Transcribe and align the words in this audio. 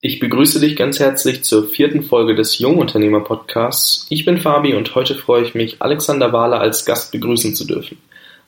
Ich 0.00 0.20
begrüße 0.20 0.60
dich 0.60 0.76
ganz 0.76 1.00
herzlich 1.00 1.42
zur 1.42 1.66
vierten 1.66 2.04
Folge 2.04 2.36
des 2.36 2.60
Jungunternehmer 2.60 3.18
Podcasts. 3.18 4.06
Ich 4.10 4.24
bin 4.24 4.38
Fabi 4.38 4.74
und 4.74 4.94
heute 4.94 5.16
freue 5.16 5.42
ich 5.42 5.56
mich, 5.56 5.78
Alexander 5.80 6.32
Wahler 6.32 6.60
als 6.60 6.84
Gast 6.84 7.10
begrüßen 7.10 7.56
zu 7.56 7.66
dürfen. 7.66 7.98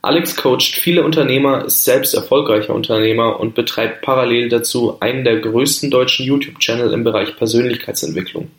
Alex 0.01 0.37
coacht 0.37 0.77
viele 0.77 1.03
Unternehmer, 1.03 1.65
ist 1.65 1.83
selbst 1.83 2.15
erfolgreicher 2.15 2.73
Unternehmer 2.73 3.41
und 3.41 3.57
betreibt 3.57 4.03
parallel 4.03 4.49
dazu 4.49 4.99
einen 5.01 5.25
der 5.25 5.41
größten 5.41 5.91
deutschen 5.91 6.25
YouTube-Channel 6.25 6.93
im 6.93 7.03
Bereich 7.03 7.37
Persönlichkeitsentwicklung. 7.37 8.53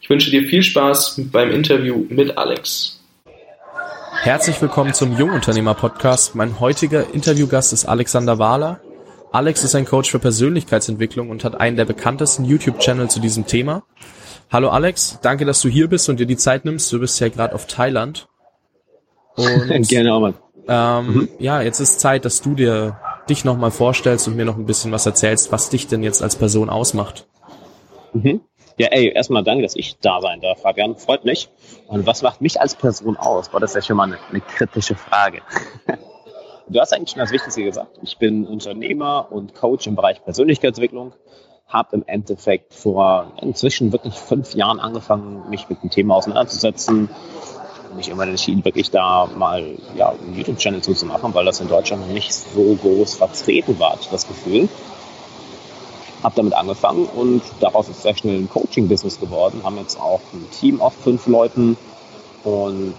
Ich 0.01 0.09
wünsche 0.09 0.31
dir 0.31 0.47
viel 0.47 0.63
Spaß 0.63 1.21
beim 1.31 1.51
Interview 1.51 2.05
mit 2.09 2.37
Alex. 2.37 2.99
Herzlich 4.23 4.61
willkommen 4.61 4.93
zum 4.93 5.17
Jungunternehmer 5.17 5.73
Podcast. 5.73 6.35
Mein 6.35 6.59
heutiger 6.59 7.13
Interviewgast 7.13 7.73
ist 7.73 7.85
Alexander 7.85 8.39
Wahler. 8.39 8.79
Alex 9.31 9.63
ist 9.63 9.75
ein 9.75 9.85
Coach 9.85 10.11
für 10.11 10.19
Persönlichkeitsentwicklung 10.19 11.29
und 11.29 11.43
hat 11.43 11.59
einen 11.59 11.77
der 11.77 11.85
bekanntesten 11.85 12.43
YouTube-Channel 12.45 13.09
zu 13.09 13.19
diesem 13.19 13.47
Thema. 13.47 13.83
Hallo 14.51 14.69
Alex, 14.69 15.19
danke, 15.21 15.45
dass 15.45 15.61
du 15.61 15.69
hier 15.69 15.87
bist 15.87 16.09
und 16.09 16.19
dir 16.19 16.25
die 16.25 16.37
Zeit 16.37 16.65
nimmst. 16.65 16.91
Du 16.91 16.99
bist 16.99 17.19
ja 17.19 17.29
gerade 17.29 17.55
auf 17.55 17.67
Thailand. 17.67 18.27
Und, 19.35 19.69
Gerne 19.87 20.13
auch 20.13 20.19
mal. 20.19 20.33
Ähm, 20.67 21.13
mhm. 21.13 21.29
Ja, 21.39 21.61
jetzt 21.61 21.79
ist 21.79 21.99
Zeit, 21.99 22.25
dass 22.25 22.41
du 22.41 22.53
dir 22.53 22.99
dich 23.29 23.45
nochmal 23.45 23.71
vorstellst 23.71 24.27
und 24.27 24.35
mir 24.35 24.45
noch 24.45 24.57
ein 24.57 24.65
bisschen 24.65 24.91
was 24.91 25.05
erzählst, 25.05 25.51
was 25.51 25.69
dich 25.69 25.87
denn 25.87 26.03
jetzt 26.03 26.21
als 26.21 26.35
Person 26.35 26.69
ausmacht. 26.69 27.27
Mhm. 28.13 28.41
Ja, 28.77 28.87
ey, 28.87 29.09
erstmal 29.09 29.43
danke, 29.43 29.63
dass 29.63 29.75
ich 29.75 29.97
da 29.99 30.21
sein 30.21 30.41
darf, 30.41 30.61
Fabian. 30.61 30.95
Freut 30.95 31.25
mich. 31.25 31.49
Und 31.87 32.05
was 32.07 32.21
macht 32.21 32.41
mich 32.41 32.59
als 32.59 32.75
Person 32.75 33.17
aus? 33.17 33.53
War 33.53 33.59
das 33.59 33.73
ja 33.73 33.81
schon 33.81 33.97
mal 33.97 34.05
eine, 34.05 34.17
eine 34.29 34.41
kritische 34.41 34.95
Frage. 34.95 35.41
du 36.67 36.79
hast 36.79 36.93
eigentlich 36.93 37.11
schon 37.11 37.19
das 37.19 37.31
Wichtigste 37.31 37.63
gesagt. 37.63 37.99
Ich 38.01 38.17
bin 38.17 38.47
Unternehmer 38.47 39.27
und 39.31 39.53
Coach 39.53 39.87
im 39.87 39.95
Bereich 39.95 40.23
Persönlichkeitsentwicklung. 40.23 41.13
Habe 41.67 41.97
im 41.97 42.03
Endeffekt 42.05 42.73
vor 42.73 43.33
inzwischen 43.41 43.91
wirklich 43.91 44.15
fünf 44.15 44.55
Jahren 44.55 44.79
angefangen, 44.79 45.49
mich 45.49 45.69
mit 45.69 45.83
dem 45.83 45.89
Thema 45.89 46.15
auseinanderzusetzen 46.15 47.09
mich 47.95 48.07
irgendwann 48.07 48.29
entschieden, 48.29 48.63
wirklich 48.63 48.91
da 48.91 49.27
mal 49.35 49.77
ja, 49.95 50.09
einen 50.09 50.35
YouTube-Channel 50.35 50.81
zuzumachen, 50.81 51.33
weil 51.33 51.45
das 51.45 51.59
in 51.59 51.67
Deutschland 51.67 52.07
noch 52.07 52.13
nicht 52.13 52.33
so 52.33 52.77
groß 52.81 53.15
vertreten 53.15 53.79
war, 53.79 53.97
das 54.11 54.27
Gefühl. 54.27 54.69
Habe 56.23 56.35
damit 56.35 56.53
angefangen 56.53 57.05
und 57.05 57.41
daraus 57.59 57.89
ist 57.89 58.03
sehr 58.03 58.15
schnell 58.15 58.37
ein 58.37 58.49
Coaching-Business 58.49 59.19
geworden. 59.19 59.61
Haben 59.63 59.77
jetzt 59.77 59.99
auch 59.99 60.21
ein 60.33 60.47
Team 60.51 60.79
aus 60.79 60.93
fünf 61.03 61.25
Leuten 61.27 61.77
und 62.43 62.95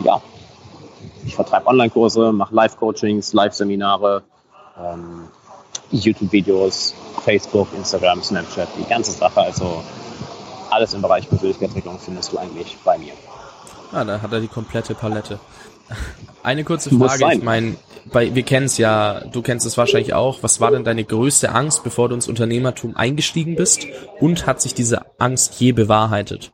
ja, 0.00 0.20
ich 1.24 1.34
vertreibe 1.34 1.66
Online-Kurse, 1.66 2.32
mache 2.32 2.54
Live-Coachings, 2.54 3.32
Live-Seminare, 3.32 4.22
ähm, 4.82 5.28
YouTube-Videos, 5.90 6.94
Facebook, 7.24 7.68
Instagram, 7.76 8.22
Snapchat, 8.22 8.68
die 8.78 8.88
ganze 8.88 9.12
Sache. 9.12 9.40
Also 9.40 9.82
alles 10.70 10.94
im 10.94 11.02
Bereich 11.02 11.28
Persönlichkeitsentwicklung 11.28 11.98
findest 11.98 12.32
du 12.32 12.38
eigentlich 12.38 12.76
bei 12.84 12.98
mir. 12.98 13.12
Ah, 13.92 14.04
da 14.04 14.20
hat 14.20 14.32
er 14.32 14.40
die 14.40 14.48
komplette 14.48 14.94
Palette. 14.94 15.38
Eine 16.42 16.64
kurze 16.64 16.90
Frage, 16.90 17.34
ich 17.34 17.42
meine, 17.42 17.76
wir 18.12 18.42
kennen 18.42 18.66
es 18.66 18.78
ja, 18.78 19.20
du 19.20 19.42
kennst 19.42 19.66
es 19.66 19.76
wahrscheinlich 19.76 20.14
auch. 20.14 20.42
Was 20.42 20.60
war 20.60 20.70
denn 20.70 20.84
deine 20.84 21.04
größte 21.04 21.50
Angst, 21.50 21.84
bevor 21.84 22.08
du 22.08 22.14
ins 22.14 22.28
Unternehmertum 22.28 22.96
eingestiegen 22.96 23.56
bist? 23.56 23.86
Und 24.20 24.46
hat 24.46 24.60
sich 24.60 24.74
diese 24.74 25.02
Angst 25.18 25.60
je 25.60 25.72
bewahrheitet? 25.72 26.52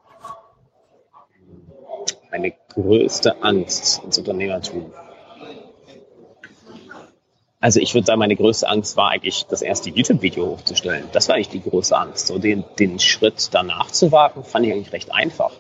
Meine 2.31 2.53
größte 2.75 3.43
Angst 3.43 4.03
ins 4.05 4.19
Unternehmertum. 4.19 4.93
Also 7.61 7.81
ich 7.81 7.95
würde 7.95 8.07
sagen, 8.07 8.19
meine 8.19 8.37
größte 8.37 8.69
Angst 8.69 8.97
war 8.97 9.11
eigentlich, 9.11 9.47
das 9.47 9.63
erste 9.63 9.91
YouTube-Video 9.91 10.47
hochzustellen. 10.49 11.05
Das 11.13 11.29
war 11.29 11.37
eigentlich 11.37 11.49
die 11.49 11.63
große 11.63 11.97
Angst. 11.97 12.27
So 12.27 12.39
den, 12.39 12.65
den 12.79 12.99
Schritt 12.99 13.49
danach 13.53 13.91
zu 13.91 14.13
wagen, 14.13 14.45
fand 14.45 14.67
ich 14.67 14.73
eigentlich 14.73 14.93
recht 14.93 15.13
einfach. 15.15 15.53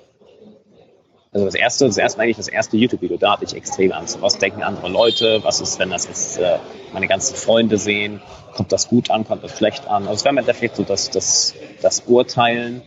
Also 1.35 1.47
das 1.47 1.57
erste, 1.57 1.87
das 1.87 1.99
erste 1.99 2.23
eigentlich 2.23 2.37
das 2.37 2.47
erste 2.47 2.77
YouTube-Video, 2.77 3.17
da 3.17 3.33
hatte 3.33 3.45
ich 3.45 3.57
extrem 3.57 3.91
Angst. 3.91 4.23
Was 4.23 4.39
denken 4.39 4.63
andere 4.63 4.89
Leute? 4.89 5.41
Was 5.43 5.61
ist, 5.61 5.81
wenn 5.81 5.91
das 5.91 6.07
jetzt 6.07 6.39
äh, 6.39 6.59
meine 6.93 7.09
ganzen 7.09 7.35
Freunde 7.35 7.77
sehen? 7.77 8.23
Kommt 8.55 8.71
das 8.71 8.89
gut 8.89 9.11
an? 9.11 9.27
Kommt 9.27 9.43
das 9.43 9.59
schlecht 9.59 9.89
an? 9.89 10.05
Also 10.05 10.15
es 10.15 10.25
wäre 10.25 10.33
im 10.33 10.39
Endeffekt 10.39 10.77
so 10.77 10.85
das, 10.85 11.11
das, 11.11 11.55
das 11.83 12.05
Urteilen 12.07 12.83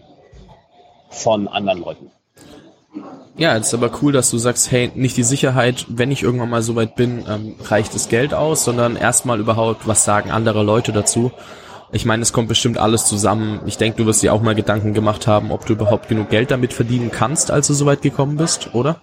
von 1.09 1.49
anderen 1.49 1.79
Leuten. 1.79 2.11
Ja, 3.35 3.57
es 3.57 3.67
ist 3.67 3.73
aber 3.73 3.91
cool, 4.01 4.13
dass 4.13 4.31
du 4.31 4.37
sagst, 4.37 4.71
hey, 4.71 4.91
nicht 4.95 5.17
die 5.17 5.23
Sicherheit, 5.23 5.85
wenn 5.89 6.09
ich 6.09 6.23
irgendwann 6.23 6.49
mal 6.49 6.61
so 6.61 6.75
weit 6.77 6.95
bin, 6.95 7.25
ähm, 7.29 7.55
reicht 7.65 7.93
das 7.93 8.07
Geld 8.07 8.33
aus, 8.33 8.63
sondern 8.63 8.95
erstmal 8.95 9.41
überhaupt, 9.41 9.87
was 9.87 10.05
sagen 10.05 10.31
andere 10.31 10.63
Leute 10.63 10.93
dazu. 10.93 11.33
Ich 11.91 12.05
meine, 12.05 12.21
es 12.21 12.33
kommt 12.33 12.49
bestimmt 12.49 12.77
alles 12.77 13.05
zusammen. 13.05 13.61
Ich 13.65 13.77
denke, 13.77 13.97
du 13.97 14.05
wirst 14.05 14.21
dir 14.21 14.33
auch 14.33 14.41
mal 14.41 14.55
Gedanken 14.55 14.93
gemacht 14.93 15.25
haben, 15.25 15.51
ob 15.51 15.65
du 15.65 15.73
überhaupt 15.73 16.09
genug 16.09 16.29
Geld 16.29 16.51
damit 16.51 16.73
verdienen 16.73 17.11
kannst, 17.11 17.49
als 17.49 17.67
du 17.67 17.73
so 17.73 17.85
weit 17.85 18.01
gekommen 18.01 18.35
bist, 18.35 18.73
oder? 18.73 19.01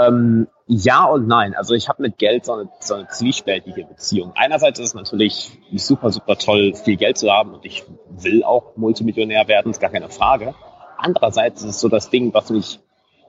Ähm, 0.00 0.48
ja 0.66 1.04
und 1.04 1.28
nein. 1.28 1.54
Also 1.54 1.74
ich 1.74 1.88
habe 1.88 2.02
mit 2.02 2.18
Geld 2.18 2.46
so 2.46 2.54
eine, 2.54 2.68
so 2.80 2.94
eine 2.94 3.08
zwiespältige 3.08 3.84
Beziehung. 3.84 4.32
Einerseits 4.34 4.80
ist 4.80 4.88
es 4.88 4.94
natürlich 4.94 5.58
super, 5.74 6.10
super 6.10 6.36
toll, 6.36 6.74
viel 6.74 6.96
Geld 6.96 7.18
zu 7.18 7.30
haben 7.30 7.54
und 7.54 7.64
ich 7.64 7.84
will 8.10 8.42
auch 8.42 8.76
Multimillionär 8.76 9.46
werden, 9.46 9.70
ist 9.70 9.80
gar 9.80 9.90
keine 9.90 10.08
Frage. 10.08 10.54
Andererseits 10.98 11.62
ist 11.62 11.70
es 11.70 11.80
so 11.80 11.88
das 11.88 12.10
Ding, 12.10 12.34
was 12.34 12.50
mich 12.50 12.80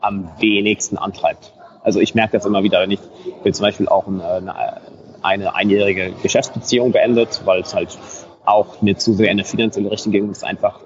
am 0.01 0.29
wenigsten 0.39 0.97
antreibt. 0.97 1.53
Also 1.83 1.99
ich 1.99 2.15
merke 2.15 2.33
das 2.33 2.45
immer 2.45 2.63
wieder, 2.63 2.81
wenn 2.81 2.91
ich 2.91 2.99
bin 3.43 3.53
zum 3.53 3.63
Beispiel 3.63 3.87
auch 3.87 4.07
eine, 4.07 4.23
eine 4.23 4.81
eine 5.21 5.55
einjährige 5.55 6.13
Geschäftsbeziehung 6.21 6.91
beendet, 6.91 7.41
weil 7.45 7.61
es 7.61 7.73
halt 7.73 7.97
auch 8.45 8.81
mir 8.81 8.97
zu 8.97 9.13
sehr 9.13 9.27
in 9.27 9.31
eine 9.33 9.45
finanzielle 9.45 9.91
Richtung 9.91 10.11
ging. 10.11 10.29
Es 10.29 10.43
einfach, 10.43 10.79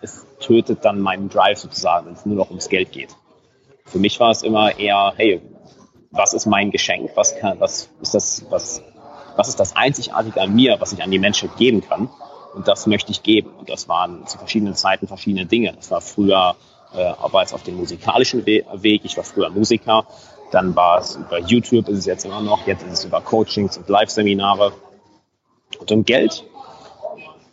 es 0.00 0.26
tötet 0.40 0.84
dann 0.84 1.00
meinen 1.00 1.28
Drive 1.28 1.58
sozusagen, 1.58 2.06
wenn 2.06 2.14
es 2.14 2.26
nur 2.26 2.36
noch 2.36 2.48
ums 2.50 2.68
Geld 2.68 2.92
geht. 2.92 3.10
Für 3.84 3.98
mich 3.98 4.18
war 4.20 4.30
es 4.30 4.42
immer 4.42 4.78
eher, 4.78 5.12
hey, 5.16 5.42
was 6.10 6.34
ist 6.34 6.46
mein 6.46 6.70
Geschenk? 6.70 7.10
Was 7.14 7.36
kann, 7.38 7.58
was 7.60 7.90
ist 8.00 8.14
das, 8.14 8.44
was, 8.50 8.82
was 9.36 9.48
ist 9.48 9.58
das 9.58 9.74
Einzigartige 9.76 10.40
an 10.40 10.54
mir, 10.54 10.80
was 10.80 10.92
ich 10.92 11.02
an 11.02 11.10
die 11.10 11.18
Menschheit 11.18 11.56
geben 11.56 11.82
kann? 11.82 12.08
Und 12.54 12.68
das 12.68 12.86
möchte 12.86 13.10
ich 13.10 13.22
geben. 13.22 13.50
Und 13.58 13.70
das 13.70 13.88
waren 13.88 14.26
zu 14.26 14.38
verschiedenen 14.38 14.74
Zeiten 14.74 15.08
verschiedene 15.08 15.46
Dinge. 15.46 15.72
Das 15.72 15.90
war 15.90 16.02
früher, 16.02 16.54
äh, 16.94 17.02
aber 17.02 17.40
jetzt 17.40 17.54
auf 17.54 17.62
dem 17.62 17.76
musikalischen 17.76 18.44
Weg. 18.44 19.00
Ich 19.04 19.16
war 19.16 19.24
früher 19.24 19.48
Musiker. 19.50 20.06
Dann 20.52 20.76
war 20.76 21.00
es 21.00 21.16
über 21.16 21.40
YouTube, 21.40 21.88
ist 21.88 21.98
es 21.98 22.06
jetzt 22.06 22.24
immer 22.24 22.42
noch. 22.42 22.66
Jetzt 22.66 22.84
ist 22.84 22.92
es 22.92 23.04
über 23.04 23.20
Coachings 23.20 23.78
und 23.78 23.88
Live-Seminare. 23.88 24.72
Und 25.80 25.90
um 25.90 26.04
Geld, 26.04 26.44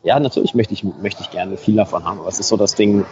ja, 0.03 0.19
natürlich 0.19 0.53
möchte 0.53 0.73
ich, 0.73 0.83
möchte 0.83 1.23
ich 1.23 1.31
gerne 1.31 1.57
viel 1.57 1.77
davon 1.77 2.03
haben. 2.03 2.19
Aber 2.19 2.27
es 2.27 2.39
ist 2.39 2.49
so 2.49 2.57
das 2.57 2.75
Ding, 2.75 3.05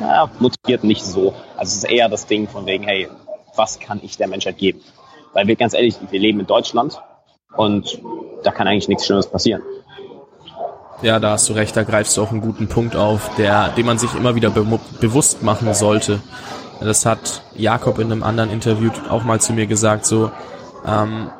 naja, 0.00 0.28
motiviert 0.40 0.82
nicht 0.84 1.04
so. 1.04 1.34
Also 1.56 1.70
es 1.70 1.76
ist 1.76 1.84
eher 1.84 2.08
das 2.08 2.26
Ding 2.26 2.48
von 2.48 2.66
wegen, 2.66 2.84
hey, 2.84 3.08
was 3.54 3.78
kann 3.78 4.00
ich 4.02 4.16
der 4.16 4.28
Menschheit 4.28 4.58
geben? 4.58 4.80
Weil 5.32 5.46
wir 5.46 5.54
ganz 5.54 5.74
ehrlich, 5.74 5.96
wir 6.10 6.20
leben 6.20 6.40
in 6.40 6.46
Deutschland 6.46 7.00
und 7.56 8.00
da 8.42 8.50
kann 8.50 8.66
eigentlich 8.66 8.88
nichts 8.88 9.06
Schlimmes 9.06 9.28
passieren. 9.28 9.62
Ja, 11.02 11.20
da 11.20 11.32
hast 11.32 11.48
du 11.48 11.52
recht, 11.52 11.76
da 11.76 11.82
greifst 11.82 12.16
du 12.16 12.22
auch 12.22 12.30
einen 12.30 12.40
guten 12.40 12.68
Punkt 12.68 12.96
auf, 12.96 13.34
der, 13.36 13.68
den 13.70 13.86
man 13.86 13.98
sich 13.98 14.14
immer 14.14 14.34
wieder 14.34 14.50
be 14.50 14.64
bewusst 15.00 15.42
machen 15.42 15.72
sollte. 15.74 16.20
Das 16.80 17.06
hat 17.06 17.42
Jakob 17.54 17.98
in 17.98 18.10
einem 18.10 18.22
anderen 18.22 18.50
Interview 18.50 18.90
auch 19.08 19.24
mal 19.24 19.40
zu 19.40 19.52
mir 19.52 19.66
gesagt, 19.66 20.06
so, 20.06 20.30
ähm, 20.86 21.30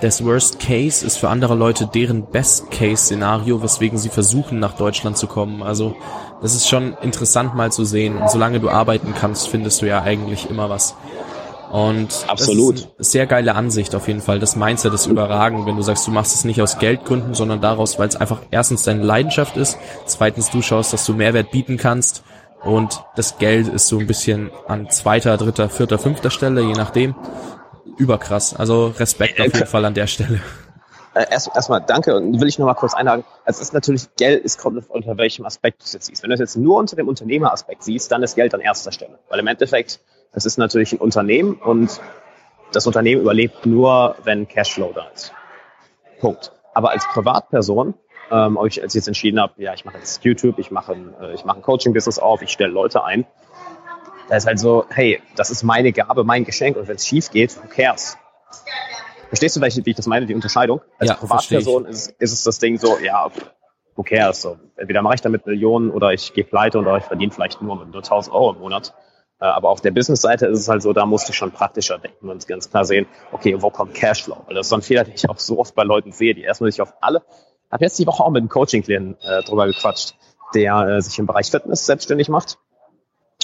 das 0.00 0.22
Worst 0.24 0.60
Case 0.60 1.06
ist 1.06 1.16
für 1.16 1.30
andere 1.30 1.54
Leute 1.54 1.86
deren 1.86 2.26
Best 2.26 2.70
Case 2.70 3.04
Szenario, 3.04 3.62
weswegen 3.62 3.98
sie 3.98 4.10
versuchen, 4.10 4.58
nach 4.58 4.74
Deutschland 4.74 5.16
zu 5.16 5.26
kommen. 5.26 5.62
Also, 5.62 5.96
das 6.42 6.54
ist 6.54 6.68
schon 6.68 6.94
interessant 7.00 7.54
mal 7.54 7.72
zu 7.72 7.84
sehen. 7.84 8.18
Und 8.18 8.30
solange 8.30 8.60
du 8.60 8.68
arbeiten 8.68 9.14
kannst, 9.18 9.48
findest 9.48 9.80
du 9.80 9.86
ja 9.86 10.02
eigentlich 10.02 10.50
immer 10.50 10.68
was. 10.68 10.94
Und 11.72 12.26
Absolut. 12.28 12.74
das 12.74 12.80
ist 12.82 12.86
eine 12.96 13.04
sehr 13.04 13.26
geile 13.26 13.54
Ansicht 13.54 13.94
auf 13.94 14.06
jeden 14.06 14.20
Fall. 14.20 14.38
Das 14.38 14.54
Mindset 14.54 14.92
ist 14.92 15.06
überragend, 15.06 15.66
wenn 15.66 15.76
du 15.76 15.82
sagst, 15.82 16.06
du 16.06 16.10
machst 16.10 16.34
es 16.34 16.44
nicht 16.44 16.60
aus 16.60 16.78
Geldgründen, 16.78 17.34
sondern 17.34 17.60
daraus, 17.60 17.98
weil 17.98 18.08
es 18.08 18.16
einfach 18.16 18.40
erstens 18.50 18.82
deine 18.82 19.02
Leidenschaft 19.02 19.56
ist, 19.56 19.78
zweitens 20.04 20.50
du 20.50 20.62
schaust, 20.62 20.92
dass 20.92 21.06
du 21.06 21.14
Mehrwert 21.14 21.50
bieten 21.50 21.78
kannst 21.78 22.22
und 22.66 23.04
das 23.14 23.38
Geld 23.38 23.68
ist 23.68 23.88
so 23.88 23.98
ein 23.98 24.06
bisschen 24.06 24.50
an 24.66 24.90
zweiter, 24.90 25.36
dritter, 25.36 25.68
vierter, 25.68 25.98
fünfter 25.98 26.30
Stelle, 26.30 26.62
je 26.62 26.74
nachdem. 26.74 27.14
Überkrass. 27.96 28.54
Also 28.54 28.88
Respekt 28.98 29.40
auf 29.40 29.54
jeden 29.54 29.66
Fall 29.66 29.84
an 29.84 29.94
der 29.94 30.06
Stelle. 30.06 30.40
Äh, 31.14 31.26
erst, 31.30 31.50
erstmal 31.54 31.80
danke 31.80 32.14
und 32.14 32.40
will 32.40 32.48
ich 32.48 32.58
noch 32.58 32.66
mal 32.66 32.74
kurz 32.74 32.92
einhaken. 32.92 33.24
Also 33.46 33.62
es 33.62 33.68
ist 33.68 33.72
natürlich, 33.72 34.14
Geld 34.16 34.44
ist 34.44 34.58
kommt 34.58 34.90
unter 34.90 35.16
welchem 35.16 35.46
Aspekt 35.46 35.80
du 35.80 35.84
es 35.84 35.94
jetzt 35.94 36.06
siehst. 36.06 36.22
Wenn 36.22 36.28
du 36.28 36.34
es 36.34 36.40
jetzt 36.40 36.56
nur 36.56 36.76
unter 36.76 36.94
dem 36.94 37.08
Unternehmeraspekt 37.08 37.84
siehst, 37.84 38.12
dann 38.12 38.22
ist 38.22 38.34
Geld 38.34 38.52
an 38.52 38.60
erster 38.60 38.92
Stelle. 38.92 39.18
Weil 39.30 39.38
im 39.38 39.46
Endeffekt, 39.46 40.00
es 40.32 40.44
ist 40.44 40.58
natürlich 40.58 40.92
ein 40.92 40.98
Unternehmen 40.98 41.54
und 41.54 42.00
das 42.72 42.86
Unternehmen 42.86 43.22
überlebt 43.22 43.64
nur, 43.64 44.16
wenn 44.24 44.46
Cashflow 44.46 44.92
da 44.94 45.06
ist. 45.14 45.32
Punkt. 46.20 46.52
Aber 46.74 46.90
als 46.90 47.06
Privatperson, 47.06 47.94
ähm, 48.30 48.56
ob 48.56 48.66
ich 48.66 48.82
als 48.82 48.94
ich 48.94 49.00
jetzt 49.00 49.08
entschieden 49.08 49.40
habe, 49.40 49.54
ja, 49.62 49.74
ich 49.74 49.84
mache 49.84 49.98
jetzt 49.98 50.24
YouTube, 50.24 50.58
ich 50.58 50.70
mache 50.70 50.92
ein, 50.92 51.14
äh, 51.20 51.34
ich 51.34 51.44
mache 51.44 51.58
ein 51.58 51.62
Coaching-Business 51.62 52.18
auf, 52.18 52.42
ich 52.42 52.50
stelle 52.50 52.72
Leute 52.72 53.04
ein, 53.04 53.26
da 54.28 54.36
ist 54.36 54.46
halt 54.46 54.58
so, 54.58 54.84
hey, 54.90 55.20
das 55.36 55.50
ist 55.50 55.62
meine 55.62 55.92
Gabe, 55.92 56.24
mein 56.24 56.44
Geschenk 56.44 56.76
und 56.76 56.88
wenn 56.88 56.96
es 56.96 57.06
schief 57.06 57.30
geht, 57.30 57.56
who 57.56 57.68
cares? 57.68 58.16
Verstehst 59.28 59.56
du, 59.56 59.60
wie 59.60 59.90
ich 59.90 59.96
das 59.96 60.06
meine, 60.06 60.26
die 60.26 60.34
Unterscheidung? 60.34 60.80
Als 60.98 61.10
ja, 61.10 61.16
Privatperson 61.16 61.86
ist, 61.86 62.10
ist 62.18 62.32
es 62.32 62.44
das 62.44 62.58
Ding 62.58 62.78
so, 62.78 62.98
ja, 62.98 63.30
who 63.94 64.02
cares? 64.02 64.42
So, 64.42 64.58
entweder 64.76 65.02
mache 65.02 65.16
ich 65.16 65.20
damit 65.20 65.46
Millionen 65.46 65.90
oder 65.90 66.12
ich 66.12 66.32
gehe 66.32 66.44
pleite 66.44 66.78
oder 66.78 66.96
ich 66.96 67.04
verdiene 67.04 67.32
vielleicht 67.32 67.60
nur, 67.60 67.76
nur 67.76 67.96
1000 67.96 68.34
Euro 68.34 68.52
im 68.52 68.60
Monat. 68.60 68.94
Äh, 69.40 69.44
aber 69.44 69.68
auf 69.68 69.80
der 69.80 69.90
Business-Seite 69.90 70.46
ist 70.46 70.60
es 70.60 70.68
halt 70.68 70.82
so, 70.82 70.92
da 70.92 71.04
musste 71.04 71.32
ich 71.32 71.36
schon 71.36 71.50
praktischer 71.50 71.98
denken 71.98 72.28
und 72.28 72.46
ganz 72.46 72.70
klar 72.70 72.84
sehen, 72.84 73.06
okay, 73.32 73.60
wo 73.60 73.70
kommt 73.70 73.94
Cashflow? 73.94 74.44
Weil 74.46 74.54
das 74.54 74.66
ist 74.66 74.70
so 74.70 74.76
ein 74.76 74.82
Fehler, 74.82 75.04
den 75.04 75.14
ich 75.14 75.28
auch 75.28 75.38
so 75.38 75.58
oft 75.58 75.74
bei 75.74 75.82
Leuten 75.82 76.12
sehe, 76.12 76.34
die 76.34 76.42
erstmal 76.42 76.70
sich 76.70 76.80
auf 76.80 76.94
alle, 77.00 77.22
habe 77.70 77.84
jetzt 77.84 77.98
die 77.98 78.06
Woche 78.06 78.22
auch 78.22 78.30
mit 78.30 78.40
einem 78.40 78.48
Coaching-Klienten 78.48 79.16
äh, 79.22 79.42
drüber 79.42 79.66
gequatscht, 79.66 80.14
der 80.54 80.80
äh, 80.86 81.00
sich 81.02 81.18
im 81.18 81.26
Bereich 81.26 81.50
Fitness 81.50 81.86
selbstständig 81.86 82.28
macht. 82.28 82.58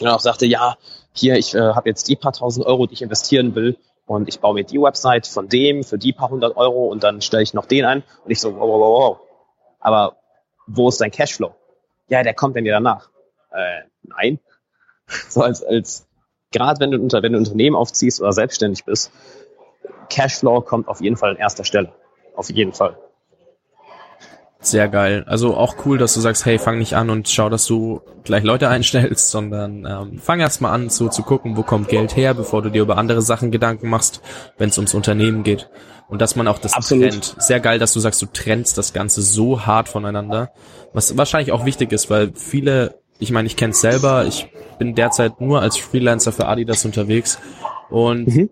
Und 0.01 0.09
auch 0.09 0.21
sagte, 0.21 0.47
ja, 0.47 0.77
hier, 1.13 1.37
ich 1.37 1.55
äh, 1.55 1.59
habe 1.59 1.89
jetzt 1.89 2.09
die 2.09 2.17
paar 2.17 2.33
tausend 2.33 2.67
Euro, 2.67 2.87
die 2.87 2.95
ich 2.95 3.03
investieren 3.03 3.55
will 3.55 3.77
und 4.07 4.29
ich 4.29 4.41
baue 4.41 4.55
mir 4.55 4.65
die 4.65 4.81
Website 4.81 5.27
von 5.27 5.49
dem 5.49 5.85
für 5.85 5.99
die 5.99 6.13
paar 6.13 6.31
hundert 6.31 6.57
Euro 6.57 6.87
und 6.87 7.05
dann 7.05 7.21
stelle 7.21 7.43
ich 7.43 7.55
noch 7.55 7.67
den 7.67 7.85
ein 7.85 8.03
und 8.25 8.31
ich 8.31 8.41
so, 8.41 8.55
wow, 8.55 8.61
wow, 8.61 8.81
wow, 8.81 8.99
wow. 8.99 9.21
Aber 9.81 10.17
wo 10.67 10.89
ist 10.89 11.01
dein 11.01 11.11
Cashflow? 11.11 11.55
Ja, 12.09 12.23
der 12.23 12.35
kommt 12.35 12.57
dann 12.57 12.65
ja 12.65 12.75
danach. 12.75 13.11
Äh, 13.51 13.83
nein. 14.03 14.39
So 15.29 15.43
als, 15.43 15.63
als 15.63 16.07
gerade 16.53 16.81
wenn 16.81 16.91
du 16.91 16.99
unter, 16.99 17.23
wenn 17.23 17.33
du 17.33 17.39
Unternehmen 17.39 17.77
aufziehst 17.77 18.21
oder 18.21 18.33
selbstständig 18.33 18.85
bist, 18.85 19.11
Cashflow 20.09 20.63
kommt 20.63 20.89
auf 20.89 21.03
jeden 21.03 21.17
Fall 21.17 21.31
an 21.31 21.37
erster 21.37 21.65
Stelle. 21.65 21.93
Auf 22.35 22.49
jeden 22.49 22.73
Fall. 22.73 22.97
Sehr 24.63 24.89
geil. 24.89 25.25
Also 25.27 25.57
auch 25.57 25.75
cool, 25.85 25.99
dass 25.99 26.15
du 26.15 26.21
sagst, 26.21 26.47
hey, 26.47 26.59
fang 26.59 26.79
nicht 26.79 26.95
an 26.95 27.11
und 27.11 27.29
schau, 27.29 27.49
dass 27.49 27.67
du 27.67 28.01
gleich 28.25 28.45
Leute 28.45 28.69
einstellst, 28.71 29.31
sondern 29.31 29.85
ähm, 29.85 30.19
fang 30.19 30.41
erst 30.41 30.61
mal 30.61 30.71
an, 30.71 30.89
so 30.89 31.09
zu 31.09 31.23
gucken, 31.23 31.57
wo 31.57 31.63
kommt 31.63 31.89
Geld 31.89 32.17
her, 32.17 32.33
bevor 32.33 32.63
du 32.63 32.71
dir 32.71 32.83
über 32.83 32.97
andere 32.97 33.23
Sachen 33.23 33.51
Gedanken 33.51 33.89
machst, 33.89 34.23
wenn 34.59 34.71
es 34.71 34.79
ums 34.79 34.95
Unternehmen 34.95 35.43
geht. 35.43 35.69
Und 36.09 36.21
dass 36.21 36.37
man 36.37 36.47
auch 36.47 36.59
das 36.59 36.75
Absolut. 36.75 37.11
trennt. 37.11 37.37
Sehr 37.39 37.59
geil, 37.59 37.79
dass 37.79 37.93
du 37.93 38.01
sagst, 38.01 38.23
du 38.23 38.27
trennst 38.27 38.79
das 38.79 38.93
Ganze 38.93 39.23
so 39.23 39.67
hart 39.67 39.89
voneinander. 39.89 40.53
Was 40.93 41.17
wahrscheinlich 41.17 41.53
auch 41.53 41.65
wichtig 41.65 41.91
ist, 41.93 42.11
weil 42.11 42.33
viele, 42.35 43.01
ich 43.19 43.33
meine, 43.33 43.47
ich 43.47 43.57
kenne 43.57 43.73
es 43.73 43.81
selber, 43.81 44.27
ich 44.27 44.49
bin 44.79 44.95
derzeit 44.95 45.41
nur 45.41 45.63
als 45.63 45.77
Freelancer 45.77 46.33
für 46.33 46.47
Adidas 46.47 46.85
unterwegs 46.85 47.39
und 47.91 48.29
mhm 48.29 48.51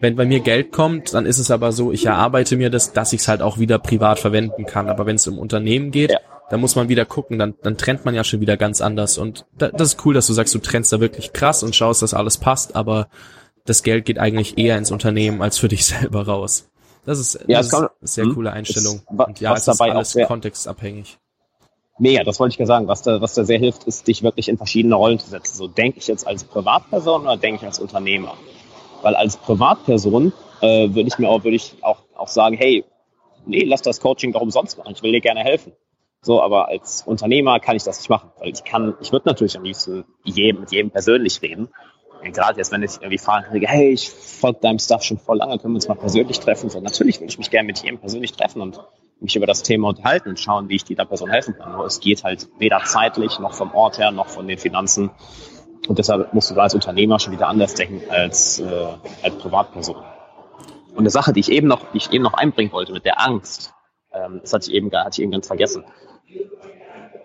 wenn 0.00 0.16
bei 0.16 0.24
mir 0.24 0.40
Geld 0.40 0.72
kommt, 0.72 1.12
dann 1.12 1.26
ist 1.26 1.38
es 1.38 1.50
aber 1.50 1.72
so, 1.72 1.92
ich 1.92 2.06
erarbeite 2.06 2.56
mir 2.56 2.70
das, 2.70 2.92
dass 2.92 3.12
ich 3.12 3.20
es 3.20 3.28
halt 3.28 3.42
auch 3.42 3.58
wieder 3.58 3.78
privat 3.78 4.18
verwenden 4.18 4.64
kann. 4.64 4.88
Aber 4.88 5.04
wenn 5.04 5.16
es 5.16 5.28
um 5.28 5.38
Unternehmen 5.38 5.90
geht, 5.90 6.12
ja. 6.12 6.18
dann 6.48 6.60
muss 6.60 6.74
man 6.74 6.88
wieder 6.88 7.04
gucken, 7.04 7.38
dann, 7.38 7.54
dann 7.62 7.76
trennt 7.76 8.06
man 8.06 8.14
ja 8.14 8.24
schon 8.24 8.40
wieder 8.40 8.56
ganz 8.56 8.80
anders. 8.80 9.18
Und 9.18 9.44
da, 9.58 9.68
das 9.68 9.88
ist 9.88 10.06
cool, 10.06 10.14
dass 10.14 10.26
du 10.26 10.32
sagst, 10.32 10.54
du 10.54 10.58
trennst 10.58 10.90
da 10.92 11.00
wirklich 11.00 11.34
krass 11.34 11.62
und 11.62 11.76
schaust, 11.76 12.00
dass 12.00 12.14
alles 12.14 12.38
passt, 12.38 12.74
aber 12.74 13.08
das 13.66 13.82
Geld 13.82 14.06
geht 14.06 14.18
eigentlich 14.18 14.56
eher 14.56 14.78
ins 14.78 14.90
Unternehmen 14.90 15.42
als 15.42 15.58
für 15.58 15.68
dich 15.68 15.84
selber 15.84 16.26
raus. 16.26 16.70
Das 17.04 17.18
ist, 17.18 17.44
ja, 17.46 17.58
das 17.58 17.66
ist 17.66 17.74
eine 17.74 17.90
sehr 18.00 18.24
hm, 18.24 18.34
coole 18.34 18.52
Einstellung. 18.52 18.96
Ist, 18.96 19.26
und 19.26 19.40
ja, 19.40 19.54
es 19.54 19.68
ist 19.68 19.80
alles 19.80 20.16
kontextabhängig. 20.26 21.18
Mega, 21.98 22.24
das 22.24 22.40
wollte 22.40 22.54
ich 22.54 22.58
ja 22.58 22.64
sagen. 22.64 22.88
Was 22.88 23.02
da, 23.02 23.20
was 23.20 23.34
da 23.34 23.44
sehr 23.44 23.58
hilft, 23.58 23.84
ist, 23.84 24.08
dich 24.08 24.22
wirklich 24.22 24.48
in 24.48 24.56
verschiedene 24.56 24.94
Rollen 24.94 25.18
zu 25.18 25.28
setzen. 25.28 25.58
So 25.58 25.68
denke 25.68 25.98
ich 25.98 26.06
jetzt 26.06 26.26
als 26.26 26.44
Privatperson 26.44 27.22
oder 27.22 27.36
denke 27.36 27.60
ich 27.60 27.66
als 27.66 27.78
Unternehmer? 27.78 28.34
Weil 29.02 29.14
als 29.14 29.36
Privatperson 29.36 30.32
äh, 30.60 30.88
würde 30.94 31.08
ich 31.08 31.18
mir 31.18 31.28
auch, 31.28 31.44
würde 31.44 31.56
ich 31.56 31.74
auch, 31.82 32.02
auch 32.14 32.28
sagen, 32.28 32.56
hey, 32.56 32.84
nee, 33.46 33.64
lass 33.64 33.82
das 33.82 34.00
Coaching 34.00 34.32
doch 34.32 34.40
umsonst 34.40 34.78
machen. 34.78 34.92
Ich 34.94 35.02
will 35.02 35.12
dir 35.12 35.20
gerne 35.20 35.40
helfen. 35.40 35.72
So, 36.22 36.42
aber 36.42 36.68
als 36.68 37.02
Unternehmer 37.02 37.60
kann 37.60 37.76
ich 37.76 37.84
das 37.84 37.98
nicht 37.98 38.10
machen, 38.10 38.30
weil 38.38 38.50
ich 38.50 38.62
kann, 38.64 38.94
ich 39.00 39.10
würde 39.10 39.26
natürlich 39.26 39.56
am 39.56 39.64
liebsten 39.64 40.04
jedem, 40.24 40.60
mit 40.60 40.70
jedem 40.70 40.90
persönlich 40.90 41.40
reden. 41.40 41.68
Gerade 42.22 42.58
jetzt, 42.58 42.70
wenn 42.70 42.82
ich 42.82 42.96
irgendwie 42.96 43.16
frage, 43.16 43.46
hey, 43.66 43.92
ich 43.92 44.10
folge 44.10 44.58
deinem 44.60 44.78
Stuff 44.78 45.02
schon 45.02 45.18
voll 45.18 45.38
lange, 45.38 45.58
können 45.58 45.72
wir 45.72 45.76
uns 45.76 45.88
mal 45.88 45.94
persönlich 45.94 46.38
treffen? 46.38 46.68
So, 46.68 46.80
natürlich 46.80 47.20
würde 47.20 47.30
ich 47.30 47.38
mich 47.38 47.50
gerne 47.50 47.66
mit 47.66 47.82
jedem 47.82 47.98
persönlich 47.98 48.32
treffen 48.32 48.60
und 48.60 48.78
mich 49.20 49.36
über 49.36 49.46
das 49.46 49.62
Thema 49.62 49.88
unterhalten 49.88 50.28
und 50.28 50.38
schauen, 50.38 50.68
wie 50.68 50.76
ich 50.76 50.84
dieser 50.84 51.06
Person 51.06 51.30
helfen 51.30 51.56
kann. 51.56 51.72
Nur 51.72 51.86
es 51.86 52.00
geht 52.00 52.22
halt 52.22 52.48
weder 52.58 52.82
zeitlich 52.84 53.38
noch 53.38 53.54
vom 53.54 53.72
Ort 53.74 53.98
her 53.98 54.10
noch 54.10 54.28
von 54.28 54.46
den 54.46 54.58
Finanzen 54.58 55.10
und 55.88 55.98
deshalb 55.98 56.32
musst 56.34 56.50
du 56.50 56.54
da 56.54 56.62
als 56.62 56.74
Unternehmer 56.74 57.18
schon 57.18 57.32
wieder 57.32 57.48
anders 57.48 57.74
denken 57.74 58.02
als, 58.10 58.60
äh, 58.60 58.86
als 59.22 59.34
Privatperson. 59.36 59.96
Und 60.92 60.98
eine 60.98 61.10
Sache, 61.10 61.32
die 61.32 61.40
ich 61.40 61.50
eben 61.50 61.68
noch, 61.68 61.86
ich 61.94 62.12
eben 62.12 62.24
noch 62.24 62.34
einbringen 62.34 62.72
wollte 62.72 62.92
mit 62.92 63.04
der 63.04 63.20
Angst, 63.20 63.72
ähm, 64.12 64.40
das 64.42 64.52
hatte 64.52 64.70
ich 64.70 64.74
eben, 64.74 64.90
hatte 64.92 65.10
ich 65.12 65.22
eben 65.22 65.32
ganz 65.32 65.46
vergessen. 65.46 65.84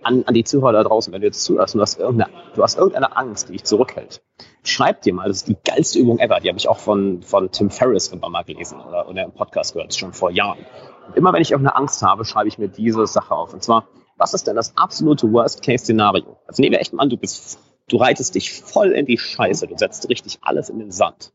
An, 0.04 0.24
an 0.26 0.34
die 0.36 0.44
Zuhörer 0.44 0.72
da 0.72 0.84
draußen, 0.84 1.12
wenn 1.12 1.22
du 1.22 1.28
jetzt 1.28 1.44
zuhörst 1.44 1.74
und 1.74 1.80
du 1.80 1.82
hast, 1.82 2.00
irgendeine, 2.00 2.32
du 2.54 2.62
hast 2.62 2.78
irgendeine 2.78 3.18
Angst, 3.18 3.50
die 3.50 3.54
dich 3.54 3.64
zurückhält, 3.64 4.22
schreib 4.64 5.02
dir 5.02 5.16
mal, 5.16 5.28
das 5.28 5.38
ist 5.38 5.48
die 5.48 5.58
geilste 5.66 5.98
Übung 5.98 6.20
ever, 6.20 6.40
die 6.40 6.48
habe 6.48 6.60
ich 6.60 6.68
auch 6.68 6.78
von, 6.78 7.24
von 7.24 7.52
Tim 7.52 7.72
Ferriss 7.72 8.10
irgendwann 8.10 8.32
mal 8.32 8.44
gelesen 8.44 8.80
oder, 8.80 9.10
oder 9.10 9.24
im 9.24 9.32
Podcast 9.32 9.74
gehört, 9.74 9.96
schon 9.96 10.14
vor 10.14 10.30
Jahren. 10.30 10.60
Und 11.08 11.18
immer 11.18 11.34
wenn 11.34 11.42
ich 11.42 11.52
irgendeine 11.52 11.76
Angst 11.76 12.04
habe, 12.04 12.24
schreibe 12.24 12.48
ich 12.48 12.60
mir 12.60 12.68
diese 12.70 13.08
Sache 13.08 13.34
auf. 13.34 13.54
Und 13.54 13.64
zwar, 13.64 13.88
was 14.16 14.36
ist 14.36 14.46
denn 14.46 14.56
das 14.56 14.78
absolute 14.78 15.32
Worst-Case-Szenario? 15.32 16.38
Also 16.48 16.62
nehmen 16.62 16.74
wir 16.74 16.82
echt 16.82 16.94
mal 16.94 17.04
an, 17.04 17.10
du 17.10 17.18
bist 17.18 17.60
Du 17.88 17.98
reitest 17.98 18.34
dich 18.34 18.52
voll 18.52 18.92
in 18.92 19.06
die 19.06 19.18
Scheiße. 19.18 19.68
Du 19.68 19.78
setzt 19.78 20.10
richtig 20.10 20.40
alles 20.42 20.70
in 20.70 20.80
den 20.80 20.92
Sand. 20.92 21.32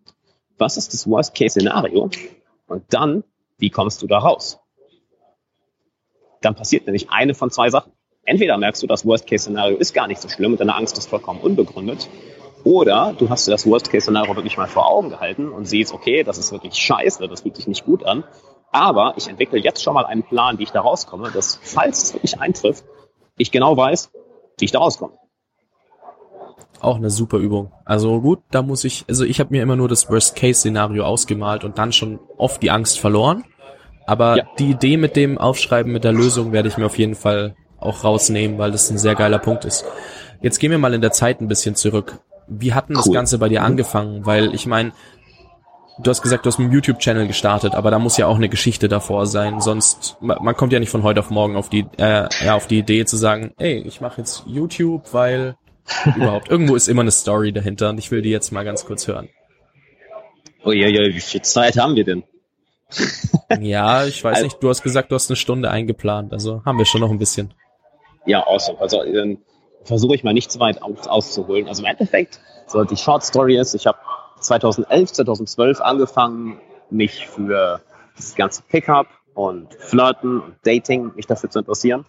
Was 0.58 0.76
ist 0.76 0.92
das 0.92 1.08
Worst-Case-Szenario? 1.08 2.10
Und 2.66 2.84
dann, 2.90 3.24
wie 3.58 3.70
kommst 3.70 4.02
du 4.02 4.06
da 4.06 4.18
raus? 4.18 4.58
Dann 6.40 6.54
passiert 6.54 6.86
nämlich 6.86 7.10
eine 7.10 7.34
von 7.34 7.50
zwei 7.50 7.70
Sachen. 7.70 7.92
Entweder 8.24 8.58
merkst 8.58 8.82
du, 8.82 8.86
das 8.86 9.06
Worst-Case-Szenario 9.06 9.76
ist 9.76 9.94
gar 9.94 10.08
nicht 10.08 10.20
so 10.20 10.28
schlimm 10.28 10.52
und 10.52 10.60
deine 10.60 10.74
Angst 10.74 10.98
ist 10.98 11.08
vollkommen 11.08 11.40
unbegründet. 11.40 12.08
Oder 12.64 13.14
du 13.16 13.30
hast 13.30 13.46
dir 13.46 13.52
das 13.52 13.66
Worst-Case-Szenario 13.66 14.34
wirklich 14.34 14.56
mal 14.56 14.68
vor 14.68 14.90
Augen 14.90 15.08
gehalten 15.08 15.50
und 15.50 15.66
siehst, 15.66 15.92
okay, 15.92 16.24
das 16.24 16.36
ist 16.36 16.52
wirklich 16.52 16.74
scheiße, 16.74 17.26
das 17.28 17.42
fühlt 17.42 17.56
sich 17.56 17.68
nicht 17.68 17.84
gut 17.84 18.04
an. 18.04 18.24
Aber 18.72 19.14
ich 19.16 19.28
entwickle 19.28 19.58
jetzt 19.58 19.82
schon 19.82 19.94
mal 19.94 20.04
einen 20.04 20.24
Plan, 20.24 20.58
wie 20.58 20.64
ich 20.64 20.70
da 20.70 20.80
rauskomme, 20.80 21.30
dass, 21.30 21.58
falls 21.62 22.02
es 22.02 22.12
wirklich 22.12 22.38
eintrifft, 22.40 22.84
ich 23.36 23.50
genau 23.50 23.76
weiß, 23.76 24.12
wie 24.58 24.64
ich 24.64 24.72
da 24.72 24.80
rauskomme. 24.80 25.14
Auch 26.80 26.96
eine 26.96 27.10
super 27.10 27.36
Übung. 27.38 27.72
Also 27.84 28.20
gut, 28.20 28.40
da 28.50 28.62
muss 28.62 28.84
ich, 28.84 29.04
also 29.08 29.24
ich 29.24 29.38
habe 29.38 29.50
mir 29.50 29.62
immer 29.62 29.76
nur 29.76 29.88
das 29.88 30.08
Worst-Case-Szenario 30.08 31.04
ausgemalt 31.04 31.64
und 31.64 31.78
dann 31.78 31.92
schon 31.92 32.18
oft 32.38 32.62
die 32.62 32.70
Angst 32.70 32.98
verloren. 32.98 33.44
Aber 34.06 34.38
ja. 34.38 34.44
die 34.58 34.70
Idee 34.70 34.96
mit 34.96 35.14
dem 35.14 35.38
Aufschreiben 35.38 35.92
mit 35.92 36.04
der 36.04 36.12
Lösung 36.12 36.52
werde 36.52 36.68
ich 36.68 36.78
mir 36.78 36.86
auf 36.86 36.98
jeden 36.98 37.14
Fall 37.14 37.54
auch 37.78 38.02
rausnehmen, 38.02 38.58
weil 38.58 38.72
das 38.72 38.90
ein 38.90 38.98
sehr 38.98 39.14
geiler 39.14 39.38
Punkt 39.38 39.64
ist. 39.64 39.84
Jetzt 40.42 40.58
gehen 40.58 40.70
wir 40.70 40.78
mal 40.78 40.94
in 40.94 41.00
der 41.00 41.12
Zeit 41.12 41.40
ein 41.40 41.48
bisschen 41.48 41.74
zurück. 41.74 42.18
Wie 42.48 42.72
hat 42.74 42.88
denn 42.88 42.96
cool. 42.96 43.02
das 43.04 43.12
Ganze 43.12 43.38
bei 43.38 43.48
dir 43.48 43.62
angefangen? 43.62 44.26
Weil 44.26 44.54
ich 44.54 44.66
meine, 44.66 44.92
du 46.02 46.10
hast 46.10 46.22
gesagt, 46.22 46.44
du 46.44 46.48
hast 46.48 46.58
einen 46.58 46.72
YouTube-Channel 46.72 47.26
gestartet, 47.26 47.74
aber 47.74 47.90
da 47.90 47.98
muss 47.98 48.16
ja 48.16 48.26
auch 48.26 48.36
eine 48.36 48.48
Geschichte 48.48 48.88
davor 48.88 49.26
sein. 49.26 49.60
Sonst, 49.60 50.16
man 50.20 50.56
kommt 50.56 50.72
ja 50.72 50.80
nicht 50.80 50.90
von 50.90 51.02
heute 51.02 51.20
auf 51.20 51.30
morgen 51.30 51.56
auf 51.56 51.68
die, 51.68 51.86
äh, 51.98 52.28
ja, 52.44 52.54
auf 52.54 52.66
die 52.66 52.78
Idee 52.78 53.04
zu 53.04 53.16
sagen, 53.16 53.52
ey, 53.58 53.78
ich 53.78 54.00
mache 54.00 54.18
jetzt 54.18 54.44
YouTube, 54.46 55.12
weil 55.12 55.56
überhaupt. 56.16 56.50
Irgendwo 56.50 56.76
ist 56.76 56.88
immer 56.88 57.02
eine 57.02 57.10
Story 57.10 57.52
dahinter 57.52 57.90
und 57.90 57.98
ich 57.98 58.10
will 58.10 58.22
die 58.22 58.30
jetzt 58.30 58.52
mal 58.52 58.64
ganz 58.64 58.84
kurz 58.84 59.06
hören. 59.08 59.28
Oh 60.64 60.72
ja, 60.72 60.88
ja, 60.88 61.00
wie 61.14 61.20
viel 61.20 61.42
Zeit 61.42 61.78
haben 61.78 61.96
wir 61.96 62.04
denn? 62.04 62.24
ja, 63.60 64.04
ich 64.04 64.22
weiß 64.22 64.36
also, 64.36 64.44
nicht, 64.44 64.62
du 64.62 64.68
hast 64.68 64.82
gesagt, 64.82 65.10
du 65.10 65.14
hast 65.14 65.30
eine 65.30 65.36
Stunde 65.36 65.70
eingeplant, 65.70 66.32
also 66.32 66.62
haben 66.64 66.78
wir 66.78 66.84
schon 66.84 67.00
noch 67.00 67.10
ein 67.10 67.18
bisschen. 67.18 67.54
Ja, 68.26 68.46
awesome. 68.46 68.78
Also 68.80 69.02
dann 69.04 69.38
versuche 69.84 70.14
ich 70.14 70.24
mal 70.24 70.34
nicht 70.34 70.50
zu 70.50 70.60
weit 70.60 70.82
aus, 70.82 71.06
auszuholen. 71.06 71.68
Also 71.68 71.82
im 71.82 71.86
Endeffekt, 71.86 72.40
so 72.66 72.84
die 72.84 72.96
Short 72.96 73.24
Story 73.24 73.58
ist, 73.58 73.74
ich 73.74 73.86
habe 73.86 73.98
2011, 74.40 75.12
2012 75.12 75.80
angefangen, 75.80 76.60
mich 76.90 77.26
für 77.26 77.80
das 78.16 78.34
ganze 78.34 78.62
Pickup 78.62 79.06
und 79.34 79.72
Flirten 79.74 80.40
und 80.40 80.56
Dating, 80.64 81.12
mich 81.14 81.26
dafür 81.26 81.48
zu 81.48 81.60
interessieren 81.60 82.04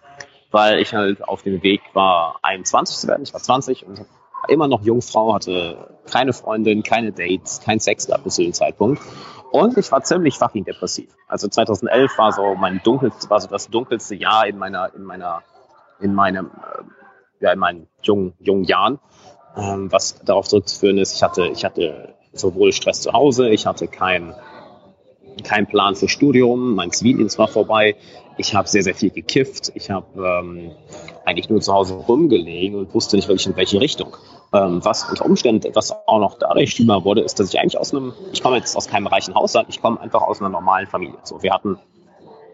weil 0.52 0.78
ich 0.78 0.94
halt 0.94 1.26
auf 1.26 1.42
dem 1.42 1.62
Weg 1.62 1.82
war, 1.94 2.38
21 2.42 2.96
zu 2.96 3.08
werden. 3.08 3.22
Ich 3.22 3.32
war 3.32 3.40
20 3.40 3.86
und 3.86 4.04
immer 4.48 4.68
noch 4.68 4.82
Jungfrau, 4.82 5.34
hatte 5.34 5.96
keine 6.10 6.32
Freundin, 6.32 6.82
keine 6.82 7.12
Dates, 7.12 7.60
kein 7.60 7.80
Sex 7.80 8.06
gehabt 8.06 8.24
bis 8.24 8.34
zu 8.34 8.42
dem 8.42 8.52
Zeitpunkt. 8.52 9.02
Und 9.50 9.76
ich 9.76 9.92
war 9.92 10.02
ziemlich 10.02 10.38
fucking 10.38 10.64
depressiv. 10.64 11.10
Also 11.28 11.48
2011 11.48 12.16
war 12.16 12.32
so 12.32 12.54
mein 12.54 12.80
dunkelste, 12.82 13.28
war 13.28 13.40
so 13.40 13.48
das 13.48 13.68
dunkelste 13.68 14.14
Jahr 14.14 14.46
in 14.46 14.58
meiner, 14.58 14.94
in 14.94 15.02
meiner, 15.02 15.42
in 16.00 16.14
meinem, 16.14 16.46
äh, 16.46 16.82
ja, 17.40 17.52
in 17.52 17.58
meinen 17.58 17.88
jungen, 18.02 18.34
jungen 18.38 18.64
Jahren. 18.64 18.98
Ähm, 19.54 19.92
was 19.92 20.18
darauf 20.24 20.48
zurückzuführen 20.48 20.96
ist, 20.96 21.14
ich 21.14 21.22
hatte, 21.22 21.48
ich 21.48 21.64
hatte 21.64 22.14
sowohl 22.32 22.72
Stress 22.72 23.02
zu 23.02 23.12
Hause, 23.12 23.50
ich 23.50 23.66
hatte 23.66 23.88
kein, 23.88 24.34
kein 25.44 25.66
Plan 25.66 25.94
für 25.94 26.08
Studium, 26.08 26.74
mein 26.74 26.90
Zivildienst 26.90 27.38
war 27.38 27.48
vorbei, 27.48 27.96
ich 28.36 28.54
habe 28.54 28.68
sehr, 28.68 28.82
sehr 28.82 28.94
viel 28.94 29.10
gekifft. 29.10 29.72
Ich 29.74 29.90
habe 29.90 30.06
ähm, 30.16 30.72
eigentlich 31.24 31.48
nur 31.50 31.60
zu 31.60 31.72
Hause 31.72 31.94
rumgelegen 31.94 32.78
und 32.78 32.94
wusste 32.94 33.16
nicht 33.16 33.28
wirklich 33.28 33.46
in 33.46 33.56
welche 33.56 33.80
Richtung. 33.80 34.16
Ähm, 34.52 34.84
was 34.84 35.08
unter 35.08 35.24
Umständen 35.24 35.66
etwas 35.66 35.92
auch 36.06 36.18
noch 36.18 36.38
dadurch 36.38 36.70
schlimmer 36.70 37.04
wurde, 37.04 37.22
ist, 37.22 37.38
dass 37.38 37.52
ich 37.52 37.60
eigentlich 37.60 37.78
aus 37.78 37.94
einem, 37.94 38.12
ich 38.32 38.42
komme 38.42 38.56
jetzt 38.56 38.76
aus 38.76 38.88
keinem 38.88 39.06
reichen 39.06 39.34
Haushalt, 39.34 39.66
ich 39.68 39.80
komme 39.80 40.00
einfach 40.00 40.22
aus 40.22 40.40
einer 40.40 40.48
normalen 40.48 40.86
Familie. 40.86 41.18
So, 41.22 41.42
wir 41.42 41.52
hatten 41.52 41.78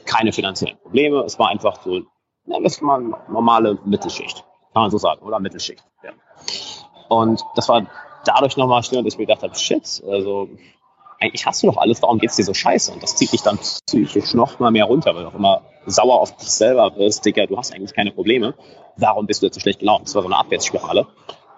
keine 0.04 0.32
finanziellen 0.32 0.78
Probleme. 0.78 1.22
Es 1.24 1.38
war 1.38 1.48
einfach 1.48 1.82
so, 1.82 2.02
ja, 2.46 2.60
das 2.62 2.82
war 2.82 2.96
eine 2.96 3.14
normale 3.30 3.78
Mittelschicht, 3.84 4.44
kann 4.72 4.82
man 4.82 4.90
so 4.90 4.98
sagen, 4.98 5.22
oder 5.22 5.38
Mittelschicht. 5.38 5.84
Ja. 6.02 6.10
Und 7.08 7.42
das 7.54 7.68
war 7.68 7.86
dadurch 8.24 8.56
nochmal 8.56 8.82
schlimmer, 8.82 9.04
dass 9.04 9.14
ich 9.14 9.18
mir 9.18 9.26
gedacht 9.26 9.42
habe, 9.42 9.54
shit, 9.54 10.02
also 10.08 10.48
eigentlich 11.20 11.46
hast 11.46 11.62
du 11.62 11.66
doch 11.66 11.76
alles, 11.76 12.02
warum 12.02 12.18
geht's 12.18 12.36
dir 12.36 12.44
so 12.44 12.54
scheiße? 12.54 12.92
Und 12.92 13.02
das 13.02 13.16
zieht 13.16 13.32
dich 13.32 13.42
dann 13.42 13.58
psychisch 13.58 14.34
noch 14.34 14.58
mal 14.58 14.70
mehr 14.70 14.84
runter, 14.84 15.14
weil 15.14 15.22
du 15.22 15.28
auch 15.28 15.34
immer 15.34 15.62
sauer 15.86 16.20
auf 16.20 16.36
dich 16.36 16.50
selber 16.50 16.96
wirst, 16.96 17.24
Digga, 17.24 17.46
du 17.46 17.56
hast 17.56 17.74
eigentlich 17.74 17.94
keine 17.94 18.10
Probleme. 18.12 18.54
Warum 18.96 19.26
bist 19.26 19.42
du 19.42 19.46
jetzt 19.46 19.54
so 19.54 19.60
schlecht 19.60 19.80
gelaunt? 19.80 20.06
Das 20.06 20.14
war 20.14 20.22
so 20.22 20.28
eine 20.28 20.36
Abwärtsspirale. 20.36 21.06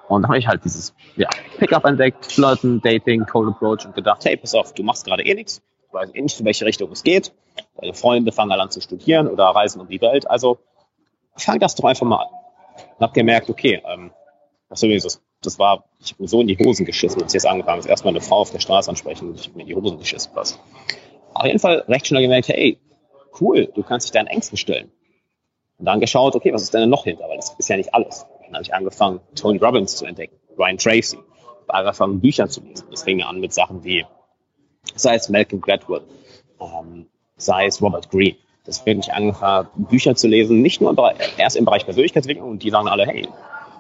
Und 0.09 0.23
dann 0.23 0.29
habe 0.29 0.39
ich 0.39 0.49
halt 0.49 0.65
dieses 0.65 0.95
ja, 1.17 1.29
Pickup 1.59 1.85
entdeckt, 1.85 2.27
Flirten, 2.27 2.81
Dating, 2.81 3.27
Cold 3.27 3.55
Approach 3.55 3.87
und 3.87 3.95
gedacht, 3.95 4.25
hey, 4.25 4.37
pass 4.37 4.55
auf, 4.55 4.73
du 4.75 4.83
machst 4.83 5.05
gerade 5.05 5.25
eh 5.25 5.35
nichts, 5.35 5.63
du 5.91 5.99
weißt 5.99 6.17
eh 6.17 6.23
nicht, 6.23 6.41
in 6.41 6.47
welche 6.47 6.65
Richtung 6.65 6.91
es 6.91 7.03
geht. 7.03 7.33
Deine 7.81 7.95
Freunde 7.95 8.33
fangen 8.33 8.53
an 8.53 8.71
zu 8.71 8.81
studieren 8.81 9.29
oder 9.29 9.45
reisen 9.45 9.81
um 9.81 9.89
die 9.89 10.01
Welt. 10.01 10.29
Also 10.29 10.59
fang 11.37 11.59
das 11.61 11.75
doch 11.75 11.85
einfach 11.85 12.07
mal 12.07 12.23
an. 12.23 12.29
Und 12.99 13.01
habe 13.01 13.13
gemerkt, 13.13 13.51
okay, 13.51 13.83
ähm, 13.87 14.11
das, 14.69 14.83
ist, 14.83 15.05
das 15.05 15.23
war, 15.59 15.85
ich 16.01 16.13
habe 16.13 16.23
mir 16.23 16.29
so 16.29 16.41
in 16.41 16.47
die 16.47 16.59
Hosen 16.59 16.85
geschissen, 16.85 17.23
als 17.23 17.33
ich 17.33 17.43
jetzt 17.43 17.47
angefangen 17.47 17.81
habe, 17.81 17.89
erstmal 17.89 18.13
eine 18.13 18.21
Frau 18.21 18.39
auf 18.39 18.51
der 18.51 18.61
Straße 18.61 18.91
ansprechen 18.91 19.31
und 19.31 19.41
ich 19.41 19.47
habe 19.47 19.57
mir 19.57 19.63
in 19.63 19.69
die 19.69 19.75
Hosen 19.75 19.99
geschissen. 19.99 20.31
Was. 20.35 20.59
Auf 21.35 21.47
jeden 21.47 21.59
Fall 21.59 21.85
recht 21.89 22.07
schnell 22.07 22.23
gemerkt, 22.23 22.49
hey, 22.49 22.79
cool, 23.41 23.71
du 23.75 23.83
kannst 23.83 24.07
dich 24.07 24.13
deinen 24.13 24.27
Ängsten 24.27 24.59
stellen. 24.59 24.91
Und 25.79 25.87
dann 25.87 26.01
geschaut, 26.01 26.35
okay, 26.35 26.53
was 26.53 26.63
ist 26.63 26.75
denn 26.75 26.91
noch 26.91 27.05
hinter? 27.05 27.29
Weil 27.29 27.37
das 27.37 27.55
ist 27.59 27.69
ja 27.69 27.77
nicht 27.77 27.95
alles. 27.95 28.27
Dann 28.45 28.55
habe 28.55 28.63
ich 28.63 28.75
angefangen, 28.75 29.21
Tony 29.35 29.59
Robbins 29.59 29.97
zu 29.97 30.05
entdecken, 30.05 30.37
Brian 30.57 30.77
Tracy. 30.77 31.19
Angefangen, 31.69 32.21
Bücher 32.21 32.49
zu 32.49 32.61
lesen. 32.61 32.87
Das 32.91 33.05
fing 33.05 33.23
an 33.23 33.41
mit 33.41 33.55
Sachen 33.55 33.85
wie, 33.85 34.05
sei 34.97 35.15
es 35.15 35.29
Malcolm 35.29 35.63
Gladwell, 35.63 36.03
ähm, 36.61 37.07
sei 37.37 37.67
es 37.67 37.81
Robert 37.81 38.11
Greene. 38.11 38.37
Deswegen 38.67 39.01
habe 39.01 39.09
ich 39.09 39.15
angefangen, 39.15 39.69
Bücher 39.77 40.17
zu 40.17 40.27
lesen, 40.29 40.61
nicht 40.61 40.81
nur 40.81 40.91
im 40.91 40.97
Bereich, 40.97 41.17
erst 41.39 41.57
im 41.57 41.65
Bereich 41.65 41.85
Persönlichkeitsentwicklung 41.85 42.51
und 42.51 42.63
die 42.63 42.71
sagen 42.71 42.89
alle, 42.89 43.07
hey, 43.07 43.29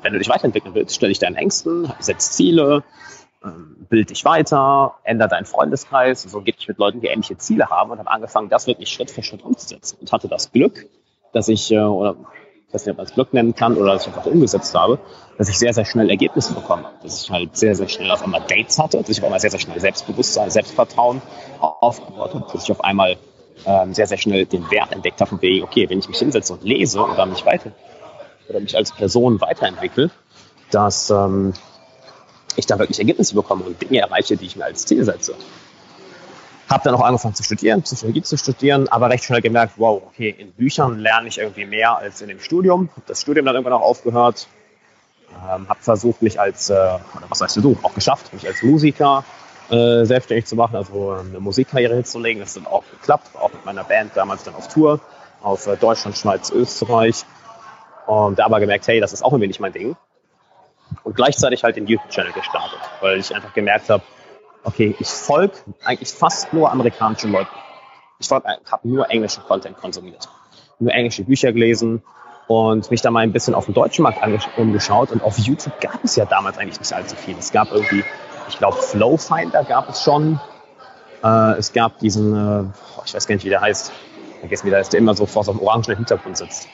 wenn 0.02 0.12
du 0.12 0.18
dich 0.18 0.28
weiterentwickeln 0.28 0.74
willst, 0.74 0.94
stell 0.94 1.08
dich 1.08 1.18
deinen 1.18 1.36
Ängsten, 1.36 1.92
setz 1.98 2.32
Ziele, 2.32 2.82
ähm, 3.44 3.86
bild 3.88 4.10
dich 4.10 4.24
weiter, 4.24 4.96
ändere 5.04 5.28
deinen 5.28 5.46
Freundeskreis. 5.46 6.22
So 6.22 6.40
geht 6.40 6.56
ich 6.58 6.68
mit 6.68 6.78
Leuten, 6.78 7.00
die 7.00 7.08
ähnliche 7.08 7.38
Ziele 7.38 7.68
haben 7.70 7.90
und 7.90 7.98
habe 7.98 8.10
angefangen, 8.10 8.48
das 8.48 8.66
wirklich 8.66 8.88
Schritt 8.88 9.10
für 9.10 9.22
Schritt 9.22 9.42
umzusetzen. 9.42 9.98
Und 10.00 10.12
hatte 10.12 10.28
das 10.28 10.52
Glück, 10.52 10.86
dass 11.32 11.48
ich, 11.48 11.70
äh, 11.70 11.78
oder 11.78 12.16
ich 12.68 12.74
weiß 12.74 12.86
nicht, 12.86 12.92
ob 12.92 12.98
man 12.98 13.06
es 13.06 13.14
Glück 13.14 13.32
nennen 13.32 13.54
kann 13.54 13.76
oder 13.76 13.94
dass 13.94 14.02
ich 14.02 14.08
einfach 14.08 14.26
umgesetzt 14.26 14.74
habe, 14.74 14.98
dass 15.38 15.48
ich 15.48 15.58
sehr, 15.58 15.74
sehr 15.74 15.84
schnell 15.84 16.08
Ergebnisse 16.08 16.54
bekommen 16.54 16.84
habe. 16.84 16.94
Dass 17.02 17.24
ich 17.24 17.30
halt 17.30 17.56
sehr, 17.56 17.74
sehr 17.74 17.88
schnell 17.88 18.10
auf 18.10 18.22
einmal 18.22 18.42
Dates 18.42 18.78
hatte, 18.78 18.98
dass 18.98 19.08
ich 19.08 19.18
auf 19.18 19.24
einmal 19.24 19.40
sehr, 19.40 19.50
sehr 19.50 19.60
schnell 19.60 19.80
Selbstbewusstsein, 19.80 20.50
Selbstvertrauen 20.50 21.20
aufgebaut 21.60 22.34
habe, 22.34 22.46
dass 22.52 22.64
ich 22.64 22.70
auf 22.70 22.84
einmal 22.84 23.16
ähm, 23.66 23.92
sehr, 23.92 24.06
sehr 24.06 24.18
schnell 24.18 24.46
den 24.46 24.70
Wert 24.70 24.92
entdeckt 24.92 25.20
habe 25.20 25.30
von 25.30 25.42
wegen, 25.42 25.64
okay, 25.64 25.88
wenn 25.90 25.98
ich 25.98 26.08
mich 26.08 26.18
hinsetze 26.18 26.52
und 26.52 26.62
lese 26.62 27.00
oder 27.00 27.26
mich 27.26 27.44
weiter 27.44 27.72
oder 28.50 28.60
mich 28.60 28.76
als 28.76 28.92
Person 28.92 29.40
weiterentwickle, 29.40 30.10
dass 30.70 31.10
ähm, 31.10 31.54
ich 32.56 32.66
da 32.66 32.78
wirklich 32.78 32.98
Ergebnisse 32.98 33.34
bekomme 33.34 33.64
und 33.64 33.80
Dinge 33.80 34.00
erreiche, 34.00 34.36
die 34.36 34.46
ich 34.46 34.56
mir 34.56 34.64
als 34.64 34.84
Ziel 34.84 35.04
setze. 35.04 35.34
Habe 36.68 36.84
dann 36.84 36.94
auch 36.94 37.02
angefangen 37.02 37.34
zu 37.34 37.42
studieren, 37.42 37.82
Psychologie 37.82 38.22
zu 38.22 38.36
studieren, 38.36 38.86
aber 38.88 39.10
recht 39.10 39.24
schnell 39.24 39.40
gemerkt, 39.40 39.74
wow, 39.76 40.02
okay, 40.06 40.34
in 40.36 40.52
Büchern 40.52 40.98
lerne 40.98 41.28
ich 41.28 41.38
irgendwie 41.38 41.64
mehr 41.64 41.96
als 41.96 42.20
in 42.20 42.28
dem 42.28 42.38
Studium. 42.38 42.90
Habe 42.92 43.02
das 43.06 43.22
Studium 43.22 43.46
dann 43.46 43.56
irgendwann 43.56 43.72
auch 43.72 43.82
aufgehört. 43.82 44.46
Ähm, 45.30 45.68
habe 45.68 45.80
versucht, 45.80 46.22
mich 46.22 46.38
als, 46.40 46.70
äh, 46.70 46.74
oder 46.74 47.26
was 47.28 47.40
heißt 47.40 47.56
du, 47.56 47.76
auch 47.82 47.94
geschafft, 47.94 48.32
mich 48.32 48.46
als 48.46 48.62
Musiker 48.62 49.24
äh, 49.70 50.04
selbstständig 50.04 50.46
zu 50.46 50.56
machen, 50.56 50.76
also 50.76 51.12
eine 51.12 51.40
Musikkarriere 51.40 51.94
hinzulegen. 51.94 52.40
Das 52.40 52.56
hat 52.56 52.64
dann 52.64 52.72
auch 52.72 52.84
geklappt, 52.90 53.28
auch 53.36 53.52
mit 53.52 53.64
meiner 53.64 53.84
Band 53.84 54.12
damals 54.14 54.42
dann 54.44 54.54
auf 54.54 54.68
Tour, 54.68 55.00
auf 55.42 55.66
äh, 55.66 55.76
Deutschland, 55.76 56.16
Schweiz, 56.16 56.50
Österreich. 56.50 57.24
Und 58.10 58.40
da 58.40 58.46
aber 58.46 58.58
gemerkt, 58.58 58.88
hey, 58.88 58.98
das 58.98 59.12
ist 59.12 59.22
auch 59.22 59.32
ein 59.32 59.40
wenig 59.40 59.60
mein 59.60 59.72
Ding. 59.72 59.94
Und 61.04 61.14
gleichzeitig 61.14 61.62
halt 61.62 61.76
den 61.76 61.86
YouTube-Channel 61.86 62.32
gestartet, 62.32 62.80
weil 63.00 63.20
ich 63.20 63.32
einfach 63.32 63.54
gemerkt 63.54 63.88
habe, 63.88 64.02
okay, 64.64 64.96
ich 64.98 65.06
folge 65.06 65.54
eigentlich 65.84 66.10
fast 66.10 66.52
nur 66.52 66.72
amerikanischen 66.72 67.30
Leuten. 67.30 67.54
Ich 68.18 68.28
habe 68.28 68.50
nur 68.82 69.08
englischen 69.12 69.44
Content 69.44 69.76
konsumiert, 69.76 70.28
nur 70.80 70.92
englische 70.92 71.22
Bücher 71.22 71.52
gelesen 71.52 72.02
und 72.48 72.90
mich 72.90 73.00
da 73.00 73.12
mal 73.12 73.20
ein 73.20 73.30
bisschen 73.30 73.54
auf 73.54 73.66
dem 73.66 73.74
deutschen 73.74 74.02
Markt 74.02 74.18
umgeschaut. 74.56 75.12
Und 75.12 75.22
auf 75.22 75.38
YouTube 75.38 75.80
gab 75.80 76.02
es 76.02 76.16
ja 76.16 76.24
damals 76.24 76.58
eigentlich 76.58 76.80
nicht 76.80 76.92
allzu 76.92 77.14
viel. 77.14 77.36
Es 77.38 77.52
gab 77.52 77.70
irgendwie, 77.70 78.02
ich 78.48 78.58
glaube, 78.58 78.76
Flowfinder 78.78 79.62
gab 79.62 79.88
es 79.88 80.02
schon. 80.02 80.40
Äh, 81.22 81.52
es 81.58 81.72
gab 81.72 82.00
diesen, 82.00 82.34
äh, 82.34 82.64
ich 83.06 83.14
weiß 83.14 83.28
gar 83.28 83.36
nicht, 83.36 83.44
wie 83.44 83.50
der 83.50 83.60
heißt. 83.60 83.92
Vergessen, 84.40 84.66
wie 84.66 84.70
der 84.70 84.80
heißt, 84.80 84.92
der 84.92 84.98
immer 84.98 85.14
so 85.14 85.26
vor 85.26 85.44
so 85.44 85.52
einem 85.52 85.60
orangenen 85.60 85.98
Hintergrund 85.98 86.36
sitzt. 86.36 86.66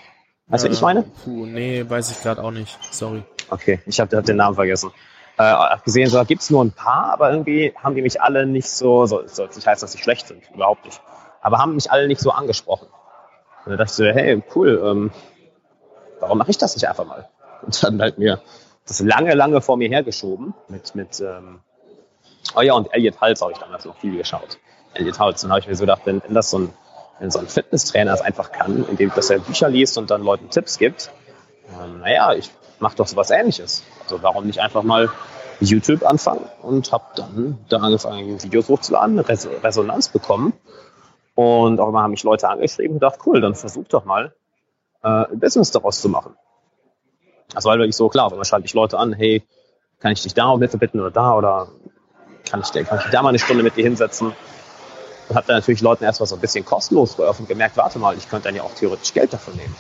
Weißt 0.49 0.65
du, 0.65 0.69
äh, 0.69 0.71
was 0.71 0.77
ich 0.77 0.83
meine? 0.83 1.03
Puh, 1.03 1.47
nee, 1.47 1.85
weiß 1.89 2.11
ich 2.11 2.23
gerade 2.23 2.43
auch 2.43 2.51
nicht. 2.51 2.79
Sorry. 2.93 3.23
Okay, 3.49 3.81
ich 3.87 4.01
habe 4.01 4.17
hab 4.17 4.25
den 4.25 4.37
Namen 4.37 4.55
vergessen 4.55 4.91
äh, 5.39 5.77
gesehen, 5.85 6.09
so 6.09 6.23
gibt's 6.25 6.51
nur 6.51 6.65
ein 6.65 6.73
paar, 6.73 7.13
aber 7.13 7.31
irgendwie 7.31 7.75
haben 7.77 7.95
die 7.95 8.03
mich 8.03 8.21
alle 8.21 8.47
nicht 8.47 8.69
so, 8.69 9.07
so 9.07 9.27
soll 9.27 9.49
nicht 9.49 9.67
heißen, 9.67 9.85
dass 9.85 9.93
sie 9.93 9.99
schlecht 9.99 10.29
sind, 10.29 10.43
überhaupt 10.53 10.85
nicht. 10.85 11.01
Aber 11.43 11.59
haben 11.59 11.75
mich 11.75 11.91
alle 11.91 12.09
nicht 12.09 12.21
so 12.21 12.31
angesprochen. 12.31 12.89
Und 13.65 13.73
da 13.73 13.77
dachte 13.77 13.91
ich 13.91 13.97
so, 13.97 14.05
hey, 14.05 14.43
cool, 14.55 14.83
ähm, 14.85 15.11
warum 16.21 16.39
mache 16.39 16.51
ich 16.51 16.59
das 16.59 16.75
nicht 16.75 16.89
einfach 16.89 17.05
mal? 17.05 17.29
Und 17.63 17.83
dann 17.83 18.01
halt 18.01 18.19
mir 18.19 18.41
das 18.87 19.01
lange, 19.01 19.35
lange 19.35 19.61
vor 19.61 19.77
mir 19.77 19.89
hergeschoben 19.89 20.55
mit, 20.69 20.95
mit 20.95 21.21
ähm, 21.21 21.61
oh 22.55 22.63
ja, 22.63 22.75
und 22.75 22.93
Elliot 22.95 23.21
Hals 23.21 23.43
habe 23.43 23.53
ich 23.53 23.59
damals 23.59 23.85
noch 23.85 23.97
viel 23.97 24.17
geschaut. 24.17 24.59
Elliot 24.95 25.19
Hals. 25.19 25.43
Dann 25.43 25.51
habe 25.51 25.61
ich 25.61 25.67
mir 25.67 25.75
so 25.75 25.83
gedacht, 25.83 26.03
wenn, 26.05 26.23
wenn 26.23 26.35
das 26.35 26.51
so 26.51 26.61
ein, 26.61 26.73
so 27.31 27.39
ein 27.39 27.47
Fitnesstrainer 27.47 28.13
es 28.13 28.21
einfach 28.21 28.53
kann, 28.53 28.87
indem 28.89 29.13
dass 29.15 29.31
er 29.31 29.39
Bücher 29.39 29.69
liest 29.69 29.99
und 29.99 30.11
dann 30.11 30.23
Leuten 30.23 30.51
Tipps 30.51 30.79
gibt, 30.79 31.11
ähm, 31.81 32.01
naja, 32.01 32.35
ich 32.35 32.51
mache 32.79 32.97
doch 32.97 33.07
sowas 33.07 33.31
ähnliches. 33.31 33.83
Also 34.03 34.23
warum 34.23 34.47
nicht 34.47 34.61
einfach 34.61 34.83
mal 34.83 35.11
YouTube 35.61 36.05
anfangen 36.05 36.45
und 36.63 36.93
habe 36.93 37.05
dann 37.17 37.59
da 37.69 37.79
angefangen, 37.79 38.43
Videos 38.43 38.69
hochzuladen, 38.69 39.19
Res 39.19 39.49
Resonanz 39.63 40.09
bekommen. 40.09 40.53
Und 41.35 41.81
auch 41.81 41.89
immer 41.89 42.03
haben 42.03 42.13
mich 42.13 42.23
Leute 42.23 42.49
angeschrieben 42.49 42.95
und 42.95 43.01
gedacht, 43.01 43.21
cool, 43.27 43.41
dann 43.41 43.55
versuch 43.55 43.87
doch 43.89 44.05
mal, 44.05 44.35
äh, 45.03 45.09
ein 45.09 45.39
Business 45.39 45.71
daraus 45.71 46.01
zu 46.01 46.09
machen. 46.09 46.35
Also 47.55 47.69
weil 47.69 47.79
wirklich 47.79 47.97
so, 47.97 48.09
klar, 48.09 48.31
wenn 48.31 48.39
man 48.39 48.45
schreibt 48.45 48.65
dich 48.65 48.75
Leute 48.75 48.99
an, 48.99 49.13
hey, 49.13 49.43
kann 50.01 50.13
ich 50.13 50.23
dich 50.23 50.35
da 50.35 50.49
um 50.49 50.61
Hilfe 50.61 50.79
bitten 50.79 51.01
oder 51.01 51.11
da 51.11 51.37
oder 51.37 51.69
kann 52.49 52.61
ich, 52.61 52.73
kann 52.87 53.01
ich 53.05 53.11
da 53.11 53.23
mal 53.23 53.31
eine 53.31 53.39
Stunde 53.39 53.63
mit 53.63 53.77
dir 53.77 53.85
hinsetzen? 53.85 54.33
Und 55.29 55.37
habe 55.37 55.47
dann 55.47 55.57
natürlich 55.57 55.81
Leuten 55.81 56.05
erstmal 56.05 56.27
so 56.27 56.37
ein 56.37 56.41
bisschen 56.41 56.65
kostenlos 56.65 57.17
geöffnet 57.17 57.41
und 57.41 57.49
gemerkt, 57.49 57.77
warte 57.77 57.99
mal, 57.99 58.17
ich 58.17 58.29
könnte 58.29 58.49
dann 58.49 58.55
ja 58.55 58.63
auch 58.63 58.75
theoretisch 58.75 59.13
Geld 59.13 59.33
davon 59.33 59.57
nehmen. 59.57 59.75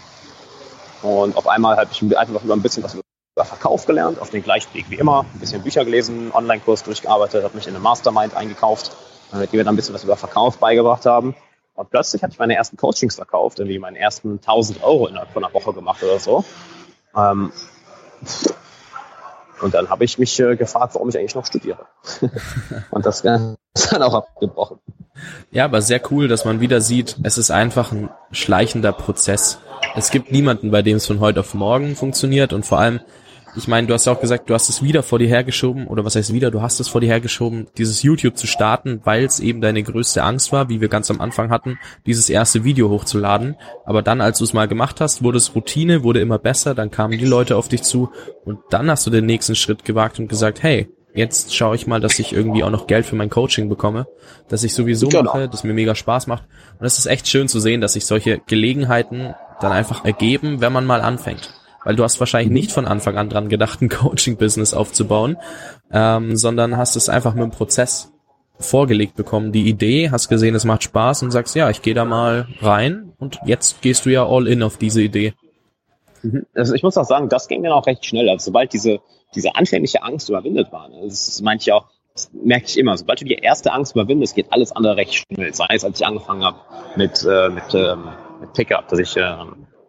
Und 1.02 1.36
auf 1.36 1.46
einmal 1.46 1.76
habe 1.76 1.90
ich 1.92 2.16
einfach 2.16 2.42
über 2.42 2.54
ein 2.54 2.62
bisschen 2.62 2.82
was 2.82 2.94
über 2.94 3.44
Verkauf 3.44 3.86
gelernt, 3.86 4.18
auf 4.20 4.30
den 4.30 4.42
gleichen 4.42 4.72
Weg 4.74 4.86
wie 4.88 4.96
immer. 4.96 5.24
Ein 5.34 5.40
bisschen 5.40 5.62
Bücher 5.62 5.84
gelesen, 5.84 6.32
Online-Kurs 6.32 6.82
durchgearbeitet, 6.84 7.44
habe 7.44 7.54
mich 7.54 7.66
in 7.66 7.74
eine 7.74 7.82
Mastermind 7.82 8.34
eingekauft, 8.34 8.96
die 9.32 9.56
mir 9.56 9.64
dann 9.64 9.74
ein 9.74 9.76
bisschen 9.76 9.94
was 9.94 10.04
über 10.04 10.16
Verkauf 10.16 10.58
beigebracht 10.58 11.06
haben. 11.06 11.36
Und 11.74 11.90
plötzlich 11.90 12.22
hatte 12.22 12.32
ich 12.32 12.38
meine 12.38 12.56
ersten 12.56 12.78
Coachings 12.78 13.16
verkauft, 13.16 13.58
irgendwie 13.58 13.78
meinen 13.78 13.96
ersten 13.96 14.38
1000 14.38 14.82
Euro 14.82 15.06
innerhalb 15.06 15.30
von 15.30 15.44
einer 15.44 15.52
Woche 15.52 15.74
gemacht 15.74 16.02
oder 16.02 16.18
so. 16.18 16.44
Ähm, 17.14 17.52
und 19.60 19.74
dann 19.74 19.90
habe 19.90 20.04
ich 20.04 20.18
mich 20.18 20.38
äh, 20.40 20.56
gefragt, 20.56 20.94
warum 20.94 21.10
ich 21.10 21.18
eigentlich 21.18 21.34
noch 21.34 21.46
studiere. 21.46 21.86
und 22.90 23.04
das 23.04 23.22
äh, 23.24 23.54
ist 23.76 23.92
dann 23.92 24.02
auch 24.02 24.14
abgebrochen. 24.14 24.78
Ja, 25.50 25.64
aber 25.64 25.80
sehr 25.80 26.00
cool, 26.10 26.28
dass 26.28 26.44
man 26.44 26.60
wieder 26.60 26.80
sieht, 26.80 27.16
es 27.22 27.38
ist 27.38 27.50
einfach 27.50 27.92
ein 27.92 28.10
schleichender 28.32 28.92
Prozess. 28.92 29.58
Es 29.94 30.10
gibt 30.10 30.30
niemanden, 30.30 30.70
bei 30.70 30.82
dem 30.82 30.96
es 30.96 31.06
von 31.06 31.20
heute 31.20 31.40
auf 31.40 31.54
morgen 31.54 31.96
funktioniert 31.96 32.52
und 32.52 32.66
vor 32.66 32.78
allem 32.78 33.00
ich 33.56 33.68
meine, 33.68 33.86
du 33.86 33.94
hast 33.94 34.04
ja 34.04 34.12
auch 34.12 34.20
gesagt, 34.20 34.50
du 34.50 34.54
hast 34.54 34.68
es 34.68 34.82
wieder 34.82 35.02
vor 35.02 35.18
dir 35.18 35.28
hergeschoben, 35.28 35.86
oder 35.86 36.04
was 36.04 36.14
heißt 36.14 36.34
wieder, 36.34 36.50
du 36.50 36.60
hast 36.60 36.78
es 36.78 36.88
vor 36.88 37.00
dir 37.00 37.06
hergeschoben, 37.06 37.68
dieses 37.78 38.02
YouTube 38.02 38.36
zu 38.36 38.46
starten, 38.46 39.00
weil 39.04 39.24
es 39.24 39.40
eben 39.40 39.62
deine 39.62 39.82
größte 39.82 40.22
Angst 40.22 40.52
war, 40.52 40.68
wie 40.68 40.82
wir 40.82 40.88
ganz 40.88 41.10
am 41.10 41.22
Anfang 41.22 41.48
hatten, 41.48 41.78
dieses 42.04 42.28
erste 42.28 42.64
Video 42.64 42.90
hochzuladen. 42.90 43.56
Aber 43.86 44.02
dann, 44.02 44.20
als 44.20 44.38
du 44.38 44.44
es 44.44 44.52
mal 44.52 44.68
gemacht 44.68 45.00
hast, 45.00 45.22
wurde 45.22 45.38
es 45.38 45.54
Routine, 45.54 46.02
wurde 46.02 46.20
immer 46.20 46.38
besser, 46.38 46.74
dann 46.74 46.90
kamen 46.90 47.18
die 47.18 47.24
Leute 47.24 47.56
auf 47.56 47.68
dich 47.68 47.82
zu 47.82 48.10
und 48.44 48.58
dann 48.68 48.90
hast 48.90 49.06
du 49.06 49.10
den 49.10 49.24
nächsten 49.24 49.54
Schritt 49.54 49.86
gewagt 49.86 50.18
und 50.18 50.28
gesagt, 50.28 50.62
hey, 50.62 50.88
jetzt 51.16 51.54
schaue 51.54 51.74
ich 51.74 51.86
mal, 51.86 52.00
dass 52.00 52.18
ich 52.18 52.32
irgendwie 52.32 52.62
auch 52.62 52.70
noch 52.70 52.86
Geld 52.86 53.06
für 53.06 53.16
mein 53.16 53.30
Coaching 53.30 53.68
bekomme, 53.68 54.06
dass 54.48 54.62
ich 54.62 54.74
sowieso 54.74 55.08
genau. 55.08 55.24
mache, 55.24 55.48
das 55.48 55.64
mir 55.64 55.74
mega 55.74 55.94
Spaß 55.94 56.26
macht. 56.28 56.44
Und 56.78 56.86
es 56.86 56.98
ist 56.98 57.06
echt 57.06 57.26
schön 57.26 57.48
zu 57.48 57.58
sehen, 57.58 57.80
dass 57.80 57.94
sich 57.94 58.06
solche 58.06 58.40
Gelegenheiten 58.46 59.34
dann 59.60 59.72
einfach 59.72 60.04
ergeben, 60.04 60.60
wenn 60.60 60.72
man 60.72 60.86
mal 60.86 61.00
anfängt 61.00 61.52
weil 61.86 61.94
du 61.94 62.02
hast 62.02 62.18
wahrscheinlich 62.18 62.50
nicht 62.50 62.72
von 62.72 62.84
Anfang 62.84 63.16
an 63.16 63.28
dran 63.28 63.48
gedacht, 63.48 63.80
ein 63.80 63.88
Coaching-Business 63.90 64.74
aufzubauen, 64.74 65.36
ähm, 65.92 66.36
sondern 66.36 66.76
hast 66.76 66.96
es 66.96 67.08
einfach 67.08 67.34
mit 67.34 67.44
dem 67.44 67.52
Prozess 67.52 68.12
vorgelegt 68.58 69.14
bekommen, 69.14 69.52
die 69.52 69.68
Idee, 69.68 70.10
hast 70.10 70.28
gesehen, 70.28 70.56
es 70.56 70.64
macht 70.64 70.82
Spaß 70.82 71.22
und 71.22 71.30
sagst, 71.30 71.54
ja, 71.54 71.70
ich 71.70 71.82
gehe 71.82 71.94
da 71.94 72.04
mal 72.04 72.48
rein 72.60 73.12
und 73.18 73.38
jetzt 73.44 73.82
gehst 73.82 74.04
du 74.04 74.10
ja 74.10 74.26
all 74.26 74.48
in 74.48 74.64
auf 74.64 74.78
diese 74.78 75.00
Idee. 75.00 75.34
Mhm. 76.32 76.46
Also 76.54 76.74
ich 76.74 76.82
muss 76.82 76.96
auch 76.96 77.04
sagen, 77.04 77.28
das 77.28 77.48
ging 77.48 77.62
dann 77.62 77.72
auch 77.72 77.86
recht 77.86 78.04
schnell. 78.04 78.28
Also 78.28 78.46
sobald 78.46 78.72
diese, 78.72 79.00
diese 79.34 79.54
anfängliche 79.54 80.02
Angst 80.02 80.28
überwindet 80.28 80.72
war, 80.72 80.88
ne, 80.88 81.02
das 81.04 81.40
meinte 81.42 81.62
ich 81.62 81.72
auch, 81.72 81.86
Das 82.14 82.30
merke 82.32 82.64
ich 82.66 82.78
immer. 82.78 82.96
Sobald 82.96 83.20
du 83.20 83.24
die 83.26 83.34
erste 83.34 83.72
Angst 83.72 83.94
überwindest, 83.94 84.34
geht 84.34 84.50
alles 84.50 84.72
andere 84.72 84.96
recht 84.96 85.14
schnell. 85.14 85.52
Sei 85.52 85.66
es, 85.70 85.84
als 85.84 86.00
ich 86.00 86.06
angefangen 86.06 86.44
habe 86.44 86.58
mit, 86.96 87.22
äh, 87.24 87.50
mit, 87.50 87.74
ähm, 87.74 88.08
mit 88.40 88.52
Pickup, 88.54 88.88
dass 88.88 88.98
ich 88.98 89.16
äh, 89.16 89.36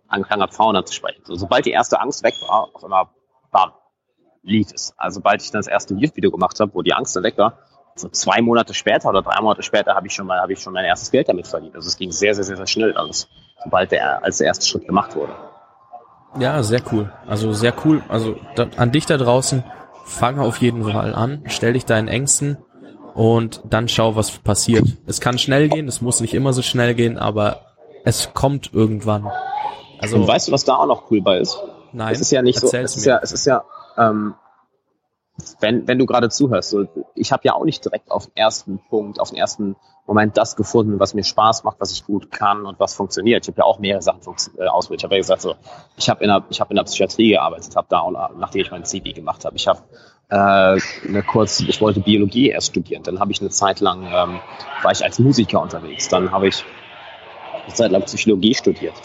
angefangen 0.10 0.42
habe, 0.42 0.52
Frauen 0.52 0.76
anzusprechen. 0.76 1.22
So, 1.24 1.36
sobald 1.36 1.66
die 1.66 1.72
erste 1.72 2.02
Angst 2.02 2.24
weg 2.24 2.34
war, 2.48 2.70
auf 2.74 2.84
einmal, 2.84 3.06
bam, 3.52 3.72
lief 4.44 4.74
es. 4.74 4.94
Also 4.98 5.16
sobald 5.20 5.42
ich 5.42 5.52
dann 5.52 5.60
das 5.60 5.68
erste 5.68 5.94
YouTube-Video 5.94 6.32
gemacht 6.32 6.60
habe, 6.60 6.74
wo 6.74 6.82
die 6.82 6.94
Angst 6.94 7.16
dann 7.16 7.24
weg 7.24 7.38
war, 7.38 7.60
so 7.96 8.10
zwei 8.10 8.42
Monate 8.42 8.74
später 8.74 9.10
oder 9.10 9.22
drei 9.22 9.42
Monate 9.42 9.64
später 9.64 9.96
habe 9.96 10.08
ich 10.08 10.14
schon 10.14 10.28
mal, 10.28 10.40
habe 10.40 10.54
ich 10.54 10.60
schon 10.60 10.74
mein 10.74 10.86
erstes 10.86 11.12
Geld 11.12 11.30
damit 11.30 11.48
verdient. 11.48 11.76
Also 11.76 11.88
es 11.88 11.98
ging 11.98 12.12
sehr, 12.12 12.36
sehr, 12.36 12.44
sehr, 12.44 12.58
sehr 12.58 12.68
schnell 12.68 12.96
alles, 12.96 13.28
sobald 13.64 13.92
der, 13.92 14.24
als 14.24 14.38
der 14.38 14.48
erste 14.48 14.68
Schritt 14.68 14.86
gemacht 14.86 15.16
wurde. 15.16 15.34
Ja, 16.40 16.62
sehr 16.64 16.82
cool. 16.92 17.12
Also 17.28 17.54
sehr 17.54 17.74
cool. 17.86 18.04
Also 18.10 18.36
da, 18.56 18.68
an 18.78 18.92
dich 18.92 19.06
da 19.06 19.18
draußen, 19.18 19.64
fang 20.06 20.40
auf 20.40 20.58
jeden 20.58 20.84
Fall 20.84 21.14
an, 21.14 21.44
stell 21.48 21.74
dich 21.74 21.86
deinen 21.86 22.08
Ängsten 22.08 22.58
und 23.14 23.62
dann 23.70 23.88
schau, 23.88 24.16
was 24.16 24.32
passiert. 24.32 24.86
Es 25.06 25.20
kann 25.20 25.38
schnell 25.38 25.70
gehen, 25.70 25.88
es 25.88 26.02
muss 26.02 26.22
nicht 26.22 26.34
immer 26.34 26.54
so 26.54 26.62
schnell 26.62 26.94
gehen, 26.94 27.18
aber 27.18 27.62
es 28.06 28.34
kommt 28.34 28.74
irgendwann. 28.74 29.30
Also 30.00 30.18
und 30.18 30.28
weißt 30.28 30.48
du, 30.48 30.52
was 30.52 30.64
da 30.64 30.76
auch 30.76 30.86
noch 30.86 31.10
cool 31.12 31.22
bei 31.22 31.40
ist? 31.40 31.58
Nein. 31.94 32.14
Es 32.14 32.22
ist 32.22 32.32
ja 32.32 32.42
nicht 32.42 32.60
so. 32.60 32.68
Es 32.72 32.96
ist 32.96 33.06
ja, 33.06 33.20
es 33.22 33.32
ist 33.32 33.46
ja, 33.46 33.64
ähm, 33.98 34.36
wenn, 35.60 35.88
wenn 35.88 36.00
du 36.00 36.06
gerade 36.06 36.30
zuhörst, 36.30 36.70
so, 36.70 36.86
ich 37.16 37.32
habe 37.32 37.42
ja 37.46 37.54
auch 37.54 37.66
nicht 37.66 37.84
direkt 37.84 38.12
auf 38.12 38.28
den 38.28 38.38
ersten 38.38 38.80
Punkt, 38.90 39.20
auf 39.20 39.30
den 39.30 39.38
ersten 39.38 39.76
Moment 40.08 40.38
das 40.38 40.56
gefunden, 40.56 41.00
was 41.00 41.14
mir 41.14 41.24
Spaß 41.24 41.66
macht, 41.66 41.80
was 41.80 41.92
ich 41.92 42.06
gut 42.06 42.32
kann 42.32 42.66
und 42.66 42.80
was 42.80 42.96
funktioniert. 42.96 43.44
Ich 43.44 43.50
habe 43.50 43.60
ja 43.60 43.66
auch 43.66 43.80
mehrere 43.80 44.02
Sachen 44.02 44.22
äh, 44.58 44.66
ausprobiert. 44.66 45.02
Ich 45.02 45.04
habe 45.04 45.16
ja 45.16 45.20
gesagt, 45.20 45.42
so, 45.42 45.56
ich 45.98 46.10
habe 46.10 46.24
in, 46.24 46.30
der, 46.30 46.44
ich 46.50 46.62
hab 46.62 46.72
in 46.72 46.78
der 46.78 46.84
Psychiatrie 46.84 47.32
gearbeitet, 47.32 47.76
habe 47.76 47.88
da, 47.90 48.00
auch, 48.00 48.12
nachdem 48.38 48.62
ich 48.62 48.72
mein 48.72 48.86
CV 48.86 49.14
gemacht 49.14 49.44
habe. 49.44 49.58
Ich 49.58 49.68
habe 49.68 49.82
äh, 50.30 50.80
eine 51.08 51.24
kurz, 51.24 51.60
ich 51.60 51.82
wollte 51.82 52.00
Biologie 52.00 52.50
erst 52.50 52.68
studieren. 52.68 53.04
Dann 53.04 53.20
habe 53.20 53.32
ich 53.32 53.42
eine 53.42 53.50
Zeit 53.50 53.82
lang, 53.82 54.04
ähm, 54.04 54.40
war 54.82 54.92
ich 54.92 55.04
als 55.04 55.20
Musiker 55.20 55.62
unterwegs. 55.62 56.08
Dann 56.08 56.32
habe 56.32 56.48
ich 56.48 56.64
eine 57.66 57.74
Zeit 57.74 57.92
lang 57.92 58.02
Psychologie 58.04 58.56
studiert. 58.56 58.96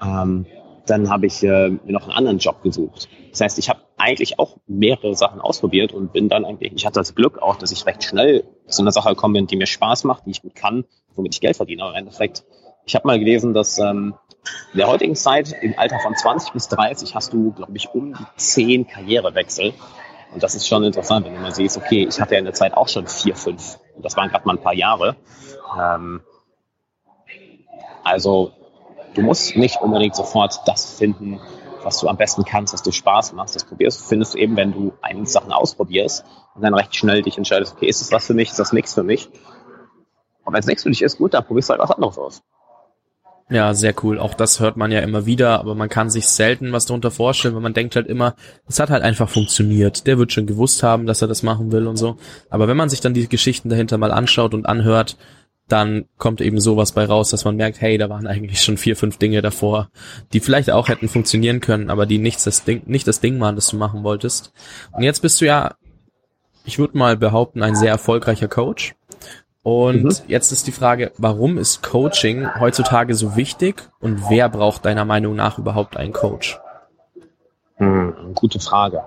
Ähm, 0.00 0.46
dann 0.86 1.10
habe 1.10 1.26
ich 1.26 1.42
äh, 1.42 1.70
mir 1.70 1.92
noch 1.92 2.04
einen 2.04 2.16
anderen 2.16 2.38
Job 2.38 2.62
gesucht. 2.62 3.08
Das 3.30 3.40
heißt, 3.40 3.58
ich 3.58 3.68
habe 3.68 3.80
eigentlich 4.04 4.38
auch 4.38 4.58
mehrere 4.66 5.14
Sachen 5.14 5.40
ausprobiert 5.40 5.92
und 5.92 6.12
bin 6.12 6.28
dann 6.28 6.44
eigentlich, 6.44 6.72
ich 6.74 6.84
hatte 6.84 7.00
das 7.00 7.14
Glück 7.14 7.40
auch, 7.40 7.56
dass 7.56 7.72
ich 7.72 7.86
recht 7.86 8.04
schnell 8.04 8.44
zu 8.66 8.82
einer 8.82 8.92
Sache 8.92 9.10
gekommen 9.10 9.34
bin, 9.34 9.46
die 9.46 9.56
mir 9.56 9.66
Spaß 9.66 10.04
macht, 10.04 10.26
die 10.26 10.32
ich 10.32 10.42
gut 10.42 10.54
kann, 10.54 10.84
womit 11.14 11.34
ich 11.34 11.40
Geld 11.40 11.56
verdiene. 11.56 11.82
Aber 11.82 11.92
im 11.92 12.00
Endeffekt, 12.00 12.44
ich 12.84 12.94
habe 12.94 13.06
mal 13.06 13.18
gelesen, 13.18 13.54
dass 13.54 13.78
ähm, 13.78 14.14
in 14.72 14.78
der 14.78 14.88
heutigen 14.88 15.16
Zeit, 15.16 15.54
im 15.62 15.78
Alter 15.78 15.98
von 16.00 16.14
20 16.14 16.52
bis 16.52 16.68
30, 16.68 17.14
hast 17.14 17.32
du, 17.32 17.52
glaube 17.52 17.72
ich, 17.76 17.88
um 17.94 18.12
die 18.12 18.26
10 18.36 18.86
Karrierewechsel. 18.86 19.72
Und 20.34 20.42
das 20.42 20.54
ist 20.54 20.68
schon 20.68 20.84
interessant, 20.84 21.24
wenn 21.24 21.34
du 21.34 21.40
mal 21.40 21.54
siehst, 21.54 21.78
okay, 21.78 22.06
ich 22.06 22.20
hatte 22.20 22.34
ja 22.34 22.40
in 22.40 22.44
der 22.44 22.54
Zeit 22.54 22.74
auch 22.74 22.88
schon 22.88 23.06
vier, 23.06 23.34
fünf. 23.36 23.78
Und 23.96 24.04
das 24.04 24.16
waren 24.16 24.28
gerade 24.28 24.46
mal 24.46 24.56
ein 24.56 24.62
paar 24.62 24.74
Jahre. 24.74 25.16
Ähm, 25.80 26.20
also 28.02 28.52
du 29.14 29.22
musst 29.22 29.56
nicht 29.56 29.80
unbedingt 29.80 30.14
sofort 30.14 30.60
das 30.66 30.94
finden, 30.98 31.40
was 31.84 31.98
du 31.98 32.08
am 32.08 32.16
besten 32.16 32.44
kannst, 32.44 32.72
was 32.72 32.82
dir 32.82 32.92
Spaß 32.92 33.32
macht. 33.34 33.54
Das 33.54 33.64
probierst, 33.64 34.06
findest 34.06 34.34
du 34.34 34.38
eben, 34.38 34.56
wenn 34.56 34.72
du 34.72 34.92
einige 35.02 35.26
Sachen 35.26 35.52
ausprobierst 35.52 36.24
und 36.54 36.62
dann 36.62 36.74
recht 36.74 36.94
schnell 36.94 37.22
dich 37.22 37.38
entscheidest, 37.38 37.74
okay, 37.74 37.86
ist 37.86 38.00
das 38.00 38.12
was 38.12 38.26
für 38.26 38.34
mich, 38.34 38.50
ist 38.50 38.58
das 38.58 38.72
nichts 38.72 38.94
für 38.94 39.02
mich? 39.02 39.28
Und 40.44 40.52
wenn 40.52 40.60
es 40.60 40.66
nichts 40.66 40.82
für 40.82 40.90
dich 40.90 41.02
ist, 41.02 41.18
gut, 41.18 41.34
dann 41.34 41.44
probierst 41.44 41.68
du 41.68 41.72
halt 41.72 41.82
was 41.82 41.90
anderes 41.90 42.18
aus. 42.18 42.42
Ja, 43.50 43.74
sehr 43.74 43.94
cool. 44.02 44.18
Auch 44.18 44.32
das 44.32 44.60
hört 44.60 44.78
man 44.78 44.90
ja 44.90 45.00
immer 45.00 45.26
wieder, 45.26 45.60
aber 45.60 45.74
man 45.74 45.90
kann 45.90 46.08
sich 46.08 46.26
selten 46.26 46.72
was 46.72 46.86
darunter 46.86 47.10
vorstellen, 47.10 47.54
weil 47.54 47.62
man 47.62 47.74
denkt 47.74 47.94
halt 47.94 48.06
immer, 48.06 48.34
es 48.66 48.80
hat 48.80 48.88
halt 48.88 49.02
einfach 49.02 49.28
funktioniert. 49.28 50.06
Der 50.06 50.18
wird 50.18 50.32
schon 50.32 50.46
gewusst 50.46 50.82
haben, 50.82 51.04
dass 51.04 51.20
er 51.20 51.28
das 51.28 51.42
machen 51.42 51.70
will 51.70 51.86
und 51.86 51.98
so. 51.98 52.16
Aber 52.48 52.68
wenn 52.68 52.76
man 52.76 52.88
sich 52.88 53.02
dann 53.02 53.12
die 53.12 53.28
Geschichten 53.28 53.68
dahinter 53.68 53.98
mal 53.98 54.12
anschaut 54.12 54.54
und 54.54 54.66
anhört, 54.66 55.18
dann 55.68 56.06
kommt 56.18 56.40
eben 56.40 56.60
sowas 56.60 56.92
bei 56.92 57.04
raus, 57.04 57.30
dass 57.30 57.44
man 57.44 57.56
merkt, 57.56 57.80
hey, 57.80 57.96
da 57.96 58.10
waren 58.10 58.26
eigentlich 58.26 58.60
schon 58.60 58.76
vier, 58.76 58.96
fünf 58.96 59.16
Dinge 59.16 59.40
davor, 59.40 59.88
die 60.32 60.40
vielleicht 60.40 60.70
auch 60.70 60.88
hätten 60.88 61.08
funktionieren 61.08 61.60
können, 61.60 61.90
aber 61.90 62.06
die 62.06 62.18
nichts 62.18 62.44
das 62.44 62.64
Ding, 62.64 62.82
nicht 62.86 63.08
das 63.08 63.20
Ding 63.20 63.40
waren, 63.40 63.56
das 63.56 63.68
du 63.68 63.76
machen 63.76 64.04
wolltest. 64.04 64.52
Und 64.92 65.02
jetzt 65.02 65.20
bist 65.20 65.40
du 65.40 65.46
ja, 65.46 65.74
ich 66.64 66.78
würde 66.78 66.98
mal 66.98 67.16
behaupten, 67.16 67.62
ein 67.62 67.76
sehr 67.76 67.90
erfolgreicher 67.90 68.48
Coach. 68.48 68.94
Und 69.62 70.04
mhm. 70.04 70.12
jetzt 70.28 70.52
ist 70.52 70.66
die 70.66 70.72
Frage, 70.72 71.12
warum 71.16 71.56
ist 71.56 71.82
Coaching 71.82 72.60
heutzutage 72.60 73.14
so 73.14 73.34
wichtig 73.34 73.88
und 74.00 74.28
wer 74.28 74.50
braucht 74.50 74.84
deiner 74.84 75.06
Meinung 75.06 75.34
nach 75.34 75.58
überhaupt 75.58 75.96
einen 75.96 76.12
Coach? 76.12 76.58
Hm, 77.76 78.34
gute 78.34 78.60
Frage. 78.60 79.04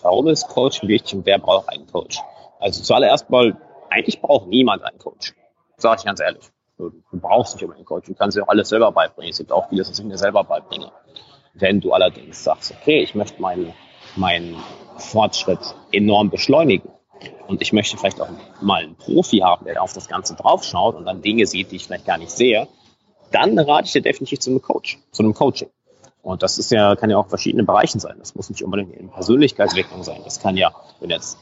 Warum 0.00 0.28
ist 0.28 0.48
Coaching 0.48 0.88
wichtig 0.88 1.14
und 1.14 1.26
wer 1.26 1.38
braucht 1.38 1.68
einen 1.68 1.86
Coach? 1.86 2.18
Also 2.58 2.82
zuallererst 2.82 3.28
mal, 3.28 3.56
eigentlich 3.90 4.22
braucht 4.22 4.48
niemand 4.48 4.82
einen 4.82 4.98
Coach. 4.98 5.34
Sag 5.78 6.00
ich 6.00 6.04
ganz 6.04 6.20
ehrlich. 6.20 6.44
Du, 6.76 6.90
du 6.90 7.18
brauchst 7.18 7.54
nicht 7.54 7.70
einen 7.70 7.84
Coach. 7.84 8.06
Du 8.06 8.14
kannst 8.14 8.36
dir 8.36 8.42
auch 8.42 8.48
alles 8.48 8.68
selber 8.68 8.92
beibringen. 8.92 9.30
Es 9.30 9.38
gibt 9.38 9.52
auch 9.52 9.68
vieles, 9.68 9.88
was 9.88 9.98
ich 9.98 10.04
mir 10.04 10.18
selber 10.18 10.44
beibringe. 10.44 10.92
Wenn 11.54 11.80
du 11.80 11.92
allerdings 11.92 12.44
sagst, 12.44 12.72
okay, 12.72 13.02
ich 13.02 13.14
möchte 13.14 13.40
meinen, 13.40 13.72
meinen 14.16 14.56
Fortschritt 14.96 15.74
enorm 15.92 16.30
beschleunigen 16.30 16.90
und 17.46 17.62
ich 17.62 17.72
möchte 17.72 17.96
vielleicht 17.96 18.20
auch 18.20 18.28
mal 18.60 18.82
einen 18.82 18.96
Profi 18.96 19.38
haben, 19.38 19.64
der 19.64 19.82
auf 19.82 19.92
das 19.92 20.08
Ganze 20.08 20.34
draufschaut 20.34 20.96
und 20.96 21.04
dann 21.04 21.22
Dinge 21.22 21.46
sieht, 21.46 21.70
die 21.70 21.76
ich 21.76 21.86
vielleicht 21.86 22.06
gar 22.06 22.18
nicht 22.18 22.30
sehe, 22.30 22.68
dann 23.32 23.58
rate 23.58 23.86
ich 23.86 23.92
dir 23.92 24.02
definitiv 24.02 24.40
zu 24.40 24.50
einem 24.50 24.62
Coach, 24.62 24.98
zu 25.12 25.22
einem 25.22 25.34
Coaching. 25.34 25.70
Und 26.22 26.42
das 26.42 26.58
ist 26.58 26.70
ja, 26.70 26.96
kann 26.96 27.10
ja 27.10 27.16
auch 27.16 27.28
verschiedene 27.28 27.64
Bereichen 27.64 28.00
sein. 28.00 28.16
Das 28.18 28.34
muss 28.34 28.50
nicht 28.50 28.62
unbedingt 28.62 28.94
in 28.94 29.10
Persönlichkeitsentwicklung 29.10 30.02
sein. 30.02 30.20
Das 30.24 30.40
kann 30.40 30.56
ja, 30.56 30.74
wenn 31.00 31.10
jetzt 31.10 31.38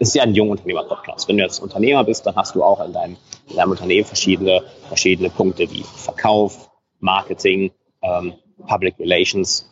ist 0.00 0.14
ja 0.14 0.22
ein 0.22 0.34
Jungunternehmer-Podcast. 0.34 1.28
Wenn 1.28 1.36
du 1.36 1.42
jetzt 1.44 1.60
Unternehmer 1.60 2.02
bist, 2.04 2.26
dann 2.26 2.34
hast 2.34 2.54
du 2.54 2.64
auch 2.64 2.84
in 2.84 2.92
deinem, 2.92 3.16
in 3.48 3.56
deinem 3.56 3.70
Unternehmen 3.70 4.06
verschiedene, 4.06 4.62
verschiedene 4.88 5.28
Punkte 5.28 5.70
wie 5.70 5.84
Verkauf, 5.84 6.70
Marketing, 7.00 7.70
ähm, 8.00 8.32
Public 8.66 8.98
Relations. 8.98 9.68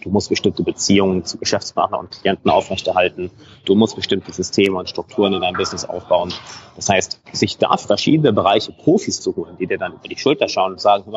Du 0.00 0.10
musst 0.10 0.28
bestimmte 0.28 0.62
Beziehungen 0.62 1.24
zu 1.24 1.38
Geschäftspartnern 1.38 2.00
und 2.00 2.20
Klienten 2.20 2.50
aufrechterhalten. 2.50 3.32
Du 3.64 3.74
musst 3.74 3.96
bestimmte 3.96 4.32
Systeme 4.32 4.78
und 4.78 4.88
Strukturen 4.88 5.32
in 5.32 5.40
deinem 5.40 5.56
Business 5.56 5.84
aufbauen. 5.84 6.32
Das 6.76 6.88
heißt, 6.88 7.20
sich 7.32 7.58
da 7.58 7.76
verschiedene 7.76 8.32
Bereiche 8.32 8.70
Profis 8.70 9.20
zu 9.20 9.34
holen, 9.34 9.56
die 9.58 9.66
dir 9.66 9.78
dann 9.78 9.94
über 9.94 10.06
die 10.08 10.18
Schulter 10.18 10.48
schauen 10.48 10.72
und 10.72 10.80
sagen, 10.80 11.12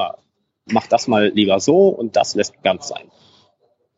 mach 0.66 0.88
das 0.88 1.08
mal 1.08 1.28
lieber 1.28 1.60
so 1.60 1.90
und 1.90 2.16
das 2.16 2.34
lässt 2.34 2.64
ganz 2.64 2.88
sein. 2.88 3.12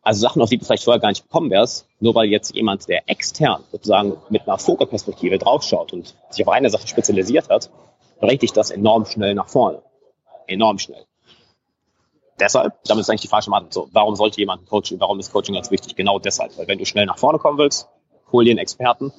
Also 0.07 0.21
Sachen, 0.21 0.41
auf 0.41 0.49
die 0.49 0.57
du 0.57 0.63
vielleicht 0.63 0.85
vorher 0.85 1.01
gar 1.01 1.09
nicht 1.09 1.23
gekommen 1.23 1.49
wärst, 1.49 1.85
nur 1.99 2.15
weil 2.15 2.29
jetzt 2.29 2.55
jemand, 2.55 2.87
der 2.87 3.09
extern 3.09 3.65
sozusagen 3.73 4.15
mit 4.29 4.47
einer 4.47 4.57
Vogelperspektive 4.57 5.37
draufschaut 5.37 5.91
und 5.91 6.15
sich 6.29 6.47
auf 6.47 6.53
eine 6.53 6.69
Sache 6.69 6.87
spezialisiert 6.87 7.49
hat, 7.49 7.69
bringt 8.21 8.41
dich 8.41 8.53
das 8.53 8.71
enorm 8.71 9.05
schnell 9.05 9.35
nach 9.35 9.49
vorne. 9.49 9.81
Enorm 10.47 10.79
schnell. 10.79 11.03
Deshalb, 12.39 12.81
damit 12.85 13.01
ist 13.01 13.09
eigentlich 13.09 13.19
die 13.19 13.27
falsche 13.27 13.51
Antwort. 13.51 13.73
So, 13.73 13.89
warum 13.91 14.15
sollte 14.15 14.39
jemand 14.39 14.65
Coaching, 14.69 14.97
warum 15.01 15.19
ist 15.19 15.33
Coaching 15.33 15.55
ganz 15.55 15.71
wichtig? 15.71 15.97
Genau 15.97 16.19
deshalb. 16.19 16.57
Weil 16.57 16.69
wenn 16.69 16.77
du 16.77 16.85
schnell 16.85 17.05
nach 17.05 17.17
vorne 17.17 17.37
kommen 17.37 17.57
willst, 17.57 17.89
hol 18.31 18.45
dir 18.45 18.51
einen 18.51 18.59
Experten, 18.59 19.11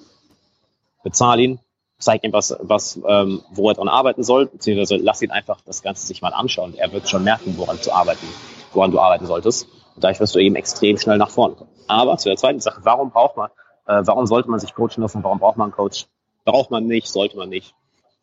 bezahl 1.03 1.39
ihn, 1.39 1.61
zeig 1.99 2.25
ihm 2.25 2.33
was, 2.33 2.57
was 2.61 2.99
ähm, 3.07 3.43
wo 3.51 3.69
er 3.69 3.75
dran 3.75 3.89
arbeiten 3.89 4.23
soll, 4.23 4.47
beziehungsweise 4.47 4.97
lass 4.97 5.21
ihn 5.21 5.33
einfach 5.33 5.61
das 5.67 5.83
Ganze 5.83 6.07
sich 6.07 6.23
mal 6.23 6.33
anschauen. 6.33 6.73
Er 6.79 6.91
wird 6.93 7.11
schon 7.11 7.25
merken, 7.25 7.59
woran 7.59 7.79
zu 7.79 7.93
arbeiten, 7.93 8.27
woran 8.73 8.91
du 8.91 8.99
arbeiten 8.99 9.27
solltest. 9.27 9.69
Dadurch 9.99 10.21
wirst 10.21 10.35
du 10.35 10.39
eben 10.39 10.57
extrem 10.57 10.99
schnell 10.99 11.19
nach 11.19 11.31
vorne 11.31 11.55
kommen. 11.55 11.71
Aber 11.87 12.17
zu 12.19 12.29
der 12.29 12.37
zweiten 12.37 12.61
Sache, 12.61 12.81
warum 12.85 13.11
braucht 13.11 13.37
man, 13.37 13.51
äh, 13.87 14.03
warum 14.05 14.27
sollte 14.27 14.51
man 14.51 14.61
sich 14.61 14.75
coachen 14.75 15.03
lassen? 15.03 15.23
Warum 15.23 15.39
braucht 15.39 15.57
man 15.57 15.67
einen 15.67 15.73
Coach? 15.73 16.07
Braucht 16.45 16.71
man 16.71 16.87
nicht, 16.87 17.09
sollte 17.09 17.37
man 17.37 17.49
nicht. 17.49 17.75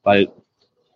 Weil, 0.04 0.32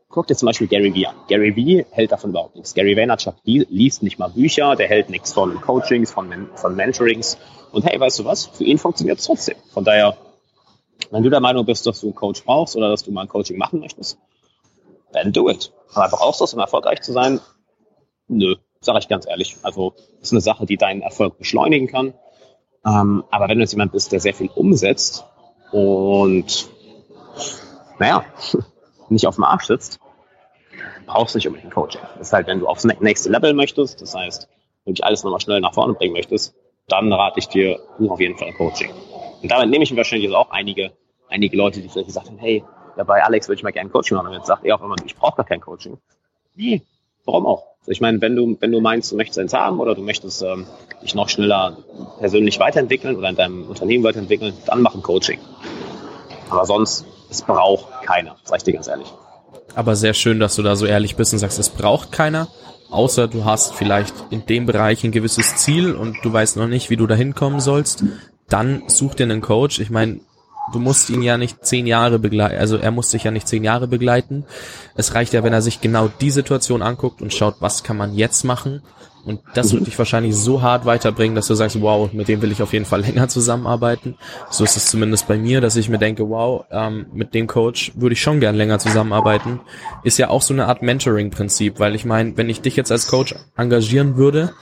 guck 0.07 0.27
dir 0.27 0.35
zum 0.35 0.47
Beispiel 0.47 0.67
Gary 0.67 0.93
Vee 0.93 1.05
an. 1.07 1.15
Gary 1.27 1.55
Vee 1.55 1.85
hält 1.91 2.11
davon 2.11 2.31
überhaupt 2.31 2.55
nichts. 2.55 2.73
Gary 2.73 2.95
Vaynerchuk 2.95 3.35
liest 3.43 4.03
nicht 4.03 4.19
mal 4.19 4.29
Bücher, 4.29 4.75
der 4.75 4.87
hält 4.87 5.09
nichts 5.09 5.33
von 5.33 5.59
Coachings, 5.61 6.11
von, 6.11 6.49
von 6.55 6.75
Mentorings. 6.75 7.37
Und 7.71 7.85
hey, 7.85 7.99
weißt 7.99 8.19
du 8.19 8.25
was? 8.25 8.47
Für 8.47 8.63
ihn 8.63 8.77
funktioniert 8.77 9.19
es 9.19 9.25
trotzdem. 9.25 9.57
Von 9.73 9.83
daher, 9.83 10.17
wenn 11.11 11.23
du 11.23 11.29
der 11.29 11.39
Meinung 11.39 11.65
bist, 11.65 11.85
dass 11.85 12.01
du 12.01 12.07
einen 12.07 12.15
Coach 12.15 12.43
brauchst 12.43 12.75
oder 12.75 12.89
dass 12.89 13.03
du 13.03 13.11
mal 13.11 13.21
ein 13.21 13.27
Coaching 13.27 13.57
machen 13.57 13.79
möchtest, 13.79 14.17
then 15.13 15.31
do 15.31 15.49
it. 15.49 15.71
Aber 15.93 16.09
brauchst 16.09 16.39
du 16.39 16.45
es, 16.45 16.53
um 16.53 16.59
erfolgreich 16.59 17.01
zu 17.01 17.13
sein? 17.13 17.39
Nö, 18.27 18.55
sage 18.81 18.99
ich 18.99 19.07
ganz 19.07 19.27
ehrlich. 19.27 19.57
Also 19.63 19.93
ist 20.21 20.31
eine 20.31 20.41
Sache, 20.41 20.65
die 20.65 20.77
deinen 20.77 21.01
Erfolg 21.01 21.37
beschleunigen 21.37 21.87
kann. 21.87 22.13
Ähm, 22.85 23.23
aber 23.29 23.49
wenn 23.49 23.57
du 23.57 23.63
jetzt 23.63 23.73
jemand 23.73 23.91
bist, 23.91 24.11
der 24.11 24.19
sehr 24.19 24.33
viel 24.33 24.49
umsetzt 24.55 25.25
und 25.71 26.69
naja, 27.99 28.23
nicht 29.09 29.27
auf 29.27 29.35
dem 29.35 29.43
Arsch 29.43 29.65
sitzt, 29.65 29.99
brauchst 31.05 31.35
du 31.35 31.39
nicht 31.39 31.47
unbedingt 31.47 31.73
Coaching. 31.73 32.01
Das 32.17 32.27
ist 32.27 32.33
halt, 32.33 32.47
wenn 32.47 32.59
du 32.59 32.67
aufs 32.67 32.85
nächste 32.85 33.29
Level 33.29 33.53
möchtest, 33.53 34.01
das 34.01 34.15
heißt, 34.15 34.47
wenn 34.85 34.93
du 34.93 35.03
alles 35.03 35.23
nochmal 35.23 35.41
schnell 35.41 35.59
nach 35.59 35.73
vorne 35.73 35.93
bringen 35.93 36.13
möchtest, 36.13 36.55
dann 36.87 37.11
rate 37.11 37.39
ich 37.39 37.47
dir, 37.47 37.79
auf 38.07 38.19
jeden 38.19 38.37
Fall 38.37 38.53
Coaching. 38.53 38.91
Und 39.41 39.51
damit 39.51 39.69
nehme 39.69 39.83
ich 39.83 39.95
wahrscheinlich 39.95 40.33
auch 40.33 40.49
einige, 40.51 40.91
einige 41.27 41.55
Leute, 41.57 41.81
die 41.81 41.89
vielleicht 41.89 42.07
gesagt 42.07 42.27
haben, 42.27 42.37
hey, 42.37 42.63
ja, 42.97 43.03
bei 43.03 43.23
Alex 43.23 43.47
würde 43.47 43.57
ich 43.57 43.63
mal 43.63 43.71
gerne 43.71 43.89
Coaching 43.89 44.17
machen. 44.17 44.27
Und 44.27 44.33
jetzt 44.33 44.47
sagt 44.47 44.65
er 44.65 44.75
auch 44.75 44.81
immer, 44.81 44.95
ich 45.05 45.15
brauche 45.15 45.37
gar 45.37 45.45
kein 45.45 45.61
Coaching. 45.61 45.97
Nee, 46.55 46.81
warum 47.25 47.45
auch? 47.45 47.63
Also 47.89 47.97
ich 47.97 48.01
meine, 48.01 48.21
wenn 48.21 48.35
du, 48.35 48.55
wenn 48.59 48.71
du 48.71 48.81
meinst, 48.81 49.11
du 49.11 49.15
möchtest 49.15 49.39
eins 49.39 49.51
haben 49.51 49.79
oder 49.79 49.95
du 49.95 50.03
möchtest 50.03 50.43
ähm, 50.43 50.67
dich 51.01 51.15
noch 51.15 51.27
schneller 51.27 51.75
persönlich 52.19 52.59
weiterentwickeln 52.59 53.15
oder 53.15 53.29
in 53.29 53.35
deinem 53.35 53.63
Unternehmen 53.63 54.03
weiterentwickeln, 54.03 54.53
dann 54.67 54.83
mach 54.83 54.93
ein 54.93 55.01
Coaching. 55.01 55.39
Aber 56.51 56.67
sonst, 56.67 57.03
es 57.31 57.41
braucht 57.41 57.87
keiner, 58.05 58.35
sag 58.43 58.57
ich 58.57 58.63
dir 58.63 58.73
ganz 58.73 58.87
ehrlich. 58.87 59.07
Aber 59.73 59.95
sehr 59.95 60.13
schön, 60.13 60.39
dass 60.39 60.55
du 60.55 60.61
da 60.61 60.75
so 60.75 60.85
ehrlich 60.85 61.15
bist 61.15 61.33
und 61.33 61.39
sagst, 61.39 61.57
es 61.57 61.69
braucht 61.69 62.11
keiner, 62.11 62.47
außer 62.91 63.27
du 63.27 63.43
hast 63.43 63.73
vielleicht 63.73 64.13
in 64.29 64.45
dem 64.45 64.67
Bereich 64.67 65.03
ein 65.03 65.11
gewisses 65.11 65.55
Ziel 65.55 65.95
und 65.95 66.15
du 66.21 66.31
weißt 66.31 66.57
noch 66.57 66.67
nicht, 66.67 66.91
wie 66.91 66.95
du 66.95 67.07
da 67.07 67.15
hinkommen 67.15 67.59
sollst. 67.59 68.03
Dann 68.49 68.83
such 68.85 69.15
dir 69.15 69.23
einen 69.23 69.41
Coach. 69.41 69.79
Ich 69.79 69.89
meine, 69.89 70.19
du 70.73 70.79
musst 70.79 71.09
ihn 71.09 71.21
ja 71.21 71.37
nicht 71.37 71.65
zehn 71.65 71.87
Jahre 71.87 72.19
begleiten, 72.19 72.57
also 72.57 72.77
er 72.77 72.91
muss 72.91 73.09
dich 73.09 73.23
ja 73.23 73.31
nicht 73.31 73.47
zehn 73.47 73.63
Jahre 73.63 73.87
begleiten. 73.87 74.45
Es 74.95 75.15
reicht 75.15 75.33
ja, 75.33 75.43
wenn 75.43 75.53
er 75.53 75.61
sich 75.61 75.81
genau 75.81 76.09
die 76.21 76.31
Situation 76.31 76.81
anguckt 76.81 77.21
und 77.21 77.33
schaut, 77.33 77.55
was 77.59 77.83
kann 77.83 77.97
man 77.97 78.13
jetzt 78.13 78.43
machen. 78.43 78.81
Und 79.25 79.41
das 79.53 79.73
wird 79.73 79.85
dich 79.85 79.97
wahrscheinlich 79.99 80.35
so 80.35 80.61
hart 80.61 80.85
weiterbringen, 80.85 81.35
dass 81.35 81.47
du 81.47 81.53
sagst, 81.53 81.79
wow, 81.81 82.11
mit 82.13 82.27
dem 82.29 82.41
will 82.41 82.51
ich 82.51 82.63
auf 82.63 82.73
jeden 82.73 82.85
Fall 82.85 83.01
länger 83.05 83.27
zusammenarbeiten. 83.27 84.15
So 84.49 84.63
ist 84.63 84.77
es 84.77 84.85
zumindest 84.87 85.27
bei 85.27 85.37
mir, 85.37 85.61
dass 85.61 85.75
ich 85.75 85.89
mir 85.89 85.99
denke, 85.99 86.29
wow, 86.29 86.65
ähm, 86.71 87.07
mit 87.13 87.33
dem 87.33 87.47
Coach 87.47 87.91
würde 87.95 88.13
ich 88.13 88.21
schon 88.21 88.39
gern 88.39 88.55
länger 88.55 88.79
zusammenarbeiten. 88.79 89.59
Ist 90.03 90.17
ja 90.17 90.29
auch 90.29 90.41
so 90.41 90.53
eine 90.53 90.67
Art 90.67 90.81
Mentoring-Prinzip, 90.81 91.79
weil 91.79 91.95
ich 91.95 92.05
meine, 92.05 92.37
wenn 92.37 92.49
ich 92.49 92.61
dich 92.61 92.75
jetzt 92.75 92.91
als 92.91 93.07
Coach 93.07 93.35
engagieren 93.57 94.15
würde, 94.15 94.53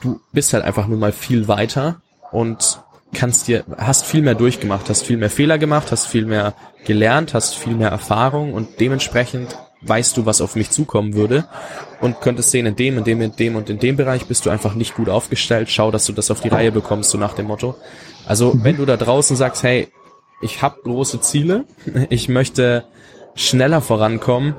du 0.00 0.20
bist 0.32 0.52
halt 0.52 0.64
einfach 0.64 0.86
nur 0.86 0.98
mal 0.98 1.12
viel 1.12 1.48
weiter 1.48 2.00
und 2.30 2.80
kannst 3.12 3.48
dir, 3.48 3.64
hast 3.76 4.06
viel 4.06 4.22
mehr 4.22 4.34
durchgemacht, 4.34 4.88
hast 4.88 5.04
viel 5.04 5.16
mehr 5.16 5.30
Fehler 5.30 5.58
gemacht, 5.58 5.90
hast 5.92 6.06
viel 6.06 6.26
mehr 6.26 6.54
gelernt, 6.84 7.34
hast 7.34 7.56
viel 7.56 7.74
mehr 7.74 7.90
Erfahrung 7.90 8.54
und 8.54 8.80
dementsprechend 8.80 9.56
weißt 9.82 10.16
du, 10.16 10.26
was 10.26 10.40
auf 10.40 10.56
mich 10.56 10.70
zukommen 10.70 11.14
würde 11.14 11.46
und 12.00 12.20
könntest 12.20 12.50
sehen, 12.50 12.66
in 12.66 12.76
dem, 12.76 12.98
in 12.98 13.04
dem, 13.04 13.20
in 13.20 13.36
dem 13.36 13.56
und 13.56 13.70
in 13.70 13.78
dem 13.78 13.96
Bereich 13.96 14.26
bist 14.26 14.44
du 14.46 14.50
einfach 14.50 14.74
nicht 14.74 14.94
gut 14.94 15.08
aufgestellt. 15.08 15.70
Schau, 15.70 15.90
dass 15.90 16.04
du 16.04 16.12
das 16.12 16.30
auf 16.30 16.40
die 16.40 16.48
Reihe 16.48 16.72
bekommst, 16.72 17.10
so 17.10 17.18
nach 17.18 17.34
dem 17.34 17.46
Motto. 17.46 17.76
Also, 18.26 18.52
wenn 18.62 18.76
du 18.76 18.84
da 18.86 18.96
draußen 18.96 19.36
sagst, 19.36 19.62
hey, 19.62 19.88
ich 20.40 20.62
habe 20.62 20.80
große 20.82 21.20
Ziele, 21.20 21.64
ich 22.10 22.28
möchte 22.28 22.84
schneller 23.34 23.80
vorankommen, 23.80 24.56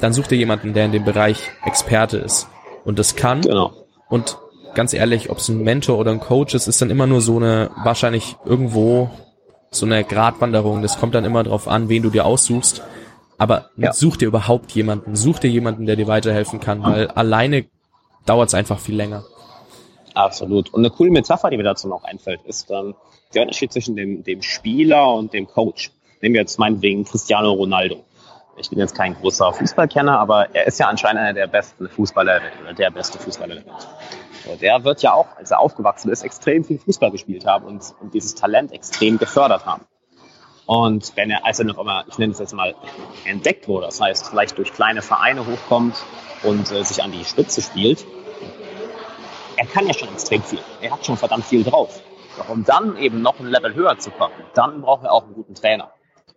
dann 0.00 0.12
such 0.12 0.28
dir 0.28 0.36
jemanden, 0.36 0.74
der 0.74 0.84
in 0.84 0.92
dem 0.92 1.04
Bereich 1.04 1.50
Experte 1.64 2.18
ist 2.18 2.48
und 2.84 2.98
das 2.98 3.16
kann. 3.16 3.40
Genau. 3.42 3.72
Und 4.08 4.38
ganz 4.74 4.92
ehrlich, 4.92 5.30
ob 5.30 5.38
es 5.38 5.48
ein 5.48 5.62
Mentor 5.62 5.98
oder 5.98 6.10
ein 6.10 6.20
Coach 6.20 6.54
ist, 6.54 6.66
ist 6.66 6.80
dann 6.82 6.90
immer 6.90 7.06
nur 7.06 7.20
so 7.20 7.36
eine, 7.36 7.70
wahrscheinlich 7.82 8.36
irgendwo 8.44 9.10
so 9.70 9.86
eine 9.86 10.04
Gratwanderung. 10.04 10.82
Das 10.82 10.98
kommt 10.98 11.14
dann 11.14 11.24
immer 11.24 11.42
drauf 11.42 11.68
an, 11.68 11.88
wen 11.88 12.02
du 12.02 12.10
dir 12.10 12.26
aussuchst. 12.26 12.82
Aber 13.38 13.70
ja. 13.76 13.92
such 13.92 14.18
dir 14.18 14.28
überhaupt 14.28 14.72
jemanden, 14.72 15.16
such 15.16 15.38
dir 15.38 15.48
jemanden, 15.48 15.86
der 15.86 15.96
dir 15.96 16.06
weiterhelfen 16.06 16.60
kann, 16.60 16.82
weil 16.82 17.08
alleine 17.08 17.64
dauert 18.26 18.48
es 18.48 18.54
einfach 18.54 18.78
viel 18.78 18.96
länger. 18.96 19.24
Absolut. 20.14 20.74
Und 20.74 20.80
eine 20.80 20.90
coole 20.90 21.10
Metapher, 21.10 21.50
die 21.50 21.56
mir 21.56 21.62
dazu 21.62 21.88
noch 21.88 22.04
einfällt, 22.04 22.40
ist 22.44 22.70
ähm, 22.70 22.94
der 23.32 23.42
Unterschied 23.42 23.72
zwischen 23.72 23.96
dem, 23.96 24.24
dem 24.24 24.42
Spieler 24.42 25.14
und 25.14 25.32
dem 25.32 25.46
Coach. 25.46 25.90
Nehmen 26.20 26.34
wir 26.34 26.42
jetzt 26.42 26.58
meinetwegen 26.58 27.04
Cristiano 27.04 27.52
Ronaldo. 27.52 28.04
Ich 28.58 28.68
bin 28.68 28.78
jetzt 28.78 28.94
kein 28.94 29.14
großer 29.14 29.52
Fußballkenner, 29.54 30.18
aber 30.18 30.54
er 30.54 30.66
ist 30.66 30.78
ja 30.78 30.88
anscheinend 30.88 31.20
einer 31.22 31.32
der 31.32 31.46
besten 31.46 31.88
Fußballer 31.88 32.40
der 32.40 32.42
Welt 32.42 32.60
oder 32.62 32.74
der 32.74 32.90
beste 32.90 33.18
Fußballer 33.18 33.54
der 33.54 33.64
Welt. 33.64 33.88
Und 34.46 34.62
der 34.62 34.84
wird 34.84 35.02
ja 35.02 35.12
auch, 35.12 35.36
als 35.36 35.50
er 35.50 35.60
aufgewachsen 35.60 36.10
ist, 36.10 36.22
extrem 36.22 36.64
viel 36.64 36.78
Fußball 36.78 37.10
gespielt 37.10 37.46
haben 37.46 37.64
und, 37.66 37.94
und 38.00 38.14
dieses 38.14 38.34
Talent 38.34 38.72
extrem 38.72 39.18
gefördert 39.18 39.66
haben. 39.66 39.84
Und 40.66 41.16
wenn 41.16 41.30
er, 41.30 41.44
als 41.44 41.58
er 41.58 41.64
noch 41.64 41.78
einmal, 41.78 42.04
ich 42.08 42.18
nenne 42.18 42.32
es 42.32 42.38
jetzt 42.38 42.54
mal, 42.54 42.74
entdeckt 43.24 43.66
wurde, 43.66 43.86
das 43.86 44.00
heißt, 44.00 44.28
vielleicht 44.28 44.56
durch 44.56 44.72
kleine 44.72 45.02
Vereine 45.02 45.44
hochkommt 45.46 45.96
und 46.44 46.70
äh, 46.70 46.84
sich 46.84 47.02
an 47.02 47.10
die 47.10 47.24
Spitze 47.24 47.60
spielt, 47.60 48.06
er 49.56 49.66
kann 49.66 49.86
ja 49.86 49.92
schon 49.92 50.08
extrem 50.08 50.42
viel. 50.42 50.60
Er 50.80 50.92
hat 50.92 51.04
schon 51.04 51.16
verdammt 51.16 51.44
viel 51.44 51.64
drauf. 51.64 52.00
Doch 52.38 52.48
um 52.48 52.64
dann 52.64 52.96
eben 52.96 53.20
noch 53.20 53.40
ein 53.40 53.46
Level 53.46 53.74
höher 53.74 53.98
zu 53.98 54.10
kommen, 54.10 54.34
dann 54.54 54.80
braucht 54.80 55.04
er 55.04 55.12
auch 55.12 55.24
einen 55.24 55.34
guten 55.34 55.54
Trainer. 55.54 55.90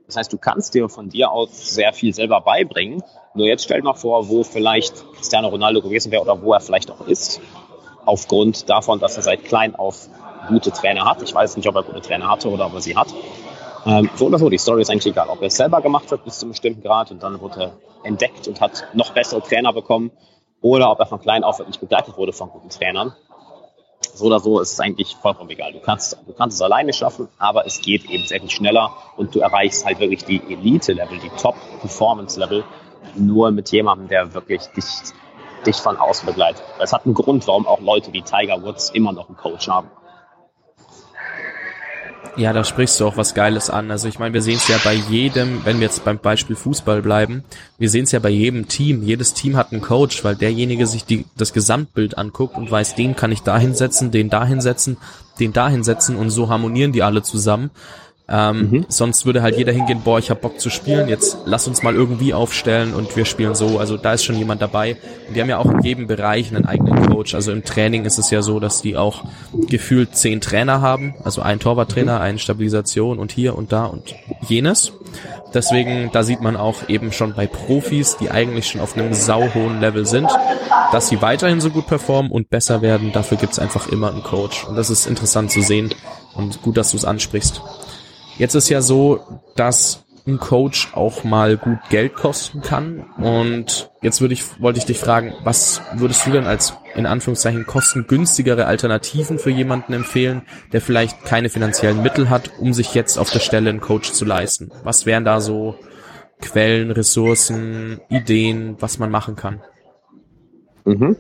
Das 0.07 0.17
heißt, 0.17 0.33
du 0.33 0.37
kannst 0.37 0.73
dir 0.73 0.89
von 0.89 1.09
dir 1.09 1.31
aus 1.31 1.73
sehr 1.73 1.93
viel 1.93 2.13
selber 2.13 2.41
beibringen. 2.41 3.03
Nur 3.35 3.47
jetzt 3.47 3.63
stell 3.63 3.79
dir 3.79 3.85
mal 3.85 3.93
vor, 3.93 4.27
wo 4.27 4.43
vielleicht 4.43 5.05
Cristiano 5.13 5.47
Ronaldo 5.47 5.81
gewesen 5.81 6.11
wäre 6.11 6.21
oder 6.21 6.41
wo 6.41 6.53
er 6.53 6.59
vielleicht 6.59 6.91
auch 6.91 7.07
ist. 7.07 7.39
Aufgrund 8.05 8.69
davon, 8.69 8.99
dass 8.99 9.17
er 9.17 9.23
seit 9.23 9.45
klein 9.45 9.75
auf 9.75 10.09
gute 10.47 10.71
Trainer 10.71 11.05
hat. 11.05 11.21
Ich 11.21 11.33
weiß 11.33 11.55
nicht, 11.55 11.67
ob 11.67 11.75
er 11.75 11.83
gute 11.83 12.01
Trainer 12.01 12.29
hatte 12.29 12.49
oder 12.49 12.65
ob 12.65 12.73
er 12.73 12.81
sie 12.81 12.95
hat. 12.95 13.07
Ähm, 13.85 14.09
so 14.15 14.27
oder 14.27 14.39
so, 14.39 14.49
die 14.49 14.57
Story 14.57 14.81
ist 14.81 14.89
eigentlich 14.89 15.07
egal. 15.07 15.29
Ob 15.29 15.41
er 15.41 15.47
es 15.47 15.55
selber 15.55 15.81
gemacht 15.81 16.11
hat 16.11 16.23
bis 16.23 16.39
zu 16.39 16.45
einem 16.45 16.51
bestimmten 16.51 16.81
Grad 16.81 17.11
und 17.11 17.23
dann 17.23 17.39
wurde 17.41 17.63
er 17.63 17.71
entdeckt 18.03 18.47
und 18.47 18.61
hat 18.61 18.85
noch 18.93 19.11
bessere 19.13 19.41
Trainer 19.41 19.73
bekommen 19.73 20.11
oder 20.61 20.91
ob 20.91 20.99
er 20.99 21.05
von 21.05 21.19
klein 21.19 21.43
auf 21.43 21.59
wirklich 21.59 21.79
begleitet 21.79 22.17
wurde 22.17 22.33
von 22.33 22.49
guten 22.49 22.69
Trainern. 22.69 23.13
So 24.13 24.25
oder 24.25 24.39
so 24.39 24.59
ist 24.59 24.73
es 24.73 24.79
eigentlich 24.79 25.15
vollkommen 25.15 25.49
egal. 25.49 25.73
Du 25.73 25.79
kannst, 25.79 26.17
du 26.25 26.33
kannst 26.33 26.55
es 26.55 26.61
alleine 26.61 26.93
schaffen, 26.93 27.29
aber 27.37 27.65
es 27.65 27.81
geht 27.81 28.09
eben 28.09 28.25
sehr 28.25 28.39
viel 28.39 28.49
schneller 28.49 28.91
und 29.17 29.33
du 29.33 29.39
erreichst 29.39 29.85
halt 29.85 29.99
wirklich 29.99 30.23
die 30.25 30.41
Elite-Level, 30.49 31.19
die 31.19 31.29
Top-Performance-Level 31.29 32.63
nur 33.15 33.51
mit 33.51 33.71
jemandem, 33.71 34.07
der 34.07 34.33
wirklich 34.33 34.61
dich, 34.67 34.85
dich 35.63 35.77
von 35.77 35.97
außen 35.97 36.25
begleitet. 36.25 36.63
Es 36.79 36.93
hat 36.93 37.05
einen 37.05 37.13
Grund, 37.13 37.47
warum 37.47 37.67
auch 37.67 37.79
Leute 37.79 38.13
wie 38.13 38.21
Tiger 38.21 38.61
Woods 38.63 38.89
immer 38.91 39.11
noch 39.11 39.27
einen 39.27 39.37
Coach 39.37 39.67
haben. 39.67 39.89
Ja, 42.35 42.51
da 42.51 42.63
sprichst 42.63 42.99
du 42.99 43.05
auch 43.05 43.15
was 43.15 43.35
Geiles 43.35 43.69
an. 43.69 43.91
Also 43.91 44.07
ich 44.07 44.17
meine, 44.17 44.33
wir 44.33 44.41
sehen 44.41 44.55
es 44.55 44.67
ja 44.67 44.77
bei 44.83 44.93
jedem, 44.93 45.63
wenn 45.65 45.77
wir 45.79 45.83
jetzt 45.85 46.03
beim 46.03 46.17
Beispiel 46.17 46.55
Fußball 46.55 47.03
bleiben, 47.03 47.43
wir 47.77 47.89
sehen 47.91 48.05
es 48.05 48.11
ja 48.11 48.19
bei 48.19 48.29
jedem 48.29 48.67
Team. 48.67 49.03
Jedes 49.03 49.35
Team 49.35 49.55
hat 49.55 49.71
einen 49.71 49.81
Coach, 49.81 50.23
weil 50.23 50.35
derjenige 50.35 50.87
sich 50.87 51.05
die, 51.05 51.25
das 51.37 51.53
Gesamtbild 51.53 52.17
anguckt 52.17 52.55
und 52.57 52.71
weiß, 52.71 52.95
den 52.95 53.15
kann 53.15 53.31
ich 53.31 53.43
da 53.43 53.59
hinsetzen, 53.59 54.09
den 54.09 54.29
da 54.31 54.45
hinsetzen, 54.45 54.97
den 55.39 55.53
da 55.53 55.69
hinsetzen 55.69 56.15
und 56.15 56.31
so 56.31 56.49
harmonieren 56.49 56.91
die 56.91 57.03
alle 57.03 57.21
zusammen. 57.21 57.69
Ähm, 58.29 58.69
mhm. 58.71 58.85
Sonst 58.87 59.25
würde 59.25 59.41
halt 59.41 59.57
jeder 59.57 59.73
hingehen, 59.73 60.01
boah, 60.03 60.17
ich 60.17 60.29
hab 60.29 60.41
Bock 60.41 60.59
zu 60.59 60.69
spielen, 60.69 61.09
jetzt 61.09 61.39
lass 61.45 61.67
uns 61.67 61.83
mal 61.83 61.93
irgendwie 61.93 62.33
aufstellen 62.33 62.93
und 62.93 63.15
wir 63.17 63.25
spielen 63.25 63.53
so. 63.53 63.79
Also 63.79 63.97
da 63.97 64.13
ist 64.13 64.23
schon 64.23 64.37
jemand 64.37 64.61
dabei. 64.61 64.97
Und 65.27 65.35
die 65.35 65.41
haben 65.41 65.49
ja 65.49 65.57
auch 65.57 65.69
in 65.69 65.81
jedem 65.81 66.07
Bereich 66.07 66.49
einen 66.49 66.65
eigenen 66.65 67.05
Coach. 67.07 67.35
Also 67.35 67.51
im 67.51 67.65
Training 67.65 68.05
ist 68.05 68.17
es 68.17 68.31
ja 68.31 68.41
so, 68.41 68.59
dass 68.61 68.81
die 68.81 68.95
auch 68.95 69.25
gefühlt 69.67 70.15
zehn 70.15 70.39
Trainer 70.39 70.79
haben. 70.79 71.15
Also 71.23 71.41
ein 71.41 71.59
Torwarttrainer, 71.59 72.15
mhm. 72.15 72.21
eine 72.21 72.39
Stabilisation 72.39 73.19
und 73.19 73.31
hier 73.31 73.57
und 73.57 73.73
da 73.73 73.85
und 73.85 74.15
jenes. 74.47 74.93
Deswegen, 75.53 76.09
da 76.11 76.23
sieht 76.23 76.41
man 76.41 76.55
auch 76.55 76.89
eben 76.89 77.11
schon 77.11 77.33
bei 77.35 77.45
Profis, 77.45 78.17
die 78.17 78.31
eigentlich 78.31 78.67
schon 78.67 78.81
auf 78.81 78.97
einem 78.97 79.13
sauhohen 79.13 79.81
Level 79.81 80.05
sind, 80.05 80.29
dass 80.91 81.09
sie 81.09 81.21
weiterhin 81.21 81.61
so 81.61 81.69
gut 81.69 81.87
performen 81.87 82.31
und 82.31 82.49
besser 82.49 82.81
werden. 82.81 83.11
Dafür 83.11 83.37
gibt's 83.37 83.59
einfach 83.59 83.87
immer 83.87 84.11
einen 84.11 84.23
Coach. 84.23 84.65
Und 84.65 84.75
das 84.75 84.89
ist 84.89 85.05
interessant 85.05 85.51
zu 85.51 85.61
sehen 85.61 85.93
und 86.33 86.61
gut, 86.61 86.77
dass 86.77 86.91
du 86.91 86.97
es 86.97 87.05
ansprichst. 87.05 87.61
Jetzt 88.37 88.55
ist 88.55 88.69
ja 88.69 88.81
so, 88.81 89.41
dass 89.55 90.03
ein 90.25 90.39
Coach 90.39 90.93
auch 90.93 91.23
mal 91.23 91.57
gut 91.57 91.79
Geld 91.89 92.15
kosten 92.15 92.61
kann. 92.61 93.01
Und 93.17 93.91
jetzt 94.01 94.21
würde 94.21 94.33
ich, 94.33 94.61
wollte 94.61 94.79
ich 94.79 94.85
dich 94.85 94.97
fragen, 94.97 95.33
was 95.43 95.81
würdest 95.93 96.25
du 96.25 96.31
denn 96.31 96.45
als 96.45 96.73
in 96.95 97.05
Anführungszeichen 97.05 97.65
kostengünstigere 97.65 98.65
Alternativen 98.65 99.37
für 99.37 99.49
jemanden 99.49 99.93
empfehlen, 99.93 100.43
der 100.71 100.81
vielleicht 100.81 101.25
keine 101.25 101.49
finanziellen 101.49 102.01
Mittel 102.01 102.29
hat, 102.29 102.51
um 102.59 102.73
sich 102.73 102.93
jetzt 102.93 103.17
auf 103.17 103.31
der 103.31 103.39
Stelle 103.39 103.69
einen 103.69 103.81
Coach 103.81 104.13
zu 104.13 104.23
leisten? 104.23 104.71
Was 104.83 105.05
wären 105.05 105.25
da 105.25 105.41
so 105.41 105.75
Quellen, 106.39 106.91
Ressourcen, 106.91 107.99
Ideen, 108.09 108.77
was 108.79 108.99
man 108.99 109.11
machen 109.11 109.35
kann? 109.35 109.61
Mhm. 110.85 111.17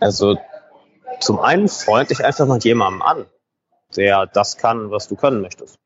Also 0.00 0.36
zum 1.20 1.38
einen 1.38 1.68
freund 1.68 2.10
dich 2.10 2.24
einfach 2.24 2.46
mit 2.46 2.64
jemandem 2.64 3.02
an, 3.02 3.26
der 3.96 4.26
das 4.26 4.56
kann, 4.56 4.90
was 4.90 5.08
du 5.08 5.14
können 5.14 5.40
möchtest 5.40 5.78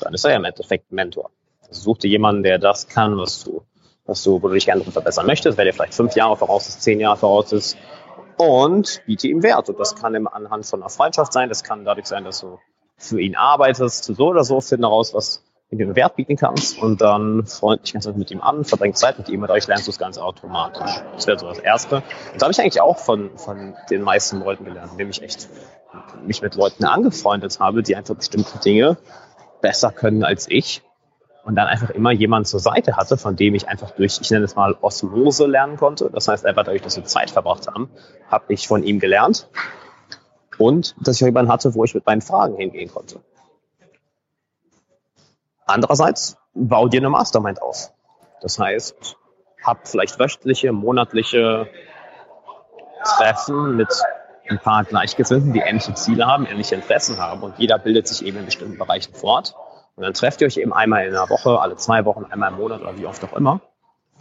dann 0.00 0.14
ist 0.14 0.24
er 0.24 0.32
ja 0.32 0.36
im 0.36 0.44
Endeffekt 0.44 0.90
ein 0.92 0.96
Mentor. 0.96 1.30
Also 1.68 1.80
such 1.82 1.98
dir 1.98 2.08
jemanden, 2.08 2.42
der 2.42 2.58
das 2.58 2.88
kann, 2.88 3.16
was 3.18 3.44
du, 3.44 3.62
was 4.04 4.22
du, 4.22 4.42
wo 4.42 4.48
du 4.48 4.54
dich 4.54 4.66
gerne 4.66 4.84
verbessern 4.84 5.26
möchtest, 5.26 5.58
wer 5.58 5.64
dir 5.64 5.74
vielleicht 5.74 5.94
fünf 5.94 6.14
Jahre 6.14 6.36
voraus 6.36 6.68
ist, 6.68 6.82
zehn 6.82 7.00
Jahre 7.00 7.16
voraus 7.16 7.52
ist 7.52 7.76
und 8.38 9.02
biete 9.06 9.28
ihm 9.28 9.42
Wert. 9.42 9.68
Und 9.68 9.78
das 9.78 9.96
kann 9.96 10.14
im 10.14 10.28
anhand 10.28 10.66
von 10.66 10.80
einer 10.80 10.90
Freundschaft 10.90 11.32
sein, 11.32 11.48
das 11.48 11.62
kann 11.62 11.84
dadurch 11.84 12.06
sein, 12.06 12.24
dass 12.24 12.40
du 12.40 12.58
für 12.96 13.20
ihn 13.20 13.36
arbeitest, 13.36 14.04
so 14.04 14.28
oder 14.28 14.44
so, 14.44 14.60
finde 14.60 14.88
heraus, 14.88 15.14
was 15.14 15.44
du 15.70 15.76
ihm 15.76 15.94
Wert 15.94 16.16
bieten 16.16 16.36
kannst 16.36 16.78
und 16.78 17.00
dann 17.00 17.44
freund 17.44 17.84
dich 17.84 17.92
ganz 17.92 18.06
mit 18.06 18.30
ihm 18.30 18.40
an, 18.40 18.64
verbring 18.64 18.94
Zeit 18.94 19.18
mit 19.18 19.28
ihm 19.28 19.42
und 19.42 19.48
dadurch 19.48 19.66
lernst 19.66 19.86
du 19.86 19.90
es 19.90 19.98
ganz 19.98 20.16
automatisch. 20.16 21.02
Das 21.14 21.26
wäre 21.26 21.38
so 21.38 21.46
das 21.46 21.58
Erste. 21.58 22.02
Das 22.32 22.42
habe 22.42 22.52
ich 22.52 22.60
eigentlich 22.60 22.80
auch 22.80 22.98
von, 22.98 23.36
von 23.36 23.74
den 23.90 24.02
meisten 24.02 24.40
Leuten 24.40 24.64
gelernt, 24.64 24.92
indem 24.92 25.10
ich 25.10 25.22
echt 25.22 25.48
mich 26.24 26.42
mit 26.42 26.54
Leuten 26.54 26.84
angefreundet 26.84 27.60
habe, 27.60 27.82
die 27.82 27.96
einfach 27.96 28.14
bestimmte 28.14 28.58
Dinge 28.58 28.96
besser 29.60 29.90
können 29.92 30.24
als 30.24 30.46
ich 30.48 30.82
und 31.44 31.54
dann 31.54 31.66
einfach 31.66 31.90
immer 31.90 32.12
jemanden 32.12 32.44
zur 32.44 32.60
Seite 32.60 32.96
hatte, 32.96 33.16
von 33.16 33.36
dem 33.36 33.54
ich 33.54 33.68
einfach 33.68 33.92
durch, 33.92 34.18
ich 34.20 34.30
nenne 34.30 34.44
es 34.44 34.54
mal 34.54 34.76
Osmose 34.80 35.46
lernen 35.46 35.76
konnte. 35.76 36.10
Das 36.12 36.28
heißt 36.28 36.44
einfach 36.44 36.64
dadurch, 36.64 36.82
dass 36.82 36.96
wir 36.96 37.04
Zeit 37.04 37.30
verbracht 37.30 37.66
haben, 37.66 37.90
habe 38.30 38.52
ich 38.52 38.68
von 38.68 38.82
ihm 38.82 39.00
gelernt 39.00 39.48
und 40.58 40.94
dass 41.00 41.16
ich 41.16 41.22
auch 41.22 41.28
jemanden 41.28 41.50
hatte, 41.50 41.74
wo 41.74 41.84
ich 41.84 41.94
mit 41.94 42.04
meinen 42.04 42.20
Fragen 42.20 42.56
hingehen 42.56 42.90
konnte. 42.90 43.20
Andererseits, 45.64 46.36
bau 46.54 46.88
dir 46.88 47.00
eine 47.00 47.10
Mastermind 47.10 47.62
auf. 47.62 47.92
Das 48.40 48.58
heißt, 48.58 49.16
hab 49.64 49.88
vielleicht 49.88 50.18
wöchentliche, 50.18 50.72
monatliche 50.72 51.68
Treffen 53.04 53.76
mit 53.76 53.88
ein 54.48 54.58
paar 54.58 54.84
Gleichgesinnten, 54.84 55.52
die 55.52 55.60
ähnliche 55.60 55.94
Ziele 55.94 56.26
haben, 56.26 56.46
ähnliche 56.46 56.74
Interessen 56.74 57.18
haben 57.18 57.42
und 57.42 57.58
jeder 57.58 57.78
bildet 57.78 58.08
sich 58.08 58.24
eben 58.24 58.38
in 58.38 58.46
bestimmten 58.46 58.78
Bereichen 58.78 59.14
fort 59.14 59.54
Und 59.96 60.04
dann 60.04 60.14
trefft 60.14 60.40
ihr 60.40 60.46
euch 60.46 60.56
eben 60.56 60.72
einmal 60.72 61.06
in 61.06 61.14
einer 61.14 61.28
Woche, 61.28 61.60
alle 61.60 61.76
zwei 61.76 62.04
Wochen, 62.04 62.24
einmal 62.24 62.52
im 62.52 62.58
Monat 62.58 62.80
oder 62.80 62.96
wie 62.96 63.06
oft 63.06 63.22
auch 63.24 63.34
immer 63.34 63.60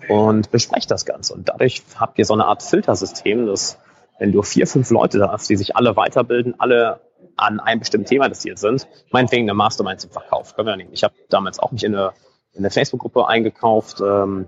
und 0.09 0.51
besprecht 0.51 0.89
das 0.91 1.05
Ganze. 1.05 1.33
Und 1.33 1.49
dadurch 1.49 1.83
habt 1.99 2.19
ihr 2.19 2.25
so 2.25 2.33
eine 2.33 2.45
Art 2.45 2.63
Filtersystem, 2.63 3.47
dass 3.47 3.79
wenn 4.19 4.31
du 4.31 4.41
vier, 4.41 4.67
fünf 4.67 4.89
Leute 4.89 5.19
da 5.19 5.31
hast, 5.31 5.49
die 5.49 5.55
sich 5.55 5.75
alle 5.75 5.95
weiterbilden, 5.95 6.55
alle 6.59 7.01
an 7.35 7.59
einem 7.59 7.79
bestimmten 7.79 8.07
Thema 8.07 8.25
interessiert 8.25 8.59
sind, 8.59 8.87
meinetwegen 9.11 9.43
eine 9.43 9.53
Mastermind 9.53 10.01
zum 10.01 10.11
Verkauf, 10.11 10.55
können 10.55 10.67
wir 10.67 10.75
nehmen. 10.75 10.93
Ich 10.93 11.03
habe 11.03 11.13
damals 11.29 11.59
auch 11.59 11.71
mich 11.71 11.83
in 11.83 11.95
eine, 11.95 12.13
in 12.53 12.59
eine 12.59 12.71
Facebook-Gruppe 12.71 13.27
eingekauft, 13.27 14.01
ähm, 14.01 14.47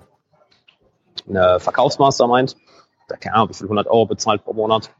eine 1.28 1.60
Verkaufsmastermind, 1.60 2.56
da 3.08 3.18
keine 3.18 3.36
Ahnung, 3.36 3.50
wie 3.50 3.54
viel 3.54 3.66
100 3.66 3.88
Euro 3.88 4.06
bezahlt 4.06 4.44
pro 4.44 4.54
Monat. 4.54 4.92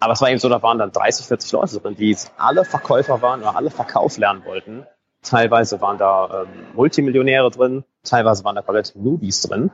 Aber 0.00 0.12
es 0.12 0.20
war 0.20 0.28
eben 0.28 0.38
so, 0.38 0.48
da 0.48 0.62
waren 0.62 0.78
dann 0.78 0.92
30, 0.92 1.26
40 1.26 1.52
Leute 1.52 1.80
drin, 1.80 1.96
die 1.96 2.16
alle 2.36 2.64
Verkäufer 2.64 3.22
waren 3.22 3.40
oder 3.40 3.56
alle 3.56 3.70
Verkauf 3.70 4.18
lernen 4.18 4.44
wollten. 4.44 4.86
Teilweise 5.22 5.80
waren 5.80 5.96
da 5.96 6.42
ähm, 6.42 6.48
Multimillionäre 6.74 7.50
drin, 7.50 7.84
teilweise 8.02 8.44
waren 8.44 8.56
da 8.56 8.62
komplett 8.62 8.94
Newbies 8.94 9.40
drin. 9.42 9.70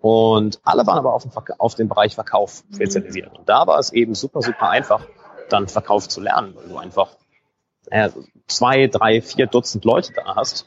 Und 0.00 0.60
alle 0.64 0.86
waren 0.86 0.98
aber 0.98 1.14
auf 1.14 1.22
den, 1.22 1.32
auf 1.58 1.74
den 1.74 1.88
Bereich 1.88 2.14
Verkauf 2.14 2.64
spezialisiert. 2.74 3.36
Und 3.36 3.48
da 3.48 3.66
war 3.66 3.78
es 3.78 3.92
eben 3.92 4.14
super, 4.14 4.42
super 4.42 4.70
einfach, 4.70 5.06
dann 5.48 5.68
Verkauf 5.68 6.08
zu 6.08 6.20
lernen, 6.20 6.54
weil 6.56 6.68
du 6.68 6.76
einfach 6.76 7.10
äh, 7.90 8.10
zwei, 8.46 8.86
drei, 8.86 9.20
vier 9.22 9.46
Dutzend 9.46 9.84
Leute 9.84 10.12
da 10.12 10.36
hast, 10.36 10.66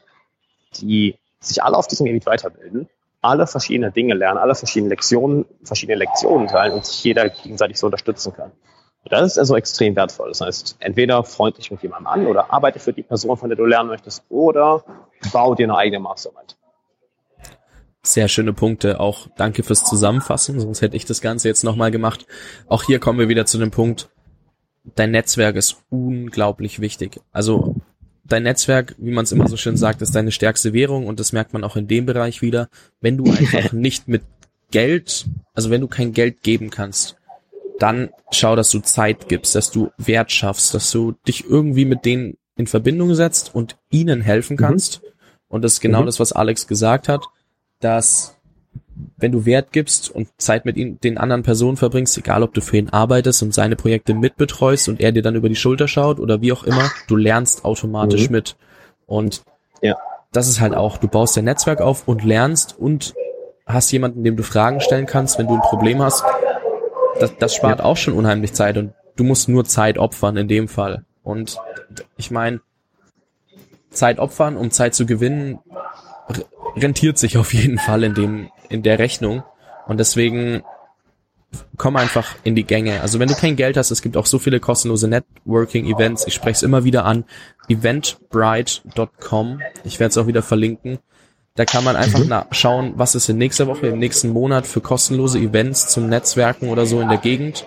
die 0.80 1.18
sich 1.40 1.64
alle 1.64 1.78
auf 1.78 1.88
diesem 1.88 2.06
Gebiet 2.06 2.26
weiterbilden, 2.26 2.90
alle 3.22 3.48
verschiedene 3.48 3.92
Dinge 3.92 4.14
lernen, 4.14 4.38
alle 4.38 4.56
verschiedene 4.56 4.90
Lektionen, 4.90 5.46
verschiedene 5.64 5.98
Lektionen 5.98 6.48
teilen 6.48 6.74
und 6.74 6.86
sich 6.86 7.04
jeder 7.04 7.30
gegenseitig 7.30 7.78
so 7.78 7.88
unterstützen 7.88 8.34
kann. 8.34 8.52
Das 9.06 9.32
ist 9.32 9.38
also 9.38 9.56
extrem 9.56 9.96
wertvoll. 9.96 10.30
Das 10.30 10.42
heißt, 10.42 10.78
entweder 10.80 11.24
freund 11.24 11.58
dich 11.58 11.72
mit 11.72 11.82
jemandem 11.82 12.08
an 12.08 12.28
oder 12.28 12.54
arbeite 12.54 12.80
für 12.80 12.94
die 12.94 13.04
Person, 13.04 13.36
von 13.36 13.50
der 13.50 13.58
du 13.58 13.66
lernen 13.66 13.90
möchtest, 13.90 14.24
oder 14.30 14.84
bau 15.34 15.56
dir 15.56 15.66
eine 15.66 15.76
eigene 15.76 16.00
Mastermind. 16.00 16.58
Sehr 18.04 18.28
schöne 18.28 18.54
Punkte. 18.54 19.00
Auch 19.00 19.28
danke 19.38 19.64
fürs 19.64 19.84
Zusammenfassen, 19.84 20.60
sonst 20.60 20.82
hätte 20.82 20.98
ich 20.98 21.06
das 21.06 21.22
Ganze 21.22 21.48
jetzt 21.48 21.64
nochmal 21.64 21.92
gemacht. 21.92 22.26
Auch 22.68 22.84
hier 22.84 23.00
kommen 23.00 23.20
wir 23.20 23.30
wieder 23.30 23.46
zu 23.46 23.58
dem 23.58 23.72
Punkt, 23.72 24.10
dein 24.96 25.12
Netzwerk 25.12 25.56
ist 25.56 25.78
unglaublich 25.90 26.80
wichtig. 26.80 27.20
Also 27.32 27.76
dein 28.24 28.44
Netzwerk, 28.44 28.96
wie 28.98 29.12
man 29.12 29.24
es 29.24 29.32
immer 29.32 29.48
so 29.48 29.58
schön 29.58 29.78
sagt, 29.78 30.02
ist 30.02 30.16
deine 30.16 30.32
stärkste 30.32 30.74
Währung 30.74 31.08
und 31.08 31.20
das 31.20 31.34
merkt 31.34 31.54
man 31.54 31.64
auch 31.64 31.76
in 31.76 31.88
dem 31.88 32.06
Bereich 32.06 32.42
wieder. 32.42 32.70
Wenn 33.00 33.18
du 33.18 33.26
einfach 33.32 33.72
nicht 33.72 34.08
mit 34.08 34.24
Geld, 34.72 35.26
also 35.54 35.70
wenn 35.70 35.82
du 35.82 35.88
kein 35.88 36.14
Geld 36.14 36.44
geben 36.44 36.70
kannst, 36.70 37.18
dann 37.82 38.10
schau, 38.32 38.56
dass 38.56 38.70
du 38.70 38.80
Zeit 38.80 39.28
gibst, 39.28 39.56
dass 39.56 39.72
du 39.72 39.92
Wert 39.98 40.32
schaffst, 40.32 40.74
dass 40.74 40.92
du 40.92 41.14
dich 41.28 41.50
irgendwie 41.50 41.86
mit 41.86 42.06
denen 42.06 42.38
in 42.56 42.68
Verbindung 42.68 43.16
setzt 43.16 43.56
und 43.56 43.78
ihnen 43.90 44.22
helfen 44.22 44.54
mhm. 44.54 44.60
kannst. 44.60 45.02
Mhm. 45.02 45.08
Und 45.48 45.62
das 45.64 45.74
ist 45.74 45.82
genau 45.82 46.02
mhm. 46.02 46.06
das, 46.06 46.20
was 46.20 46.32
Alex 46.32 46.68
gesagt 46.68 47.08
hat, 47.08 47.26
dass 47.80 48.36
wenn 49.18 49.32
du 49.32 49.46
Wert 49.46 49.72
gibst 49.72 50.10
und 50.10 50.30
Zeit 50.38 50.66
mit 50.66 50.78
ihm, 50.78 51.00
den 51.00 51.18
anderen 51.18 51.44
Personen 51.44 51.78
verbringst, 51.78 52.18
egal 52.18 52.44
ob 52.44 52.54
du 52.54 52.62
für 52.62 52.78
ihn 52.78 52.90
arbeitest 52.90 53.42
und 53.42 53.54
seine 53.54 53.76
Projekte 53.76 54.14
mitbetreust 54.14 54.90
und 54.90 55.00
er 55.00 55.12
dir 55.12 55.24
dann 55.24 55.36
über 55.36 55.50
die 55.50 55.56
Schulter 55.56 55.88
schaut 55.88 56.20
oder 56.20 56.42
wie 56.42 56.52
auch 56.52 56.64
immer, 56.64 56.92
du 57.08 57.16
lernst 57.16 57.66
automatisch 57.66 58.28
mhm. 58.28 58.36
mit. 58.36 58.58
Und 59.08 59.42
ja. 59.82 59.98
das 60.32 60.48
ist 60.48 60.62
halt 60.62 60.76
auch, 60.76 60.98
du 60.98 61.08
baust 61.08 61.36
dein 61.36 61.46
Netzwerk 61.46 61.82
auf 61.82 62.08
und 62.08 62.24
lernst 62.24 62.78
und 62.78 63.16
hast 63.66 63.92
jemanden, 63.92 64.24
dem 64.24 64.36
du 64.36 64.44
Fragen 64.44 64.82
stellen 64.82 65.06
kannst, 65.06 65.40
wenn 65.40 65.48
du 65.48 65.56
ein 65.56 65.62
Problem 65.62 66.02
hast. 66.02 66.24
Das, 67.20 67.38
das 67.38 67.56
spart 67.56 67.80
ja. 67.80 67.86
auch 67.86 67.98
schon 67.98 68.14
unheimlich 68.14 68.54
Zeit 68.54 68.78
und 68.78 68.94
du 69.16 69.24
musst 69.24 69.50
nur 69.50 69.66
Zeit 69.66 69.98
opfern 69.98 70.38
in 70.38 70.48
dem 70.48 70.68
Fall. 70.68 71.06
Und 71.24 71.58
ich 72.18 72.32
meine, 72.32 72.62
Zeit 73.90 74.20
opfern, 74.20 74.58
um 74.58 74.72
Zeit 74.72 74.96
zu 74.96 75.06
gewinnen, 75.06 75.60
rentiert 76.76 77.18
sich 77.18 77.38
auf 77.38 77.54
jeden 77.54 77.78
Fall 77.78 78.04
in 78.04 78.14
dem, 78.14 78.50
in 78.70 78.84
der 78.84 79.00
Rechnung. 79.00 79.44
Und 79.88 80.00
deswegen 80.00 80.64
komm 81.78 81.98
einfach 81.98 82.36
in 82.44 82.56
die 82.56 82.64
Gänge. 82.64 83.02
Also 83.02 83.20
wenn 83.20 83.28
du 83.28 83.36
kein 83.36 83.56
Geld 83.56 83.76
hast, 83.78 83.92
es 83.92 84.02
gibt 84.02 84.16
auch 84.16 84.26
so 84.26 84.40
viele 84.40 84.60
kostenlose 84.60 85.08
Networking-Events. 85.08 86.26
Ich 86.28 86.34
spreche 86.34 86.58
es 86.58 86.64
immer 86.64 86.84
wieder 86.84 87.06
an. 87.06 87.26
Eventbrite.com. 87.68 89.62
Ich 89.84 90.00
werde 90.00 90.12
es 90.12 90.18
auch 90.18 90.28
wieder 90.28 90.44
verlinken. 90.44 91.00
Da 91.56 91.66
kann 91.66 91.84
man 91.84 91.98
einfach 91.98 92.20
mhm. 92.20 92.34
schauen, 92.52 92.94
was 92.96 93.14
ist 93.14 93.28
in 93.28 93.38
nächster 93.38 93.68
Woche, 93.68 93.88
im 93.88 94.00
nächsten 94.00 94.30
Monat 94.30 94.66
für 94.66 94.80
kostenlose 94.80 95.38
Events 95.38 95.90
zum 95.90 96.08
Netzwerken 96.08 96.70
oder 96.70 96.86
so 96.86 97.02
in 97.02 97.10
der 97.10 97.18
Gegend. 97.18 97.66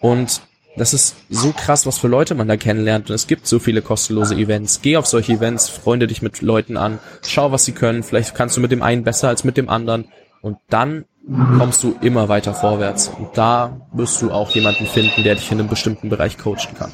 Und 0.00 0.42
das 0.76 0.94
ist 0.94 1.16
so 1.30 1.52
krass, 1.52 1.86
was 1.86 1.98
für 1.98 2.08
Leute 2.08 2.34
man 2.34 2.46
da 2.46 2.56
kennenlernt. 2.56 3.10
Und 3.10 3.14
es 3.14 3.26
gibt 3.26 3.46
so 3.46 3.58
viele 3.58 3.82
kostenlose 3.82 4.36
Events. 4.36 4.80
Geh 4.82 4.96
auf 4.96 5.06
solche 5.06 5.32
Events, 5.32 5.68
freunde 5.68 6.06
dich 6.06 6.22
mit 6.22 6.42
Leuten 6.42 6.76
an, 6.76 6.98
schau, 7.26 7.50
was 7.50 7.64
sie 7.64 7.72
können. 7.72 8.02
Vielleicht 8.02 8.34
kannst 8.34 8.56
du 8.56 8.60
mit 8.60 8.70
dem 8.70 8.82
einen 8.82 9.02
besser 9.02 9.28
als 9.28 9.44
mit 9.44 9.56
dem 9.56 9.68
anderen. 9.68 10.06
Und 10.40 10.58
dann 10.68 11.04
kommst 11.58 11.82
du 11.82 11.96
immer 12.02 12.28
weiter 12.28 12.54
vorwärts. 12.54 13.08
Und 13.08 13.36
da 13.36 13.80
wirst 13.92 14.20
du 14.20 14.30
auch 14.30 14.50
jemanden 14.50 14.86
finden, 14.86 15.22
der 15.22 15.36
dich 15.36 15.50
in 15.50 15.58
einem 15.58 15.68
bestimmten 15.68 16.08
Bereich 16.08 16.38
coachen 16.38 16.74
kann. 16.78 16.92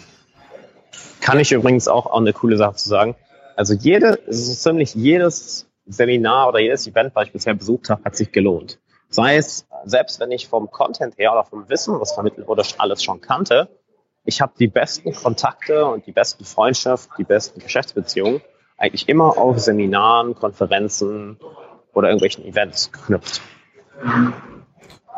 Kann 1.21 1.39
ich 1.39 1.53
übrigens 1.53 1.89
auch, 1.89 2.07
auch 2.07 2.21
eine 2.21 2.33
coole 2.33 2.57
Sache 2.57 2.77
zu 2.77 2.89
sagen. 2.89 3.17
Also 3.57 3.75
jede, 3.75 4.21
so 4.29 4.55
ziemlich 4.55 4.95
jedes 4.95 5.70
Seminar 5.93 6.49
oder 6.49 6.61
jedes 6.61 6.87
Event, 6.87 7.15
was 7.15 7.27
ich 7.27 7.33
bisher 7.33 7.55
besucht 7.55 7.91
habe, 7.91 8.05
hat 8.05 8.17
sich 8.17 8.33
gelohnt. 8.33 8.79
Sei 9.09 9.37
es, 9.37 9.67
selbst 9.85 10.21
wenn 10.21 10.31
ich 10.31 10.49
vom 10.49 10.71
Content 10.71 11.19
her 11.19 11.33
oder 11.33 11.45
vom 11.45 11.69
Wissen, 11.69 12.01
was 12.01 12.13
vermittelt 12.13 12.47
wurde, 12.47 12.63
alles 12.79 13.03
schon 13.03 13.21
kannte, 13.21 13.69
ich 14.25 14.41
habe 14.41 14.53
die 14.59 14.69
besten 14.69 15.13
Kontakte 15.13 15.87
und 15.87 16.07
die 16.07 16.13
besten 16.13 16.45
Freundschaften, 16.45 17.15
die 17.19 17.25
besten 17.25 17.61
Geschäftsbeziehungen 17.61 18.41
eigentlich 18.77 19.09
immer 19.09 19.37
auf 19.37 19.59
Seminaren, 19.59 20.35
Konferenzen 20.35 21.39
oder 21.93 22.09
irgendwelchen 22.09 22.45
Events 22.45 22.93
geknüpft. 22.93 23.41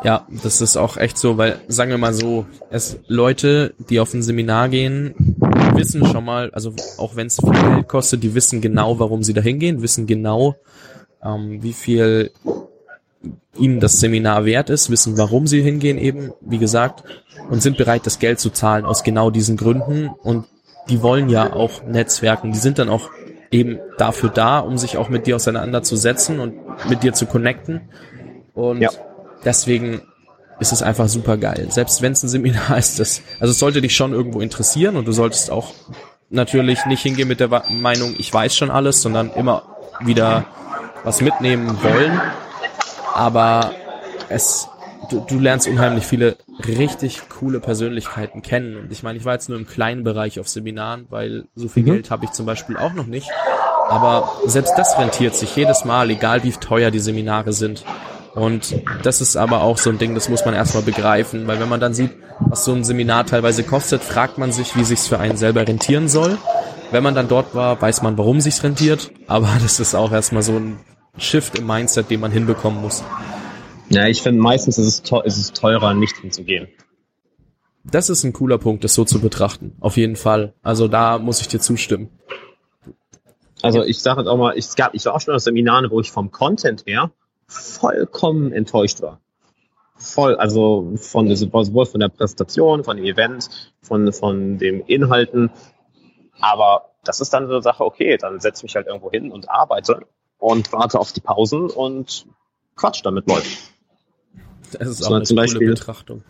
Ja, 0.03 0.27
das 0.43 0.59
ist 0.59 0.75
auch 0.75 0.97
echt 0.97 1.17
so, 1.17 1.37
weil, 1.37 1.61
sagen 1.67 1.91
wir 1.91 1.97
mal 1.97 2.13
so, 2.13 2.45
es 2.69 2.99
Leute, 3.07 3.73
die 3.89 3.99
auf 3.99 4.13
ein 4.13 4.21
Seminar 4.21 4.67
gehen, 4.69 5.15
wissen 5.75 6.05
schon 6.05 6.25
mal, 6.25 6.51
also 6.51 6.73
auch 6.97 7.15
wenn 7.15 7.27
es 7.27 7.37
viel 7.37 7.51
Geld 7.51 7.87
kostet, 7.87 8.21
die 8.21 8.35
wissen 8.35 8.59
genau, 8.59 8.99
warum 8.99 9.23
sie 9.23 9.33
da 9.33 9.41
hingehen, 9.41 9.81
wissen 9.81 10.05
genau, 10.05 10.55
ähm, 11.23 11.63
wie 11.63 11.73
viel 11.73 12.31
ihnen 13.57 13.79
das 13.79 13.99
Seminar 13.99 14.45
wert 14.45 14.69
ist, 14.69 14.89
wissen, 14.89 15.17
warum 15.17 15.47
sie 15.47 15.61
hingehen 15.61 15.97
eben, 15.97 16.33
wie 16.41 16.57
gesagt, 16.57 17.03
und 17.49 17.61
sind 17.61 17.77
bereit, 17.77 18.05
das 18.05 18.19
Geld 18.19 18.39
zu 18.39 18.49
zahlen 18.49 18.85
aus 18.85 19.03
genau 19.03 19.29
diesen 19.29 19.57
Gründen. 19.57 20.09
Und 20.23 20.45
die 20.89 21.01
wollen 21.01 21.29
ja 21.29 21.53
auch 21.53 21.83
Netzwerken. 21.83 22.51
Die 22.51 22.57
sind 22.57 22.79
dann 22.79 22.89
auch 22.89 23.09
eben 23.51 23.79
dafür 23.97 24.29
da, 24.29 24.59
um 24.59 24.77
sich 24.77 24.97
auch 24.97 25.09
mit 25.09 25.27
dir 25.27 25.35
auseinanderzusetzen 25.35 26.39
und 26.39 26.55
mit 26.89 27.03
dir 27.03 27.13
zu 27.13 27.25
connecten. 27.25 27.81
Und 28.53 28.81
ja. 28.81 28.89
Deswegen 29.45 30.01
ist 30.59 30.71
es 30.71 30.81
einfach 30.81 31.09
super 31.09 31.37
geil. 31.37 31.67
Selbst 31.69 32.01
wenn 32.01 32.13
es 32.13 32.23
ein 32.23 32.29
Seminar 32.29 32.77
ist, 32.77 32.99
das, 32.99 33.21
also 33.39 33.51
es 33.51 33.59
sollte 33.59 33.81
dich 33.81 33.95
schon 33.95 34.13
irgendwo 34.13 34.41
interessieren 34.41 34.95
und 34.95 35.07
du 35.07 35.11
solltest 35.11 35.51
auch 35.51 35.73
natürlich 36.29 36.85
nicht 36.85 37.01
hingehen 37.01 37.27
mit 37.27 37.39
der 37.39 37.63
Meinung, 37.69 38.15
ich 38.17 38.33
weiß 38.33 38.55
schon 38.55 38.71
alles, 38.71 39.01
sondern 39.01 39.31
immer 39.31 39.63
wieder 40.03 40.45
was 41.03 41.21
mitnehmen 41.21 41.77
wollen 41.83 42.19
aber 43.13 43.71
es, 44.29 44.67
du, 45.09 45.19
du 45.19 45.39
lernst 45.39 45.67
unheimlich 45.67 46.05
viele 46.05 46.37
richtig 46.67 47.29
coole 47.29 47.59
Persönlichkeiten 47.59 48.41
kennen. 48.41 48.77
Und 48.77 48.91
ich 48.91 49.03
meine, 49.03 49.17
ich 49.17 49.25
war 49.25 49.33
jetzt 49.33 49.49
nur 49.49 49.57
im 49.57 49.67
kleinen 49.67 50.03
Bereich 50.03 50.39
auf 50.39 50.47
Seminaren, 50.47 51.05
weil 51.09 51.45
so 51.55 51.67
viel 51.67 51.83
mhm. 51.83 51.87
Geld 51.87 52.11
habe 52.11 52.25
ich 52.25 52.31
zum 52.31 52.45
Beispiel 52.45 52.77
auch 52.77 52.93
noch 52.93 53.05
nicht. 53.05 53.29
Aber 53.89 54.31
selbst 54.45 54.73
das 54.77 54.97
rentiert 54.97 55.35
sich 55.35 55.55
jedes 55.55 55.85
Mal, 55.85 56.09
egal 56.09 56.43
wie 56.43 56.51
teuer 56.51 56.89
die 56.89 56.99
Seminare 56.99 57.53
sind. 57.53 57.85
Und 58.35 58.81
das 59.03 59.21
ist 59.21 59.35
aber 59.35 59.61
auch 59.61 59.77
so 59.77 59.91
ein 59.91 59.99
Ding, 59.99 60.15
das 60.15 60.27
muss 60.27 60.43
man 60.43 60.55
erstmal 60.55 60.83
begreifen, 60.83 61.45
weil 61.45 61.59
wenn 61.59 61.69
man 61.69 61.79
dann 61.79 61.93
sieht, 61.93 62.11
was 62.39 62.65
so 62.65 62.73
ein 62.73 62.83
Seminar 62.83 63.25
teilweise 63.27 63.63
kostet, 63.63 64.01
fragt 64.01 64.39
man 64.39 64.51
sich, 64.51 64.75
wie 64.75 64.83
sich's 64.83 65.07
für 65.07 65.19
einen 65.19 65.37
selber 65.37 65.67
rentieren 65.67 66.09
soll. 66.09 66.37
Wenn 66.89 67.03
man 67.03 67.13
dann 67.13 67.27
dort 67.27 67.53
war, 67.53 67.79
weiß 67.79 68.01
man, 68.01 68.17
warum 68.17 68.41
sich's 68.41 68.63
rentiert, 68.63 69.11
aber 69.27 69.49
das 69.61 69.79
ist 69.79 69.93
auch 69.93 70.11
erstmal 70.11 70.41
so 70.41 70.53
ein 70.53 70.79
Shift 71.17 71.59
im 71.59 71.67
Mindset, 71.67 72.09
den 72.09 72.19
man 72.19 72.31
hinbekommen 72.31 72.81
muss. 72.81 73.03
Ja, 73.89 74.07
ich 74.07 74.23
finde 74.23 74.41
meistens 74.41 74.79
ist 74.79 75.11
es, 75.11 75.25
ist 75.25 75.37
es 75.37 75.53
teurer, 75.53 75.93
nicht 75.93 76.17
hinzugehen. 76.17 76.67
Das 77.83 78.09
ist 78.09 78.23
ein 78.23 78.33
cooler 78.33 78.57
Punkt, 78.57 78.83
das 78.83 78.95
so 78.95 79.03
zu 79.03 79.19
betrachten. 79.19 79.75
Auf 79.79 79.97
jeden 79.97 80.15
Fall. 80.15 80.53
Also 80.63 80.87
da 80.87 81.19
muss 81.19 81.41
ich 81.41 81.49
dir 81.49 81.59
zustimmen. 81.59 82.09
Also 83.61 83.83
ich 83.83 84.01
sage 84.01 84.29
auch 84.29 84.37
mal, 84.37 84.57
ich, 84.57 84.73
gab, 84.75 84.95
ich 84.95 85.05
war 85.05 85.13
auch 85.13 85.21
schon 85.21 85.35
auf 85.35 85.41
Seminaren, 85.41 85.91
wo 85.91 85.99
ich 85.99 86.11
vom 86.11 86.31
Content 86.31 86.85
her 86.87 87.11
vollkommen 87.53 88.51
enttäuscht 88.51 89.01
war. 89.01 89.19
Voll, 89.95 90.35
also 90.35 90.93
von 90.97 91.33
sowohl 91.35 91.85
von 91.85 91.99
der 91.99 92.09
Präsentation, 92.09 92.83
von 92.83 92.97
dem 92.97 93.05
Event, 93.05 93.71
von, 93.81 94.11
von 94.11 94.57
den 94.57 94.81
Inhalten. 94.81 95.51
Aber 96.41 96.89
das 97.03 97.21
ist 97.21 97.33
dann 97.33 97.47
so 97.47 97.53
eine 97.53 97.61
Sache, 97.61 97.85
okay, 97.85 98.17
dann 98.17 98.39
setz 98.39 98.63
mich 98.63 98.75
halt 98.75 98.87
irgendwo 98.87 99.11
hin 99.11 99.31
und 99.31 99.49
arbeite 99.49 100.05
und 100.39 100.71
warte 100.73 100.99
auf 100.99 101.13
die 101.13 101.21
Pausen 101.21 101.69
und 101.69 102.25
quatsch 102.75 103.01
damit 103.03 103.29
Leuten. 103.29 103.47
Das 104.73 104.87
ist 104.87 105.05
auch 105.05 105.11
eine 105.11 105.23
zum 105.23 105.37
Beispiel, 105.37 105.69
Betrachtung. 105.69 106.23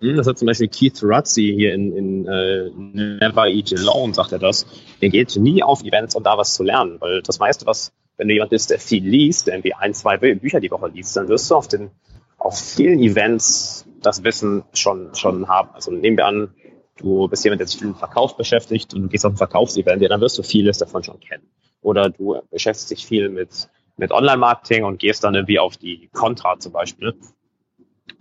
Hm, 0.00 0.16
das 0.16 0.26
hat 0.26 0.38
zum 0.38 0.46
Beispiel 0.46 0.68
Keith 0.68 1.02
Rutzi 1.02 1.54
hier 1.56 1.74
in, 1.74 1.96
in 1.96 2.28
uh, 2.28 2.70
Never 2.74 3.46
Eat 3.48 3.72
Alone, 3.76 4.14
sagt 4.14 4.32
er 4.32 4.38
das. 4.38 4.66
Er 5.00 5.08
geht 5.08 5.36
nie 5.36 5.62
auf 5.62 5.82
Events, 5.82 6.14
um 6.14 6.22
da 6.22 6.38
was 6.38 6.54
zu 6.54 6.62
lernen, 6.62 7.00
weil 7.00 7.22
das 7.22 7.38
meiste, 7.38 7.66
was, 7.66 7.92
wenn 8.22 8.28
du 8.28 8.34
jemand 8.34 8.50
bist, 8.50 8.70
der 8.70 8.78
viel 8.78 9.04
liest, 9.04 9.48
der 9.48 9.54
irgendwie 9.54 9.74
ein, 9.74 9.94
zwei 9.94 10.16
Bücher 10.16 10.60
die 10.60 10.70
Woche 10.70 10.86
liest, 10.88 11.16
dann 11.16 11.26
wirst 11.26 11.50
du 11.50 11.56
auf 11.56 11.66
den, 11.66 11.90
auf 12.38 12.56
vielen 12.56 13.00
Events 13.00 13.84
das 14.00 14.22
Wissen 14.22 14.62
schon, 14.74 15.12
schon 15.16 15.48
haben. 15.48 15.70
Also 15.72 15.90
nehmen 15.90 16.16
wir 16.16 16.26
an, 16.26 16.54
du 16.98 17.26
bist 17.26 17.42
jemand, 17.42 17.60
der 17.60 17.66
sich 17.66 17.80
viel 17.80 17.88
mit 17.88 17.96
Verkauf 17.96 18.36
beschäftigt 18.36 18.94
und 18.94 19.02
du 19.02 19.08
gehst 19.08 19.26
auf 19.26 19.32
ein 19.32 19.36
Verkaufsevent, 19.36 20.00
ja, 20.02 20.08
dann 20.08 20.20
wirst 20.20 20.38
du 20.38 20.44
vieles 20.44 20.78
davon 20.78 21.02
schon 21.02 21.18
kennen. 21.18 21.48
Oder 21.80 22.10
du 22.10 22.40
beschäftigst 22.52 22.92
dich 22.92 23.04
viel 23.04 23.28
mit, 23.28 23.68
mit 23.96 24.12
Online-Marketing 24.12 24.84
und 24.84 25.00
gehst 25.00 25.24
dann 25.24 25.34
irgendwie 25.34 25.58
auf 25.58 25.76
die 25.76 26.08
Contra 26.12 26.60
zum 26.60 26.70
Beispiel 26.70 27.14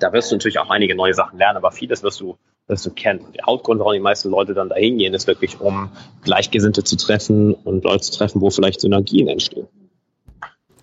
da 0.02 0.14
wirst 0.14 0.32
du 0.32 0.36
natürlich 0.36 0.60
auch 0.60 0.70
einige 0.70 0.96
neue 0.96 1.14
Sachen 1.14 1.38
lernen, 1.38 1.58
aber 1.58 1.72
vieles 1.72 2.04
wirst 2.04 2.20
du, 2.22 2.38
wirst 2.68 2.86
du 2.86 2.92
kennen. 2.92 3.26
Der 3.36 3.46
Hauptgrund, 3.46 3.80
warum 3.80 3.94
die 3.94 4.00
meisten 4.00 4.30
Leute 4.30 4.54
dann 4.54 4.70
dahin 4.70 4.98
gehen, 4.98 5.14
ist 5.14 5.28
wirklich, 5.28 5.60
um 5.60 5.92
Gleichgesinnte 6.24 6.84
zu 6.84 6.98
treffen 6.98 7.54
und 7.54 7.84
Leute 7.84 8.02
zu 8.02 8.18
treffen, 8.18 8.42
wo 8.42 8.50
vielleicht 8.50 8.82
Synergien 8.82 9.28
entstehen. 9.28 9.68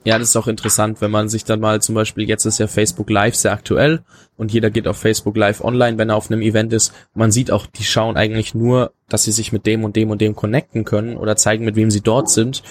Ja, 0.05 0.19
das 0.19 0.31
ist 0.31 0.37
auch 0.37 0.47
interessant, 0.47 1.01
wenn 1.01 1.11
man 1.11 1.29
sich 1.29 1.45
dann 1.45 1.61
mal 1.61 1.83
zum 1.83 1.95
Beispiel, 1.95 2.29
jetzt 2.29 2.45
ist 2.45 2.59
ja 2.59 2.67
Facebook 2.67 3.11
Live 3.11 3.35
sehr 3.35 3.53
aktuell 3.53 4.03
und 4.37 4.53
jeder 4.53 4.71
geht 4.71 4.87
auf 4.87 4.97
Facebook 4.97 5.37
Live 5.37 5.63
online, 5.63 5.99
wenn 5.99 6.11
er 6.11 6.17
auf 6.17 6.31
einem 6.31 6.41
Event 6.41 6.73
ist. 6.73 6.93
Man 7.15 7.33
sieht 7.33 7.51
auch, 7.51 7.67
die 7.67 7.85
schauen 7.85 8.17
eigentlich 8.17 8.55
nur, 8.55 8.93
dass 9.09 9.25
sie 9.25 9.33
sich 9.33 9.53
mit 9.53 9.67
dem 9.67 9.85
und 9.85 9.97
dem 9.97 10.11
und 10.11 10.21
dem 10.21 10.37
connecten 10.37 10.85
können 10.85 11.17
oder 11.17 11.37
zeigen, 11.37 11.65
mit 11.65 11.77
wem 11.77 11.91
sie 11.91 12.01
dort 12.01 12.31
sind. 12.31 12.63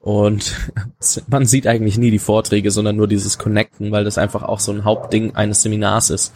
Und 0.00 0.56
man 1.28 1.46
sieht 1.46 1.66
eigentlich 1.66 1.98
nie 1.98 2.10
die 2.10 2.18
Vorträge, 2.18 2.70
sondern 2.70 2.96
nur 2.96 3.08
dieses 3.08 3.38
Connecten, 3.38 3.92
weil 3.92 4.04
das 4.04 4.18
einfach 4.18 4.42
auch 4.42 4.60
so 4.60 4.72
ein 4.72 4.84
Hauptding 4.84 5.34
eines 5.34 5.62
Seminars 5.62 6.10
ist. 6.10 6.32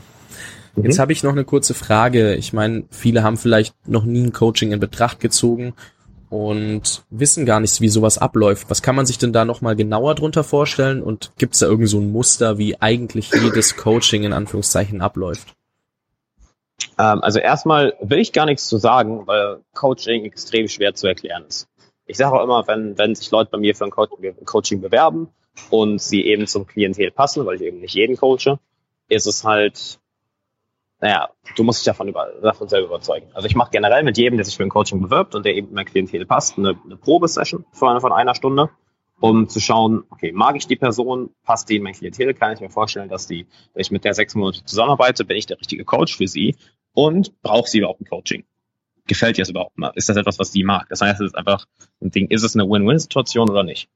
Mhm. 0.76 0.84
Jetzt 0.84 0.98
habe 0.98 1.12
ich 1.12 1.22
noch 1.22 1.32
eine 1.32 1.44
kurze 1.44 1.74
Frage. 1.74 2.34
Ich 2.34 2.52
meine, 2.52 2.84
viele 2.90 3.22
haben 3.22 3.38
vielleicht 3.38 3.74
noch 3.88 4.04
nie 4.04 4.24
ein 4.24 4.32
Coaching 4.32 4.72
in 4.72 4.80
Betracht 4.80 5.20
gezogen 5.20 5.72
und 6.34 7.04
wissen 7.10 7.46
gar 7.46 7.60
nicht, 7.60 7.80
wie 7.80 7.88
sowas 7.88 8.18
abläuft. 8.18 8.68
Was 8.70 8.82
kann 8.82 8.96
man 8.96 9.06
sich 9.06 9.18
denn 9.18 9.32
da 9.32 9.44
nochmal 9.44 9.76
genauer 9.76 10.14
drunter 10.14 10.44
vorstellen? 10.44 11.02
Und 11.02 11.32
gibt 11.38 11.54
es 11.54 11.60
da 11.60 11.66
irgend 11.66 11.88
so 11.88 12.00
ein 12.00 12.10
Muster, 12.10 12.58
wie 12.58 12.80
eigentlich 12.80 13.30
jedes 13.32 13.76
Coaching 13.76 14.24
in 14.24 14.32
Anführungszeichen 14.32 15.00
abläuft? 15.00 15.54
Ähm, 16.98 17.22
also 17.22 17.38
erstmal 17.38 17.94
will 18.00 18.18
ich 18.18 18.32
gar 18.32 18.46
nichts 18.46 18.66
zu 18.66 18.78
sagen, 18.78 19.26
weil 19.26 19.60
Coaching 19.74 20.24
extrem 20.24 20.68
schwer 20.68 20.94
zu 20.94 21.06
erklären 21.06 21.44
ist 21.48 21.68
ich 22.06 22.16
sage 22.16 22.38
auch 22.38 22.44
immer, 22.44 22.66
wenn, 22.66 22.98
wenn 22.98 23.14
sich 23.14 23.30
Leute 23.30 23.50
bei 23.50 23.58
mir 23.58 23.74
für 23.74 23.84
ein 23.84 23.90
Coaching 23.90 24.80
bewerben 24.80 25.28
und 25.70 26.00
sie 26.00 26.24
eben 26.26 26.46
zum 26.46 26.66
Klientel 26.66 27.10
passen, 27.10 27.46
weil 27.46 27.56
ich 27.56 27.62
eben 27.62 27.80
nicht 27.80 27.94
jeden 27.94 28.16
coache, 28.16 28.58
ist 29.08 29.26
es 29.26 29.44
halt, 29.44 30.00
naja, 31.04 31.28
du 31.54 31.64
musst 31.64 31.80
dich 31.80 31.84
davon, 31.84 32.08
über, 32.08 32.32
davon 32.40 32.66
selber 32.66 32.86
überzeugen. 32.86 33.26
Also 33.34 33.46
ich 33.46 33.54
mache 33.54 33.70
generell 33.70 34.02
mit 34.04 34.16
jedem, 34.16 34.38
der 34.38 34.46
sich 34.46 34.56
für 34.56 34.62
ein 34.62 34.70
Coaching 34.70 35.02
bewirbt 35.02 35.34
und 35.34 35.44
der 35.44 35.54
eben 35.54 35.68
in 35.68 35.74
mein 35.74 35.84
Klientel 35.84 36.24
passt, 36.24 36.56
eine, 36.56 36.80
eine 36.82 36.96
Probesession 36.96 37.66
von, 37.72 38.00
von 38.00 38.10
einer 38.10 38.34
Stunde, 38.34 38.70
um 39.20 39.46
zu 39.46 39.60
schauen, 39.60 40.04
okay, 40.08 40.32
mag 40.32 40.56
ich 40.56 40.66
die 40.66 40.76
Person, 40.76 41.28
passt 41.44 41.68
die 41.68 41.76
in 41.76 41.82
mein 41.82 41.92
Klientel, 41.92 42.32
kann 42.32 42.54
ich 42.54 42.60
mir 42.60 42.70
vorstellen, 42.70 43.10
dass 43.10 43.26
die, 43.26 43.46
wenn 43.74 43.82
ich 43.82 43.90
mit 43.90 44.06
der 44.06 44.14
sechs 44.14 44.34
Monate 44.34 44.64
zusammenarbeite, 44.64 45.26
bin 45.26 45.36
ich 45.36 45.44
der 45.44 45.60
richtige 45.60 45.84
Coach 45.84 46.16
für 46.16 46.26
sie 46.26 46.56
und 46.94 47.38
braucht 47.42 47.68
sie 47.68 47.80
überhaupt 47.80 48.00
ein 48.00 48.06
Coaching 48.06 48.44
gefällt 49.06 49.36
dir 49.36 49.42
das 49.42 49.50
überhaupt 49.50 49.76
mal? 49.76 49.92
Ist 49.96 50.08
das 50.08 50.16
etwas, 50.16 50.38
was 50.38 50.50
die 50.50 50.64
mag? 50.64 50.88
Das 50.88 51.02
heißt, 51.02 51.20
es 51.20 51.26
ist 51.26 51.36
einfach 51.36 51.66
ein 52.00 52.10
Ding, 52.10 52.28
ist 52.28 52.42
es 52.42 52.56
eine 52.56 52.64
Win-Win-Situation 52.64 53.50
oder 53.50 53.62
nicht? 53.62 53.90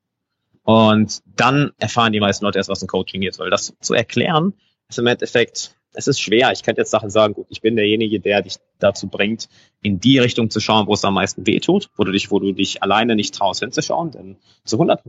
Und 0.64 1.22
dann 1.24 1.72
erfahren 1.78 2.12
die 2.12 2.20
meisten 2.20 2.44
Leute 2.44 2.58
erst, 2.58 2.68
was 2.68 2.82
ein 2.82 2.88
Coaching 2.88 3.22
ist, 3.22 3.38
weil 3.38 3.48
das 3.48 3.74
zu 3.80 3.94
erklären, 3.94 4.52
ist 4.90 4.98
im 4.98 5.06
Endeffekt 5.06 5.77
es 5.94 6.06
ist 6.06 6.20
schwer. 6.20 6.52
Ich 6.52 6.62
könnte 6.62 6.80
jetzt 6.80 6.90
Sachen 6.90 7.10
sagen, 7.10 7.34
gut, 7.34 7.46
ich 7.48 7.60
bin 7.60 7.76
derjenige, 7.76 8.20
der 8.20 8.42
dich 8.42 8.56
dazu 8.78 9.08
bringt, 9.08 9.48
in 9.82 9.98
die 10.00 10.18
Richtung 10.18 10.50
zu 10.50 10.60
schauen, 10.60 10.86
wo 10.86 10.94
es 10.94 11.04
am 11.04 11.14
meisten 11.14 11.46
weh 11.46 11.60
tut, 11.60 11.90
wo 11.96 12.04
du 12.04 12.12
dich, 12.12 12.30
wo 12.30 12.38
du 12.38 12.52
dich 12.52 12.82
alleine 12.82 13.16
nicht 13.16 13.34
traust 13.34 13.60
hinzuschauen. 13.60 14.10
Denn 14.10 14.36
zu 14.64 14.76
100, 14.76 15.02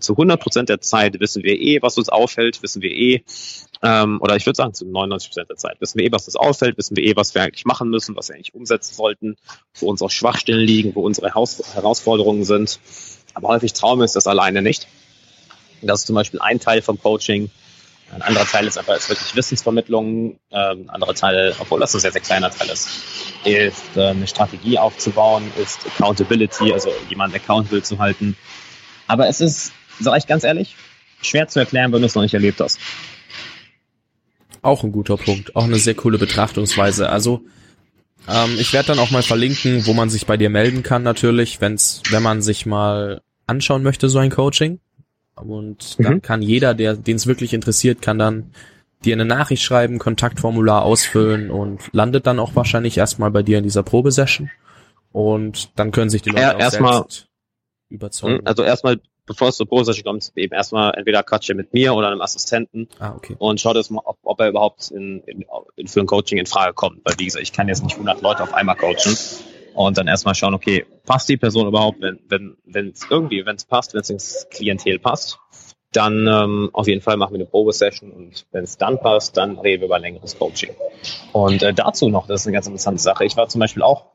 zu 0.00 0.12
100 0.12 0.40
Prozent 0.40 0.68
der 0.68 0.80
Zeit 0.80 1.18
wissen 1.20 1.42
wir 1.42 1.58
eh, 1.58 1.80
was 1.82 1.96
uns 1.96 2.08
auffällt, 2.08 2.62
wissen 2.62 2.82
wir 2.82 2.90
eh, 2.90 3.24
ähm, 3.82 4.20
oder 4.20 4.36
ich 4.36 4.46
würde 4.46 4.56
sagen 4.56 4.74
zu 4.74 4.84
99 4.84 5.30
Prozent 5.30 5.50
der 5.50 5.56
Zeit 5.56 5.80
wissen 5.80 5.98
wir 5.98 6.06
eh, 6.06 6.12
was 6.12 6.26
uns 6.26 6.36
auffällt, 6.36 6.76
wissen 6.76 6.96
wir 6.96 7.04
eh, 7.04 7.16
was 7.16 7.34
wir 7.34 7.42
eigentlich 7.42 7.64
machen 7.64 7.88
müssen, 7.88 8.16
was 8.16 8.28
wir 8.28 8.36
eigentlich 8.36 8.54
umsetzen 8.54 8.94
sollten, 8.94 9.36
wo 9.74 9.88
unsere 9.88 10.10
Schwachstellen 10.10 10.64
liegen, 10.64 10.94
wo 10.94 11.02
unsere 11.02 11.34
Haus 11.34 11.62
Herausforderungen 11.74 12.44
sind. 12.44 12.78
Aber 13.34 13.48
häufig 13.48 13.72
trauen 13.72 13.98
wir 13.98 14.02
uns 14.02 14.12
das 14.12 14.26
alleine 14.26 14.62
nicht. 14.62 14.86
Das 15.82 16.00
ist 16.00 16.06
zum 16.06 16.14
Beispiel 16.14 16.40
ein 16.40 16.58
Teil 16.58 16.82
vom 16.82 16.98
Coaching, 16.98 17.50
ein 18.12 18.22
anderer 18.22 18.46
Teil 18.46 18.66
ist 18.66 18.78
aber 18.78 18.96
ist 18.96 19.08
wirklich 19.08 19.34
Wissensvermittlung. 19.34 20.38
Ähm, 20.50 20.84
ein 20.84 20.90
anderer 20.90 21.14
Teil, 21.14 21.54
obwohl 21.58 21.80
das 21.80 21.94
ein 21.94 22.00
sehr, 22.00 22.12
sehr 22.12 22.20
kleiner 22.20 22.50
Teil 22.50 22.68
ist, 22.68 22.88
ist 23.44 23.96
äh, 23.96 24.08
eine 24.08 24.26
Strategie 24.26 24.78
aufzubauen, 24.78 25.50
ist 25.60 25.86
Accountability, 25.86 26.72
also 26.72 26.90
jemanden 27.08 27.36
accountable 27.36 27.82
zu 27.82 27.98
halten. 27.98 28.36
Aber 29.08 29.28
es 29.28 29.40
ist, 29.40 29.72
sage 30.00 30.18
ich 30.18 30.26
ganz 30.26 30.44
ehrlich, 30.44 30.76
schwer 31.22 31.48
zu 31.48 31.58
erklären, 31.58 31.92
wenn 31.92 32.00
du 32.00 32.06
es 32.06 32.14
noch 32.14 32.22
nicht 32.22 32.34
erlebt 32.34 32.60
hast. 32.60 32.78
Auch 34.62 34.82
ein 34.82 34.92
guter 34.92 35.16
Punkt, 35.16 35.54
auch 35.54 35.64
eine 35.64 35.78
sehr 35.78 35.94
coole 35.94 36.18
Betrachtungsweise. 36.18 37.08
Also 37.08 37.42
ähm, 38.28 38.56
ich 38.58 38.72
werde 38.72 38.88
dann 38.88 38.98
auch 38.98 39.10
mal 39.10 39.22
verlinken, 39.22 39.86
wo 39.86 39.94
man 39.94 40.10
sich 40.10 40.26
bei 40.26 40.36
dir 40.36 40.50
melden 40.50 40.82
kann 40.82 41.02
natürlich, 41.02 41.60
wenn's, 41.60 42.02
wenn 42.10 42.22
man 42.22 42.42
sich 42.42 42.66
mal 42.66 43.20
anschauen 43.46 43.82
möchte, 43.82 44.08
so 44.08 44.18
ein 44.18 44.30
Coaching. 44.30 44.80
Und 45.36 45.98
dann 46.02 46.14
mhm. 46.14 46.22
kann 46.22 46.42
jeder, 46.42 46.74
der 46.74 46.94
den 46.94 47.16
es 47.16 47.26
wirklich 47.26 47.52
interessiert, 47.52 48.02
kann 48.02 48.18
dann 48.18 48.52
dir 49.04 49.14
eine 49.14 49.24
Nachricht 49.24 49.62
schreiben, 49.62 49.98
Kontaktformular 49.98 50.82
ausfüllen 50.82 51.50
und 51.50 51.80
landet 51.92 52.26
dann 52.26 52.38
auch 52.38 52.56
wahrscheinlich 52.56 52.96
erstmal 52.96 53.30
bei 53.30 53.42
dir 53.42 53.58
in 53.58 53.64
dieser 53.64 53.82
Probesession. 53.82 54.50
Und 55.12 55.78
dann 55.78 55.92
können 55.92 56.10
sich 56.10 56.22
die 56.22 56.30
Leute 56.30 56.42
ja, 56.42 56.56
auch 56.56 56.60
erstmal 56.60 57.04
überzeugen. 57.88 58.46
Also 58.46 58.62
erstmal, 58.62 58.98
bevor 59.26 59.48
es 59.48 59.56
zur 59.56 59.68
Probesession 59.68 60.04
kommt, 60.04 60.32
eben 60.36 60.54
erstmal 60.54 60.94
entweder 60.94 61.22
quatsche 61.22 61.54
mit 61.54 61.72
mir 61.72 61.94
oder 61.94 62.08
einem 62.08 62.20
Assistenten 62.20 62.88
ah, 62.98 63.14
okay. 63.14 63.36
und 63.38 63.60
schaut 63.60 63.76
es 63.76 63.90
mal, 63.90 64.02
ob, 64.04 64.18
ob 64.22 64.40
er 64.40 64.48
überhaupt 64.48 64.90
in, 64.90 65.20
in, 65.26 65.44
in, 65.76 65.86
für 65.86 66.00
ein 66.00 66.06
Coaching 66.06 66.38
in 66.38 66.46
Frage 66.46 66.74
kommt. 66.74 67.00
Weil 67.04 67.14
wie 67.18 67.26
gesagt, 67.26 67.42
ich 67.42 67.52
kann 67.52 67.68
jetzt 67.68 67.84
nicht 67.84 67.94
100 67.94 68.22
Leute 68.22 68.42
auf 68.42 68.54
einmal 68.54 68.76
coachen 68.76 69.16
und 69.76 69.98
dann 69.98 70.08
erstmal 70.08 70.34
schauen, 70.34 70.54
okay, 70.54 70.86
passt 71.04 71.28
die 71.28 71.36
Person 71.36 71.68
überhaupt, 71.68 71.98
wenn 72.00 72.56
wenn 72.64 72.88
es 72.88 73.06
irgendwie, 73.10 73.44
wenn 73.44 73.56
es 73.56 73.64
passt, 73.66 73.92
wenn 73.92 74.00
es 74.00 74.10
ins 74.10 74.46
Klientel 74.50 74.98
passt, 74.98 75.38
dann 75.92 76.26
ähm, 76.26 76.70
auf 76.72 76.88
jeden 76.88 77.02
Fall 77.02 77.18
machen 77.18 77.32
wir 77.34 77.40
eine 77.40 77.46
Probesession 77.46 78.10
und 78.10 78.46
wenn 78.52 78.64
es 78.64 78.78
dann 78.78 78.98
passt, 78.98 79.36
dann 79.36 79.58
reden 79.58 79.82
wir 79.82 79.86
über 79.86 79.98
längeres 79.98 80.38
Coaching. 80.38 80.70
Und 81.32 81.62
äh, 81.62 81.74
dazu 81.74 82.08
noch, 82.08 82.26
das 82.26 82.40
ist 82.40 82.46
eine 82.46 82.54
ganz 82.54 82.66
interessante 82.66 83.02
Sache. 83.02 83.26
Ich 83.26 83.36
war 83.36 83.48
zum 83.48 83.60
Beispiel 83.60 83.82
auch, 83.82 84.06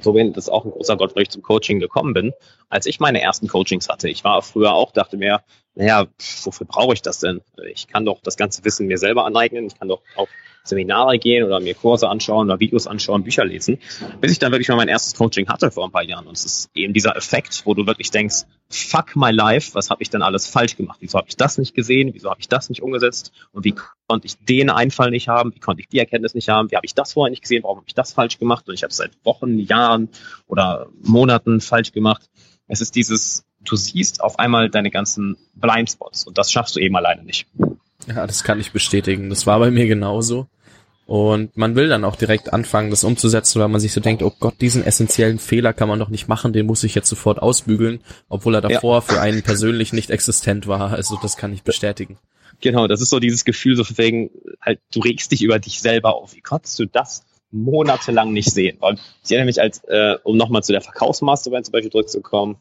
so 0.00 0.12
bin 0.12 0.32
das 0.32 0.48
auch 0.48 0.64
ein 0.64 0.70
großer 0.70 0.96
Gott, 0.96 1.16
weil 1.16 1.24
ich 1.24 1.30
zum 1.30 1.42
Coaching 1.42 1.80
gekommen 1.80 2.14
bin, 2.14 2.32
als 2.68 2.86
ich 2.86 3.00
meine 3.00 3.20
ersten 3.20 3.48
Coachings 3.48 3.88
hatte. 3.88 4.08
Ich 4.08 4.22
war 4.22 4.40
früher 4.42 4.72
auch, 4.72 4.92
dachte 4.92 5.16
mir, 5.16 5.42
naja, 5.74 6.06
wofür 6.44 6.66
brauche 6.66 6.94
ich 6.94 7.02
das 7.02 7.18
denn? 7.18 7.40
Ich 7.72 7.88
kann 7.88 8.04
doch 8.04 8.20
das 8.20 8.36
ganze 8.36 8.64
Wissen 8.64 8.86
mir 8.86 8.98
selber 8.98 9.24
aneignen. 9.24 9.66
Ich 9.66 9.76
kann 9.76 9.88
doch 9.88 10.02
auch 10.16 10.28
Seminare 10.64 11.18
gehen 11.18 11.44
oder 11.44 11.60
mir 11.60 11.74
Kurse 11.74 12.08
anschauen 12.08 12.48
oder 12.48 12.58
Videos 12.58 12.86
anschauen, 12.86 13.22
Bücher 13.22 13.44
lesen, 13.44 13.78
bis 14.20 14.32
ich 14.32 14.38
dann 14.38 14.50
wirklich 14.50 14.68
mal 14.68 14.76
mein 14.76 14.88
erstes 14.88 15.14
Coaching 15.14 15.46
hatte 15.48 15.70
vor 15.70 15.84
ein 15.84 15.92
paar 15.92 16.02
Jahren. 16.02 16.26
Und 16.26 16.36
es 16.36 16.44
ist 16.44 16.70
eben 16.74 16.94
dieser 16.94 17.16
Effekt, 17.16 17.62
wo 17.66 17.74
du 17.74 17.86
wirklich 17.86 18.10
denkst, 18.10 18.44
fuck 18.70 19.14
my 19.14 19.30
life, 19.30 19.74
was 19.74 19.90
habe 19.90 20.02
ich 20.02 20.08
denn 20.08 20.22
alles 20.22 20.46
falsch 20.46 20.76
gemacht? 20.76 20.98
Wieso 21.00 21.18
habe 21.18 21.28
ich 21.28 21.36
das 21.36 21.58
nicht 21.58 21.74
gesehen? 21.74 22.10
Wieso 22.14 22.30
habe 22.30 22.40
ich 22.40 22.48
das 22.48 22.70
nicht 22.70 22.82
umgesetzt? 22.82 23.32
Und 23.52 23.64
wie 23.64 23.74
konnte 24.08 24.26
ich 24.26 24.38
den 24.38 24.70
Einfall 24.70 25.10
nicht 25.10 25.28
haben? 25.28 25.54
Wie 25.54 25.60
konnte 25.60 25.82
ich 25.82 25.88
die 25.88 25.98
Erkenntnis 25.98 26.34
nicht 26.34 26.48
haben? 26.48 26.70
Wie 26.70 26.76
habe 26.76 26.86
ich 26.86 26.94
das 26.94 27.12
vorher 27.12 27.30
nicht 27.30 27.42
gesehen? 27.42 27.62
Warum 27.62 27.78
habe 27.78 27.86
ich 27.86 27.94
das 27.94 28.14
falsch 28.14 28.38
gemacht? 28.38 28.66
Und 28.66 28.74
ich 28.74 28.82
habe 28.82 28.90
es 28.90 28.96
seit 28.96 29.12
Wochen, 29.22 29.58
Jahren 29.58 30.08
oder 30.46 30.88
Monaten 31.02 31.60
falsch 31.60 31.92
gemacht. 31.92 32.30
Es 32.66 32.80
ist 32.80 32.94
dieses, 32.94 33.44
du 33.60 33.76
siehst 33.76 34.22
auf 34.22 34.38
einmal 34.38 34.70
deine 34.70 34.90
ganzen 34.90 35.36
Blindspots 35.54 36.26
und 36.26 36.38
das 36.38 36.50
schaffst 36.50 36.74
du 36.76 36.80
eben 36.80 36.96
alleine 36.96 37.22
nicht. 37.22 37.46
Ja, 38.06 38.26
das 38.26 38.44
kann 38.44 38.60
ich 38.60 38.72
bestätigen. 38.72 39.30
Das 39.30 39.46
war 39.46 39.58
bei 39.58 39.70
mir 39.70 39.86
genauso. 39.86 40.46
Und 41.06 41.54
man 41.56 41.74
will 41.74 41.88
dann 41.88 42.04
auch 42.04 42.16
direkt 42.16 42.52
anfangen, 42.52 42.90
das 42.90 43.04
umzusetzen, 43.04 43.60
weil 43.60 43.68
man 43.68 43.80
sich 43.80 43.92
so 43.92 44.00
denkt, 44.00 44.22
oh 44.22 44.32
Gott, 44.40 44.54
diesen 44.60 44.82
essentiellen 44.82 45.38
Fehler 45.38 45.74
kann 45.74 45.88
man 45.88 45.98
doch 45.98 46.08
nicht 46.08 46.28
machen, 46.28 46.54
den 46.54 46.64
muss 46.64 46.82
ich 46.82 46.94
jetzt 46.94 47.10
sofort 47.10 47.42
ausbügeln, 47.42 48.00
obwohl 48.30 48.54
er 48.54 48.62
davor 48.62 48.96
ja. 48.96 49.00
für 49.02 49.20
einen 49.20 49.42
persönlich 49.42 49.92
nicht 49.92 50.10
existent 50.10 50.66
war. 50.66 50.92
Also 50.92 51.18
das 51.20 51.36
kann 51.36 51.52
ich 51.52 51.62
bestätigen. 51.62 52.18
Genau, 52.60 52.86
das 52.86 53.02
ist 53.02 53.10
so 53.10 53.20
dieses 53.20 53.44
Gefühl, 53.44 53.76
so 53.76 53.84
wegen, 53.98 54.30
halt, 54.62 54.80
du 54.92 55.00
regst 55.00 55.30
dich 55.30 55.42
über 55.42 55.58
dich 55.58 55.80
selber 55.80 56.14
auf. 56.14 56.34
Wie 56.34 56.40
konntest 56.40 56.78
du 56.78 56.86
das 56.86 57.24
monatelang 57.50 58.32
nicht 58.32 58.50
sehen? 58.50 58.78
Und 58.80 58.98
ich 59.22 59.30
erinnere 59.30 59.46
mich 59.46 59.60
als, 59.60 59.84
äh, 59.84 60.16
um 60.22 60.38
nochmal 60.38 60.62
zu 60.62 60.72
der 60.72 60.80
Verkaufsmasterband 60.80 61.66
zum 61.66 61.72
Beispiel 61.72 61.92
zurückzukommen, 61.92 62.56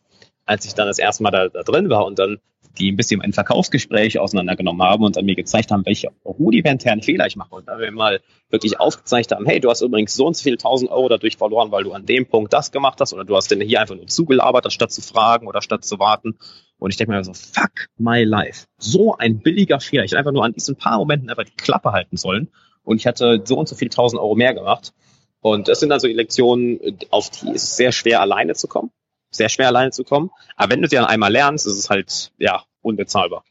als 0.46 0.66
ich 0.66 0.74
dann 0.74 0.88
das 0.88 1.00
erste 1.00 1.24
Mal 1.24 1.32
da, 1.32 1.48
da 1.48 1.64
drin 1.64 1.90
war 1.90 2.06
und 2.06 2.20
dann 2.20 2.40
die 2.78 2.92
ein 2.92 2.96
bisschen 2.96 3.22
ein 3.22 3.34
Verkaufsgespräch 3.34 4.20
auseinandergenommen 4.20 4.82
haben 4.82 5.04
und 5.04 5.16
dann 5.16 5.26
mir 5.26 5.36
gezeigt 5.36 5.72
haben, 5.72 5.86
welche 5.86 6.10
rudimentären 6.26 7.02
Fehler 7.02 7.28
ich 7.28 7.36
mache. 7.36 7.56
Und 7.56 7.68
da 7.68 7.78
wir 7.78 7.92
mal 7.92 8.20
wirklich 8.50 8.80
aufgezeigt 8.80 9.32
haben, 9.32 9.46
hey, 9.46 9.60
du 9.60 9.70
hast 9.70 9.82
übrigens 9.82 10.16
so 10.16 10.26
und 10.26 10.36
so 10.36 10.44
viele 10.44 10.58
tausend 10.58 10.92
Euro 10.92 11.10
dadurch 11.10 11.38
verloren, 11.38 11.72
weil 11.72 11.84
du 11.84 11.94
an 11.94 12.06
dem 12.06 12.26
Punkt 12.26 12.52
das 12.54 12.72
gemacht 12.72 13.00
hast 13.00 13.14
oder 13.14 13.26
du 13.26 13.36
hast 13.36 13.52
denn 13.52 13.62
hier 13.62 13.82
einfach 13.82 13.96
nur 13.96 14.08
zugelabert, 14.08 14.72
statt 14.74 14.92
zu 14.92 15.02
fragen 15.02 15.48
oder 15.48 15.62
statt 15.62 15.86
zu 15.86 16.00
warten. 16.00 16.38
Und 16.78 16.90
ich 16.90 16.98
denke 16.98 17.14
mir 17.14 17.24
so, 17.24 17.34
fuck 17.34 17.88
my 17.98 18.24
life. 18.24 18.66
So 18.78 19.16
ein 19.16 19.40
billiger 19.40 19.80
Fehler. 19.80 20.04
Ich 20.04 20.12
hätte 20.12 20.20
einfach 20.20 20.32
nur 20.32 20.44
an 20.44 20.54
diesen 20.54 20.76
paar 20.76 20.98
Momenten 20.98 21.30
einfach 21.30 21.46
die 21.46 21.56
Klappe 21.56 21.92
halten 21.92 22.18
sollen 22.18 22.50
und 22.84 22.98
ich 22.98 23.08
hatte 23.08 23.42
so 23.46 23.58
und 23.58 23.68
so 23.68 23.76
viel 23.76 23.90
tausend 23.90 24.22
Euro 24.22 24.36
mehr 24.36 24.54
gemacht. 24.54 24.94
Und 25.42 25.68
das 25.68 25.80
sind 25.80 25.92
also 25.92 26.08
die 26.08 26.14
Lektionen, 26.14 26.80
auf 27.10 27.30
die 27.30 27.52
ist 27.52 27.76
sehr 27.76 27.92
schwer 27.92 28.22
alleine 28.22 28.56
zu 28.56 28.68
kommen. 28.68 28.92
Sehr 29.34 29.50
schwer 29.50 29.68
alleine 29.68 29.92
zu 29.92 30.04
kommen. 30.04 30.32
Aber 30.56 30.72
wenn 30.72 30.82
du 30.82 30.88
sie 30.88 30.96
dann 30.96 31.06
einmal 31.06 31.32
lernst, 31.32 31.68
ist 31.68 31.78
es 31.78 31.90
halt, 31.90 32.32
ja, 32.38 32.64
unbezahlbar. 32.82 33.44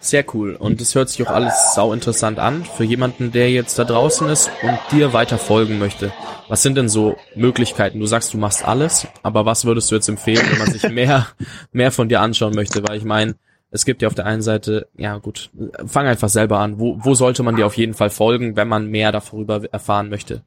Sehr 0.00 0.24
cool. 0.34 0.56
Und 0.56 0.80
es 0.80 0.96
hört 0.96 1.08
sich 1.08 1.24
auch 1.24 1.30
alles 1.30 1.74
sau 1.74 1.92
interessant 1.92 2.40
an 2.40 2.64
für 2.64 2.82
jemanden, 2.82 3.30
der 3.30 3.52
jetzt 3.52 3.78
da 3.78 3.84
draußen 3.84 4.28
ist 4.28 4.50
und 4.62 4.76
dir 4.90 5.12
weiter 5.12 5.38
folgen 5.38 5.78
möchte. 5.78 6.12
Was 6.48 6.62
sind 6.62 6.74
denn 6.76 6.88
so 6.88 7.16
Möglichkeiten? 7.36 8.00
Du 8.00 8.06
sagst, 8.06 8.34
du 8.34 8.38
machst 8.38 8.66
alles, 8.66 9.06
aber 9.22 9.46
was 9.46 9.64
würdest 9.64 9.92
du 9.92 9.94
jetzt 9.94 10.08
empfehlen, 10.08 10.44
wenn 10.50 10.58
man 10.58 10.72
sich 10.72 10.82
mehr, 10.90 11.28
mehr 11.70 11.92
von 11.92 12.08
dir 12.08 12.20
anschauen 12.20 12.54
möchte? 12.54 12.82
Weil 12.82 12.98
ich 12.98 13.04
meine, 13.04 13.36
es 13.70 13.84
gibt 13.84 14.02
ja 14.02 14.08
auf 14.08 14.14
der 14.16 14.26
einen 14.26 14.42
Seite, 14.42 14.88
ja 14.96 15.18
gut, 15.18 15.50
fang 15.86 16.06
einfach 16.08 16.28
selber 16.28 16.58
an. 16.58 16.80
Wo, 16.80 16.96
wo 16.98 17.14
sollte 17.14 17.44
man 17.44 17.54
dir 17.54 17.66
auf 17.66 17.76
jeden 17.76 17.94
Fall 17.94 18.10
folgen, 18.10 18.56
wenn 18.56 18.66
man 18.66 18.88
mehr 18.88 19.12
darüber 19.12 19.62
erfahren 19.70 20.08
möchte? 20.08 20.42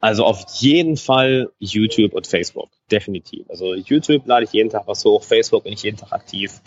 Also 0.00 0.24
auf 0.24 0.44
jeden 0.58 0.96
Fall 0.96 1.52
YouTube 1.58 2.14
und 2.14 2.26
Facebook, 2.26 2.70
definitiv. 2.90 3.48
Also 3.50 3.74
YouTube 3.74 4.26
lade 4.26 4.44
ich 4.44 4.52
jeden 4.52 4.70
Tag 4.70 4.86
was 4.86 5.04
hoch, 5.04 5.22
Facebook 5.22 5.64
bin 5.64 5.74
ich 5.74 5.82
jeden 5.82 5.98
Tag 5.98 6.12
aktiv. 6.12 6.62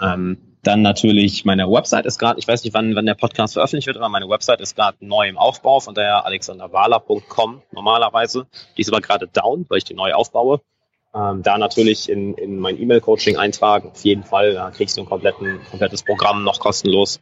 Ähm, 0.00 0.38
dann 0.62 0.82
natürlich 0.82 1.44
meine 1.44 1.68
Website 1.70 2.06
ist 2.06 2.18
gerade, 2.18 2.38
ich 2.38 2.46
weiß 2.46 2.62
nicht, 2.62 2.74
wann, 2.74 2.94
wann 2.94 3.06
der 3.06 3.14
Podcast 3.14 3.54
veröffentlicht 3.54 3.86
wird, 3.86 3.96
aber 3.96 4.08
meine 4.08 4.28
Website 4.28 4.60
ist 4.60 4.76
gerade 4.76 4.96
neu 5.00 5.28
im 5.28 5.38
Aufbau, 5.38 5.80
von 5.80 5.94
daher 5.94 6.24
alexanderwala.com 6.24 7.62
normalerweise. 7.72 8.46
Die 8.76 8.82
ist 8.82 8.92
aber 8.92 9.00
gerade 9.00 9.26
down, 9.26 9.66
weil 9.68 9.78
ich 9.78 9.84
die 9.84 9.94
neu 9.94 10.12
aufbaue. 10.12 10.60
Ähm, 11.14 11.42
da 11.42 11.58
natürlich 11.58 12.08
in, 12.08 12.34
in 12.34 12.58
mein 12.58 12.80
E-Mail-Coaching 12.80 13.36
eintragen, 13.36 13.90
auf 13.90 14.04
jeden 14.04 14.24
Fall. 14.24 14.54
Da 14.54 14.70
kriegst 14.70 14.96
du 14.96 15.02
ein 15.02 15.06
komplettes 15.06 16.02
Programm 16.02 16.44
noch 16.44 16.60
kostenlos. 16.60 17.20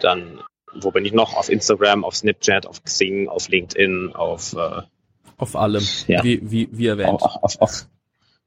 Dann, 0.00 0.40
wo 0.80 0.90
bin 0.90 1.04
ich 1.04 1.12
noch? 1.12 1.34
Auf 1.34 1.48
Instagram, 1.48 2.04
auf 2.04 2.16
Snapchat, 2.16 2.66
auf 2.66 2.82
Xing, 2.82 3.28
auf 3.28 3.48
LinkedIn, 3.48 4.12
auf 4.14 4.54
äh, 4.54 4.82
auf 5.36 5.56
allem, 5.56 5.84
ja. 6.06 6.22
wie, 6.22 6.40
wie, 6.42 6.68
wie 6.70 6.86
erwähnt. 6.86 7.22
Auf, 7.22 7.42
auf, 7.42 7.60
auf, 7.60 7.86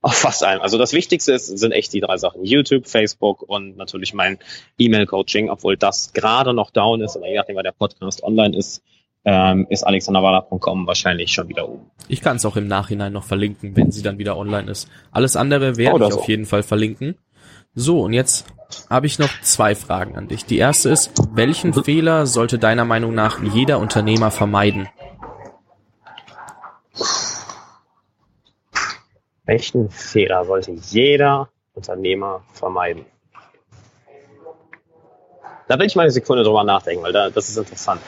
auf 0.02 0.18
fast 0.18 0.44
allem. 0.44 0.62
Also 0.62 0.78
das 0.78 0.94
Wichtigste 0.94 1.34
ist, 1.34 1.48
sind 1.48 1.72
echt 1.72 1.94
die 1.94 2.00
drei 2.00 2.18
Sachen. 2.18 2.46
YouTube, 2.46 2.88
Facebook 2.88 3.42
und 3.42 3.78
natürlich 3.78 4.14
mein 4.14 4.38
E-Mail-Coaching, 4.78 5.50
obwohl 5.50 5.76
das 5.76 6.14
gerade 6.14 6.54
noch 6.54 6.72
down 6.72 7.02
ist, 7.02 7.18
aber 7.18 7.28
je 7.28 7.36
nachdem, 7.36 7.56
wann 7.56 7.64
der 7.64 7.72
Podcast 7.72 8.24
online 8.24 8.58
ist, 8.58 8.82
ähm, 9.26 9.68
ist 9.70 9.84
alexanderwala.com 9.84 10.88
wahrscheinlich 10.88 11.34
schon 11.34 11.50
wieder 11.50 11.68
oben. 11.68 11.92
Ich 12.08 12.22
kann 12.22 12.38
es 12.38 12.46
auch 12.46 12.56
im 12.56 12.68
Nachhinein 12.68 13.12
noch 13.12 13.26
verlinken, 13.26 13.76
wenn 13.76 13.92
sie 13.92 14.02
dann 14.02 14.18
wieder 14.18 14.38
online 14.38 14.72
ist. 14.72 14.88
Alles 15.12 15.36
andere 15.36 15.76
werde 15.76 16.06
ich 16.06 16.14
so. 16.14 16.20
auf 16.20 16.28
jeden 16.30 16.46
Fall 16.46 16.64
verlinken. 16.64 17.18
So, 17.76 18.02
und 18.02 18.14
jetzt 18.14 18.46
habe 18.90 19.06
ich 19.06 19.20
noch 19.20 19.30
zwei 19.42 19.76
Fragen 19.76 20.16
an 20.16 20.28
dich. 20.28 20.46
Die 20.46 20.58
erste 20.58 20.90
ist, 20.90 21.12
welchen 21.34 21.72
mhm. 21.72 21.84
Fehler 21.84 22.26
sollte 22.26 22.60
deiner 22.60 22.86
Meinung 22.86 23.14
nach 23.14 23.42
jeder 23.42 23.80
Unternehmer 23.80 24.32
vermeiden? 24.32 24.88
Welchen 29.46 29.90
Fehler 29.90 30.46
sollte 30.46 30.72
jeder 30.72 31.50
Unternehmer 31.74 32.44
vermeiden? 32.54 33.06
Da 35.68 35.78
will 35.80 35.88
ich 35.88 35.96
mal 35.96 36.04
eine 36.04 36.12
Sekunde 36.12 36.44
drüber 36.44 36.64
nachdenken, 36.64 37.04
weil 37.04 37.14
da, 37.14 37.30
das 37.30 37.50
ist 37.50 37.58
interessant. 37.58 38.02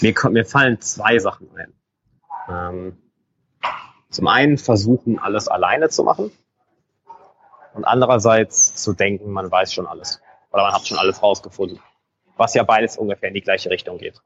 Mir, 0.00 0.14
mir 0.30 0.44
fallen 0.44 0.80
zwei 0.80 1.18
Sachen 1.18 1.48
ein. 1.56 1.72
Ähm, 2.48 2.96
zum 4.10 4.28
einen 4.28 4.58
versuchen, 4.58 5.18
alles 5.18 5.48
alleine 5.48 5.88
zu 5.88 6.04
machen 6.04 6.30
und 7.74 7.84
andererseits 7.84 8.74
zu 8.74 8.92
denken, 8.92 9.30
man 9.30 9.50
weiß 9.50 9.72
schon 9.72 9.86
alles 9.86 10.20
oder 10.52 10.62
man 10.62 10.72
hat 10.72 10.86
schon 10.86 10.98
alles 10.98 11.22
rausgefunden. 11.22 11.80
Was 12.36 12.54
ja 12.54 12.62
beides 12.62 12.96
ungefähr 12.96 13.28
in 13.28 13.34
die 13.34 13.42
gleiche 13.42 13.70
Richtung 13.70 13.98
geht. 13.98 14.20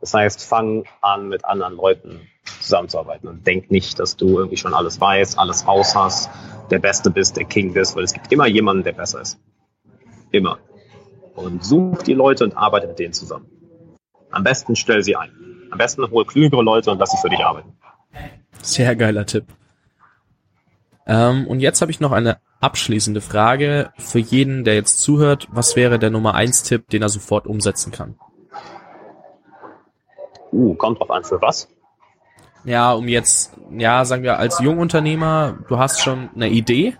Das 0.00 0.14
heißt, 0.14 0.44
fang 0.44 0.84
an, 1.00 1.28
mit 1.28 1.44
anderen 1.44 1.74
Leuten 1.74 2.28
zusammenzuarbeiten 2.60 3.28
und 3.28 3.46
denk 3.46 3.70
nicht, 3.70 3.98
dass 3.98 4.16
du 4.16 4.38
irgendwie 4.38 4.56
schon 4.56 4.74
alles 4.74 5.00
weißt, 5.00 5.38
alles 5.38 5.66
raus 5.66 5.94
hast, 5.96 6.30
der 6.70 6.78
Beste 6.78 7.10
bist, 7.10 7.36
der 7.36 7.44
King 7.44 7.72
bist, 7.72 7.96
weil 7.96 8.04
es 8.04 8.12
gibt 8.12 8.30
immer 8.32 8.46
jemanden, 8.46 8.84
der 8.84 8.92
besser 8.92 9.20
ist. 9.20 9.40
Immer. 10.30 10.58
Und 11.34 11.64
such 11.64 12.02
die 12.02 12.14
Leute 12.14 12.44
und 12.44 12.56
arbeite 12.56 12.86
mit 12.86 12.98
denen 12.98 13.12
zusammen. 13.12 13.57
Am 14.30 14.44
besten 14.44 14.76
stell 14.76 15.02
sie 15.02 15.16
ein. 15.16 15.30
Am 15.70 15.78
besten 15.78 16.08
hol 16.10 16.24
klügere 16.24 16.62
Leute 16.62 16.90
und 16.90 16.98
lass 16.98 17.10
sie 17.10 17.18
für 17.18 17.28
dich 17.28 17.40
arbeiten. 17.40 17.72
Sehr 18.62 18.96
geiler 18.96 19.26
Tipp. 19.26 19.44
Ähm, 21.06 21.46
und 21.46 21.60
jetzt 21.60 21.80
habe 21.80 21.90
ich 21.90 22.00
noch 22.00 22.12
eine 22.12 22.38
abschließende 22.60 23.20
Frage 23.20 23.92
für 23.96 24.18
jeden, 24.18 24.64
der 24.64 24.74
jetzt 24.74 25.00
zuhört. 25.00 25.48
Was 25.50 25.76
wäre 25.76 25.98
der 25.98 26.10
Nummer 26.10 26.34
eins 26.34 26.62
Tipp, 26.62 26.88
den 26.88 27.02
er 27.02 27.08
sofort 27.08 27.46
umsetzen 27.46 27.92
kann? 27.92 28.16
Uh, 30.52 30.74
kommt 30.74 30.98
drauf 30.98 31.10
an, 31.10 31.24
für 31.24 31.40
was? 31.40 31.68
Ja, 32.64 32.92
um 32.92 33.08
jetzt, 33.08 33.56
ja, 33.70 34.04
sagen 34.04 34.22
wir, 34.22 34.38
als 34.38 34.58
Jungunternehmer, 34.60 35.58
du 35.68 35.78
hast 35.78 36.02
schon 36.02 36.30
eine 36.34 36.48
Idee 36.48 36.96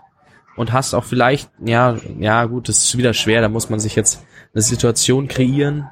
und 0.57 0.73
hast 0.73 0.95
auch 0.95 1.05
vielleicht, 1.05 1.51
ja, 1.65 1.97
ja, 2.19 2.45
gut, 2.45 2.69
das 2.69 2.79
ist 2.79 2.97
wieder 2.97 3.13
schwer, 3.15 3.41
da 3.41 3.49
muss 3.49 3.69
man 3.69 3.81
sich 3.81 3.97
jetzt 3.97 4.25
eine 4.55 4.63
Situation 4.63 5.29
kreieren. 5.29 5.89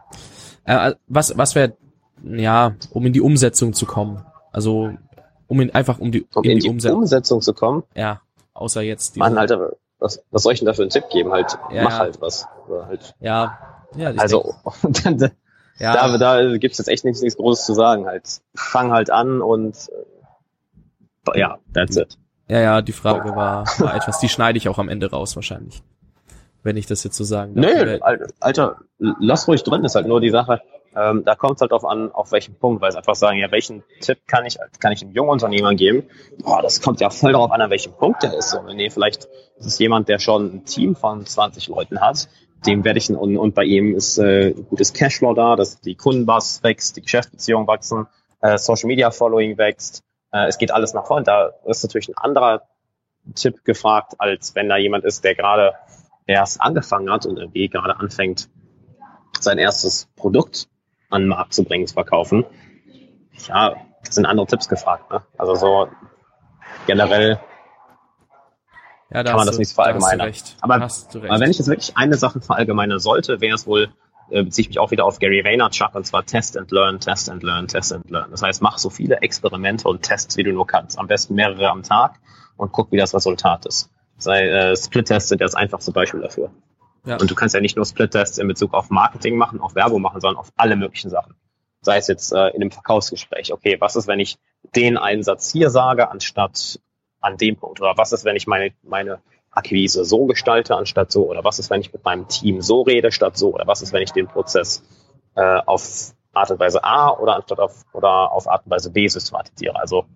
Äh, 0.66 0.94
was, 1.06 1.36
was 1.38 1.54
wäre, 1.54 1.76
ja, 2.22 2.74
um 2.90 3.06
in 3.06 3.12
die 3.12 3.20
Umsetzung 3.20 3.72
zu 3.72 3.86
kommen? 3.86 4.24
Also, 4.52 4.90
um 5.46 5.60
in, 5.60 5.74
einfach 5.74 5.98
um 5.98 6.12
die, 6.12 6.26
um 6.34 6.44
in, 6.44 6.52
in 6.52 6.58
die, 6.60 6.68
Umsetzung. 6.68 6.98
Umsetzung 6.98 7.40
zu 7.40 7.54
kommen? 7.54 7.84
Ja. 7.94 8.20
Außer 8.52 8.82
jetzt. 8.82 9.16
Mann, 9.16 9.38
Alter, 9.38 9.72
was, 9.98 10.22
was 10.30 10.42
soll 10.42 10.52
ich 10.52 10.60
denn 10.60 10.66
da 10.66 10.72
für 10.72 10.82
einen 10.82 10.90
Tipp 10.90 11.08
geben? 11.10 11.30
Halt, 11.30 11.58
ja, 11.70 11.82
mach 11.84 11.92
ja. 11.92 11.98
halt 11.98 12.20
was. 12.20 12.46
Halt. 12.68 13.14
Ja, 13.20 13.58
ja. 13.96 14.10
Also, 14.16 14.54
dann, 15.04 15.30
ja. 15.78 15.94
da, 15.94 16.18
da 16.18 16.56
gibt's 16.56 16.78
jetzt 16.78 16.88
echt 16.88 17.04
nichts, 17.04 17.22
nichts 17.22 17.36
Großes 17.36 17.64
zu 17.66 17.74
sagen. 17.74 18.06
Halt, 18.06 18.40
fang 18.54 18.92
halt 18.92 19.10
an 19.10 19.40
und 19.42 19.76
äh, 21.34 21.38
ja, 21.38 21.58
that's 21.72 21.96
it. 21.96 22.18
Ja, 22.48 22.60
ja, 22.60 22.82
die 22.82 22.92
Frage 22.92 23.34
war, 23.34 23.66
war 23.78 23.94
etwas, 23.94 24.20
die 24.20 24.28
schneide 24.28 24.56
ich 24.56 24.68
auch 24.68 24.78
am 24.78 24.88
Ende 24.88 25.10
raus 25.10 25.34
wahrscheinlich. 25.34 25.82
Wenn 26.66 26.76
ich 26.76 26.86
das 26.86 27.04
jetzt 27.04 27.16
so 27.16 27.22
sagen 27.22 27.54
darf. 27.54 27.64
Nee, 27.64 28.00
Alter, 28.40 28.80
lass 28.98 29.46
ruhig 29.46 29.62
drin, 29.62 29.84
ist 29.84 29.94
halt 29.94 30.08
nur 30.08 30.20
die 30.20 30.30
Sache. 30.30 30.60
Ähm, 30.96 31.22
da 31.24 31.36
kommt 31.36 31.54
es 31.54 31.60
halt 31.60 31.70
darauf 31.70 31.84
an, 31.84 32.10
auf 32.10 32.32
welchen 32.32 32.56
Punkt, 32.56 32.82
weil 32.82 32.88
es 32.88 32.96
einfach 32.96 33.14
sagen, 33.14 33.38
ja, 33.38 33.52
welchen 33.52 33.84
Tipp 34.00 34.18
kann 34.26 34.44
ich, 34.46 34.58
kann 34.80 34.90
ich 34.90 35.02
einem 35.02 35.12
jungen 35.12 35.30
Unternehmer 35.30 35.76
geben? 35.76 36.08
Boah, 36.42 36.62
das 36.62 36.82
kommt 36.82 37.00
ja 37.00 37.10
voll 37.10 37.32
darauf 37.32 37.52
an, 37.52 37.60
an 37.60 37.70
welchem 37.70 37.92
Punkt 37.92 38.24
der 38.24 38.34
ist. 38.34 38.50
So, 38.50 38.62
nee, 38.62 38.90
vielleicht 38.90 39.26
ist 39.58 39.66
es 39.66 39.78
jemand, 39.78 40.08
der 40.08 40.18
schon 40.18 40.56
ein 40.56 40.64
Team 40.64 40.96
von 40.96 41.24
20 41.24 41.68
Leuten 41.68 42.00
hat, 42.00 42.28
dem 42.66 42.82
werde 42.84 42.98
ich, 42.98 43.10
und, 43.10 43.36
und 43.36 43.54
bei 43.54 43.62
ihm 43.62 43.94
ist 43.94 44.18
äh, 44.18 44.50
gutes 44.68 44.92
Cashflow 44.92 45.34
da, 45.34 45.54
dass 45.54 45.80
die 45.80 45.94
Kundenbasis 45.94 46.64
wächst, 46.64 46.96
die 46.96 47.02
Geschäftsbeziehungen 47.02 47.68
wachsen, 47.68 48.08
äh, 48.40 48.58
Social 48.58 48.88
Media 48.88 49.12
Following 49.12 49.56
wächst, 49.56 50.02
äh, 50.32 50.48
es 50.48 50.58
geht 50.58 50.72
alles 50.72 50.94
nach 50.94 51.06
vorne. 51.06 51.22
Da 51.22 51.52
ist 51.64 51.84
natürlich 51.84 52.08
ein 52.08 52.16
anderer 52.16 52.62
Tipp 53.36 53.64
gefragt, 53.64 54.14
als 54.18 54.56
wenn 54.56 54.68
da 54.68 54.76
jemand 54.76 55.04
ist, 55.04 55.22
der 55.22 55.36
gerade 55.36 55.74
erst 56.26 56.60
angefangen 56.60 57.10
hat 57.10 57.26
und 57.26 57.38
irgendwie 57.38 57.68
gerade 57.68 57.96
anfängt, 57.98 58.48
sein 59.40 59.58
erstes 59.58 60.08
Produkt 60.16 60.68
an 61.10 61.22
den 61.22 61.28
Markt 61.28 61.54
zu 61.54 61.64
bringen, 61.64 61.86
zu 61.86 61.94
verkaufen. 61.94 62.44
Ja, 63.48 63.76
das 64.04 64.14
sind 64.14 64.26
andere 64.26 64.46
Tipps 64.46 64.68
gefragt. 64.68 65.10
Ne? 65.10 65.22
Also 65.38 65.54
so 65.54 65.88
generell 66.86 67.40
ja, 69.10 69.22
da 69.22 69.30
kann 69.30 69.38
man 69.38 69.46
das 69.46 69.56
du, 69.56 69.60
nicht 69.60 69.72
verallgemeinern. 69.72 70.32
Aber, 70.60 70.74
aber 70.74 71.40
wenn 71.40 71.50
ich 71.50 71.58
jetzt 71.58 71.68
wirklich 71.68 71.96
eine 71.96 72.16
Sache 72.16 72.40
verallgemeinern 72.40 72.98
sollte, 72.98 73.40
wäre 73.40 73.54
es 73.54 73.66
wohl, 73.66 73.88
äh, 74.30 74.42
beziehe 74.42 74.64
ich 74.64 74.68
mich 74.68 74.78
auch 74.80 74.90
wieder 74.90 75.04
auf 75.04 75.20
Gary 75.20 75.44
Vaynerchuk, 75.44 75.94
und 75.94 76.04
zwar 76.04 76.26
Test 76.26 76.56
and 76.56 76.72
Learn, 76.72 76.98
Test 76.98 77.30
and 77.30 77.42
Learn, 77.44 77.68
Test 77.68 77.92
and 77.92 78.10
Learn. 78.10 78.32
Das 78.32 78.42
heißt, 78.42 78.62
mach 78.62 78.78
so 78.78 78.90
viele 78.90 79.18
Experimente 79.18 79.86
und 79.88 80.02
Tests, 80.02 80.36
wie 80.36 80.42
du 80.42 80.52
nur 80.52 80.66
kannst. 80.66 80.98
Am 80.98 81.06
besten 81.06 81.36
mehrere 81.36 81.70
am 81.70 81.84
Tag 81.84 82.18
und 82.56 82.72
guck, 82.72 82.90
wie 82.90 82.96
das 82.96 83.14
Resultat 83.14 83.64
ist. 83.66 83.90
Sei, 84.18 84.48
äh, 84.48 84.76
Split-Tests 84.76 85.28
sind 85.28 85.40
das 85.40 85.54
einfachste 85.54 85.92
Beispiel 85.92 86.20
dafür. 86.20 86.50
Ja. 87.04 87.18
Und 87.18 87.30
du 87.30 87.34
kannst 87.34 87.54
ja 87.54 87.60
nicht 87.60 87.76
nur 87.76 87.84
Split-Tests 87.84 88.38
in 88.38 88.48
Bezug 88.48 88.74
auf 88.74 88.90
Marketing 88.90 89.36
machen, 89.36 89.60
auf 89.60 89.74
Werbung 89.74 90.02
machen, 90.02 90.20
sondern 90.20 90.38
auf 90.38 90.50
alle 90.56 90.76
möglichen 90.76 91.10
Sachen. 91.10 91.34
Sei 91.80 91.98
es 91.98 92.08
jetzt 92.08 92.32
äh, 92.32 92.48
in 92.48 92.62
einem 92.62 92.70
Verkaufsgespräch. 92.70 93.52
Okay, 93.52 93.76
was 93.78 93.94
ist, 93.94 94.08
wenn 94.08 94.18
ich 94.18 94.38
den 94.74 94.96
Einsatz 94.96 95.52
hier 95.52 95.70
sage, 95.70 96.10
anstatt 96.10 96.80
an 97.20 97.36
dem 97.36 97.56
Punkt? 97.56 97.80
Oder 97.80 97.96
was 97.96 98.12
ist, 98.12 98.24
wenn 98.24 98.36
ich 98.36 98.46
meine, 98.46 98.72
meine 98.82 99.20
Akquise 99.50 100.04
so 100.04 100.26
gestalte, 100.26 100.74
anstatt 100.74 101.12
so? 101.12 101.28
Oder 101.30 101.44
was 101.44 101.58
ist, 101.58 101.70
wenn 101.70 101.80
ich 101.80 101.92
mit 101.92 102.04
meinem 102.04 102.26
Team 102.26 102.60
so 102.60 102.82
rede, 102.82 103.12
statt 103.12 103.36
so? 103.36 103.54
Oder 103.54 103.66
was 103.66 103.82
ist, 103.82 103.92
wenn 103.92 104.02
ich 104.02 104.12
den 104.12 104.26
Prozess 104.26 104.82
äh, 105.36 105.60
auf 105.66 106.12
Art 106.32 106.50
und 106.50 106.58
Weise 106.58 106.82
A 106.82 107.10
oder 107.10 107.36
anstatt 107.36 107.60
auf, 107.60 107.84
oder 107.92 108.32
auf 108.32 108.48
Art 108.48 108.64
und 108.64 108.70
Weise 108.70 108.90
B 108.90 109.06
systematisiere? 109.06 109.76
Also, 109.76 110.06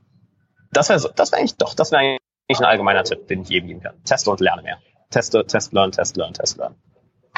das 0.72 0.88
wäre 0.88 0.98
so, 0.98 1.08
das 1.14 1.30
wäre 1.30 1.40
eigentlich 1.40 1.56
doch, 1.56 1.74
das 1.74 1.92
wäre 1.92 2.18
eigentlich 2.50 2.60
ein 2.60 2.66
allgemeiner 2.66 3.04
Tipp, 3.04 3.28
den 3.28 3.42
ich 3.42 3.48
jedem 3.48 3.68
geben 3.68 3.80
kann. 3.80 3.94
Teste 4.04 4.30
und 4.30 4.40
lerne 4.40 4.62
mehr. 4.62 4.78
Teste, 5.10 5.44
Test, 5.46 5.72
Learn, 5.72 5.92
Test, 5.92 6.16
Learn, 6.16 6.32
Test, 6.32 6.58
Learn. 6.58 6.74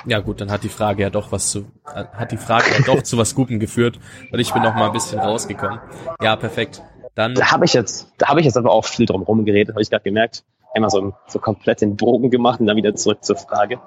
Ja 0.07 0.19
gut, 0.21 0.41
dann 0.41 0.51
hat 0.51 0.65
die 0.65 0.69
Frage 0.69 1.03
ja 1.03 1.11
doch 1.11 1.31
was 1.33 1.51
zu, 1.51 1.67
hat 1.85 2.33
die 2.33 2.37
Frage 2.37 2.65
ja 2.73 2.85
doch 2.85 3.03
zu 3.03 3.19
was 3.19 3.35
Gutem 3.35 3.61
geführt, 3.61 4.01
weil 4.31 4.41
ich 4.41 4.53
bin 4.53 4.63
noch 4.63 4.75
mal 4.75 4.87
ein 4.87 4.93
bisschen 4.93 5.21
rausgekommen. 5.21 5.79
Ja, 6.21 6.35
perfekt. 6.37 6.83
Dann. 7.15 7.35
Da 7.35 7.53
habe 7.53 7.67
ich 7.67 7.75
jetzt, 7.75 8.11
da 8.19 8.29
habe 8.29 8.41
ich 8.41 8.47
jetzt 8.47 8.57
aber 8.57 8.73
auch 8.73 8.87
viel 8.87 9.07
drum 9.07 9.21
herum 9.21 9.45
geredet, 9.45 9.75
habe 9.75 9.83
ich 9.83 9.91
gerade 9.91 10.03
gemerkt. 10.03 10.45
einmal 10.75 10.91
so, 10.91 11.15
so 11.29 11.39
komplett 11.39 11.83
den 11.83 11.97
Bogen 11.97 12.31
gemacht 12.31 12.59
und 12.59 12.67
dann 12.67 12.77
wieder 12.77 12.95
zurück 12.95 13.23
zur 13.25 13.37
Frage. 13.37 13.81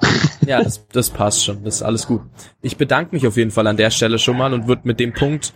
Ja, 0.44 0.60
das, 0.60 0.88
das 0.88 1.10
passt 1.10 1.44
schon. 1.44 1.62
Das 1.62 1.76
ist 1.76 1.82
alles 1.82 2.08
gut. 2.08 2.22
Ich 2.62 2.76
bedanke 2.76 3.14
mich 3.14 3.28
auf 3.28 3.36
jeden 3.36 3.52
Fall 3.52 3.68
an 3.68 3.76
der 3.76 3.90
Stelle 3.90 4.18
schon 4.18 4.36
mal 4.36 4.52
und 4.52 4.66
würde 4.66 4.82
mit 4.84 4.98
dem 4.98 5.12
Punkt 5.12 5.54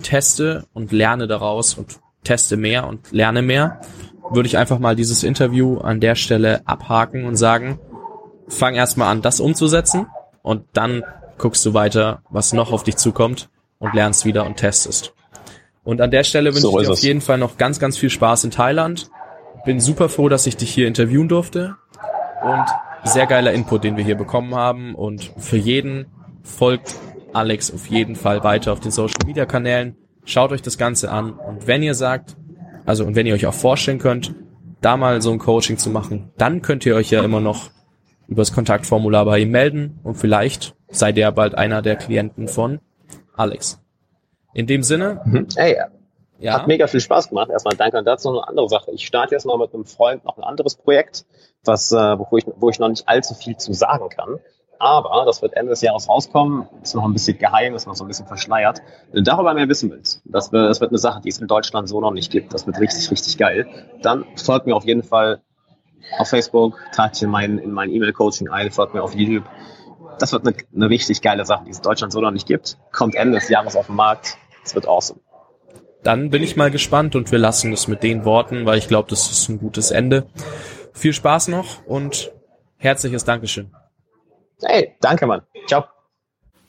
teste 0.00 0.68
und 0.72 0.92
lerne 0.92 1.26
daraus 1.26 1.74
und 1.74 1.98
teste 2.22 2.56
mehr 2.56 2.86
und 2.86 3.10
lerne 3.12 3.42
mehr, 3.42 3.80
würde 4.30 4.46
ich 4.46 4.56
einfach 4.56 4.78
mal 4.78 4.96
dieses 4.96 5.22
Interview 5.22 5.78
an 5.78 6.00
der 6.00 6.14
Stelle 6.14 6.66
abhaken 6.66 7.24
und 7.24 7.36
sagen, 7.36 7.78
fang 8.48 8.74
erstmal 8.74 9.08
an, 9.08 9.22
das 9.22 9.40
umzusetzen 9.40 10.06
und 10.42 10.64
dann 10.72 11.02
guckst 11.38 11.64
du 11.66 11.74
weiter, 11.74 12.22
was 12.30 12.52
noch 12.52 12.72
auf 12.72 12.82
dich 12.82 12.96
zukommt 12.96 13.48
und 13.78 13.94
lernst 13.94 14.24
wieder 14.24 14.46
und 14.46 14.56
testest. 14.56 15.14
Und 15.82 16.00
an 16.00 16.10
der 16.10 16.24
Stelle 16.24 16.50
wünsche 16.50 16.62
so 16.62 16.78
ich 16.78 16.86
dir 16.86 16.92
auf 16.92 16.98
es. 16.98 17.02
jeden 17.02 17.20
Fall 17.20 17.38
noch 17.38 17.56
ganz, 17.56 17.80
ganz 17.80 17.96
viel 17.96 18.10
Spaß 18.10 18.44
in 18.44 18.50
Thailand. 18.50 19.10
Bin 19.64 19.80
super 19.80 20.08
froh, 20.08 20.28
dass 20.28 20.46
ich 20.46 20.56
dich 20.56 20.72
hier 20.72 20.86
interviewen 20.86 21.28
durfte 21.28 21.76
und 22.42 22.64
sehr 23.04 23.26
geiler 23.26 23.52
Input, 23.52 23.84
den 23.84 23.96
wir 23.96 24.04
hier 24.04 24.16
bekommen 24.16 24.54
haben 24.54 24.94
und 24.94 25.32
für 25.38 25.56
jeden 25.56 26.06
folgt 26.42 26.94
Alex 27.32 27.72
auf 27.72 27.86
jeden 27.86 28.16
Fall 28.16 28.44
weiter 28.44 28.72
auf 28.72 28.80
den 28.80 28.90
Social 28.90 29.26
Media 29.26 29.46
Kanälen. 29.46 29.96
Schaut 30.24 30.52
euch 30.52 30.62
das 30.62 30.78
Ganze 30.78 31.10
an 31.10 31.32
und 31.32 31.66
wenn 31.66 31.82
ihr 31.82 31.94
sagt, 31.94 32.36
also 32.86 33.04
und 33.04 33.14
wenn 33.14 33.26
ihr 33.26 33.34
euch 33.34 33.46
auch 33.46 33.54
vorstellen 33.54 33.98
könnt, 33.98 34.34
da 34.80 34.96
mal 34.96 35.20
so 35.20 35.30
ein 35.30 35.38
Coaching 35.38 35.78
zu 35.78 35.90
machen, 35.90 36.32
dann 36.36 36.62
könnt 36.62 36.86
ihr 36.86 36.94
euch 36.94 37.10
ja 37.10 37.22
immer 37.22 37.40
noch 37.40 37.70
über 38.26 38.42
das 38.42 38.52
Kontaktformular 38.52 39.24
bei 39.24 39.40
ihm 39.40 39.50
melden 39.50 39.98
und 40.02 40.14
vielleicht 40.14 40.74
seid 40.88 41.18
ihr 41.18 41.30
bald 41.32 41.54
einer 41.54 41.82
der 41.82 41.96
Klienten 41.96 42.48
von 42.48 42.80
Alex. 43.36 43.80
In 44.54 44.66
dem 44.66 44.82
Sinne. 44.82 45.20
Mhm. 45.24 45.46
Hey, 45.56 45.76
ja. 46.40 46.54
Hat 46.54 46.66
mega 46.66 46.86
viel 46.86 47.00
Spaß 47.00 47.28
gemacht. 47.28 47.50
Erstmal 47.50 47.76
danke 47.76 47.98
und 47.98 48.06
dazu 48.06 48.30
noch 48.30 48.42
eine 48.42 48.48
andere 48.48 48.68
Sache. 48.68 48.90
Ich 48.92 49.06
starte 49.06 49.34
jetzt 49.34 49.44
mal 49.44 49.58
mit 49.58 49.74
einem 49.74 49.84
Freund 49.84 50.24
noch 50.24 50.38
ein 50.38 50.44
anderes 50.44 50.74
Projekt, 50.74 51.26
was, 51.64 51.92
äh, 51.92 51.96
wo, 51.96 52.36
ich, 52.36 52.46
wo 52.56 52.70
ich 52.70 52.78
noch 52.78 52.88
nicht 52.88 53.08
allzu 53.08 53.34
viel 53.34 53.56
zu 53.56 53.72
sagen 53.74 54.08
kann. 54.08 54.38
Aber 54.80 55.26
das 55.26 55.42
wird 55.42 55.52
Ende 55.52 55.70
des 55.70 55.82
Jahres 55.82 56.08
rauskommen. 56.08 56.66
Ist 56.82 56.94
noch 56.94 57.04
ein 57.04 57.12
bisschen 57.12 57.36
geheim, 57.36 57.74
ist 57.74 57.86
noch 57.86 57.94
so 57.94 58.02
ein 58.02 58.08
bisschen 58.08 58.26
verschleiert. 58.26 58.80
Wenn 59.12 59.24
du 59.24 59.30
darüber 59.30 59.52
mehr 59.52 59.68
wissen 59.68 59.90
willst, 59.90 60.22
das 60.24 60.52
wird, 60.52 60.70
das 60.70 60.80
wird 60.80 60.90
eine 60.90 60.98
Sache, 60.98 61.20
die 61.20 61.28
es 61.28 61.38
in 61.38 61.46
Deutschland 61.46 61.86
so 61.86 62.00
noch 62.00 62.12
nicht 62.12 62.32
gibt. 62.32 62.54
Das 62.54 62.66
wird 62.66 62.80
richtig, 62.80 63.10
richtig 63.10 63.36
geil. 63.36 63.68
Dann 64.00 64.24
folgt 64.42 64.66
mir 64.66 64.74
auf 64.74 64.86
jeden 64.86 65.02
Fall 65.02 65.42
auf 66.18 66.30
Facebook, 66.30 66.78
tragt 66.94 67.20
in 67.20 67.28
mein, 67.28 67.58
in 67.58 67.72
mein 67.72 67.90
E-Mail-Coaching 67.90 68.48
ein, 68.48 68.70
folgt 68.70 68.94
mir 68.94 69.02
auf 69.02 69.14
YouTube. 69.14 69.44
Das 70.18 70.32
wird 70.32 70.46
eine, 70.46 70.56
eine 70.74 70.88
richtig 70.88 71.20
geile 71.20 71.44
Sache, 71.44 71.64
die 71.66 71.72
es 71.72 71.76
in 71.76 71.82
Deutschland 71.82 72.10
so 72.10 72.22
noch 72.22 72.30
nicht 72.30 72.46
gibt. 72.46 72.78
Kommt 72.90 73.14
Ende 73.14 73.38
des 73.38 73.50
Jahres 73.50 73.76
auf 73.76 73.86
den 73.86 73.96
Markt. 73.96 74.38
Das 74.62 74.74
wird 74.74 74.88
awesome. 74.88 75.20
Dann 76.02 76.30
bin 76.30 76.42
ich 76.42 76.56
mal 76.56 76.70
gespannt 76.70 77.14
und 77.16 77.30
wir 77.30 77.38
lassen 77.38 77.70
es 77.74 77.86
mit 77.86 78.02
den 78.02 78.24
Worten, 78.24 78.64
weil 78.64 78.78
ich 78.78 78.88
glaube, 78.88 79.10
das 79.10 79.30
ist 79.30 79.50
ein 79.50 79.58
gutes 79.58 79.90
Ende. 79.90 80.26
Viel 80.94 81.12
Spaß 81.12 81.48
noch 81.48 81.84
und 81.84 82.32
herzliches 82.78 83.26
Dankeschön. 83.26 83.70
Hey, 84.62 84.92
danke, 85.00 85.26
Mann. 85.26 85.42
Ciao. 85.66 85.84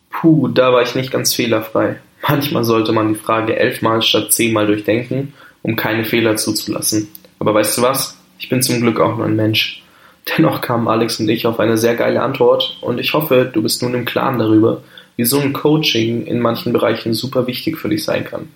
Puh, 0.09 0.47
da 0.47 0.73
war 0.73 0.81
ich 0.81 0.95
nicht 0.95 1.11
ganz 1.11 1.33
fehlerfrei. 1.33 1.99
Manchmal 2.27 2.63
sollte 2.63 2.91
man 2.91 3.09
die 3.09 3.19
Frage 3.19 3.57
elfmal 3.57 4.01
statt 4.01 4.31
zehnmal 4.31 4.67
durchdenken, 4.67 5.33
um 5.63 5.75
keine 5.75 6.05
Fehler 6.05 6.35
zuzulassen. 6.35 7.09
Aber 7.39 7.53
weißt 7.53 7.77
du 7.77 7.81
was? 7.81 8.17
Ich 8.39 8.49
bin 8.49 8.61
zum 8.61 8.81
Glück 8.81 8.99
auch 8.99 9.17
nur 9.17 9.25
ein 9.25 9.35
Mensch. 9.35 9.83
Dennoch 10.37 10.61
kamen 10.61 10.87
Alex 10.87 11.19
und 11.19 11.29
ich 11.29 11.47
auf 11.47 11.59
eine 11.59 11.77
sehr 11.77 11.95
geile 11.95 12.21
Antwort 12.21 12.77
und 12.81 12.99
ich 12.99 13.13
hoffe, 13.13 13.49
du 13.51 13.63
bist 13.63 13.81
nun 13.81 13.95
im 13.95 14.05
Klaren 14.05 14.37
darüber, 14.37 14.83
wie 15.15 15.25
so 15.25 15.39
ein 15.39 15.53
Coaching 15.53 16.25
in 16.25 16.39
manchen 16.39 16.73
Bereichen 16.73 17.13
super 17.13 17.47
wichtig 17.47 17.77
für 17.77 17.89
dich 17.89 18.03
sein 18.03 18.23
kann. 18.23 18.49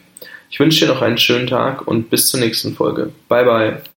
Ich 0.49 0.59
wünsche 0.59 0.85
dir 0.85 0.91
noch 0.91 1.01
einen 1.01 1.19
schönen 1.19 1.47
Tag 1.47 1.87
und 1.87 2.09
bis 2.09 2.29
zur 2.29 2.39
nächsten 2.39 2.73
Folge. 2.73 3.11
Bye 3.29 3.45
bye. 3.45 3.81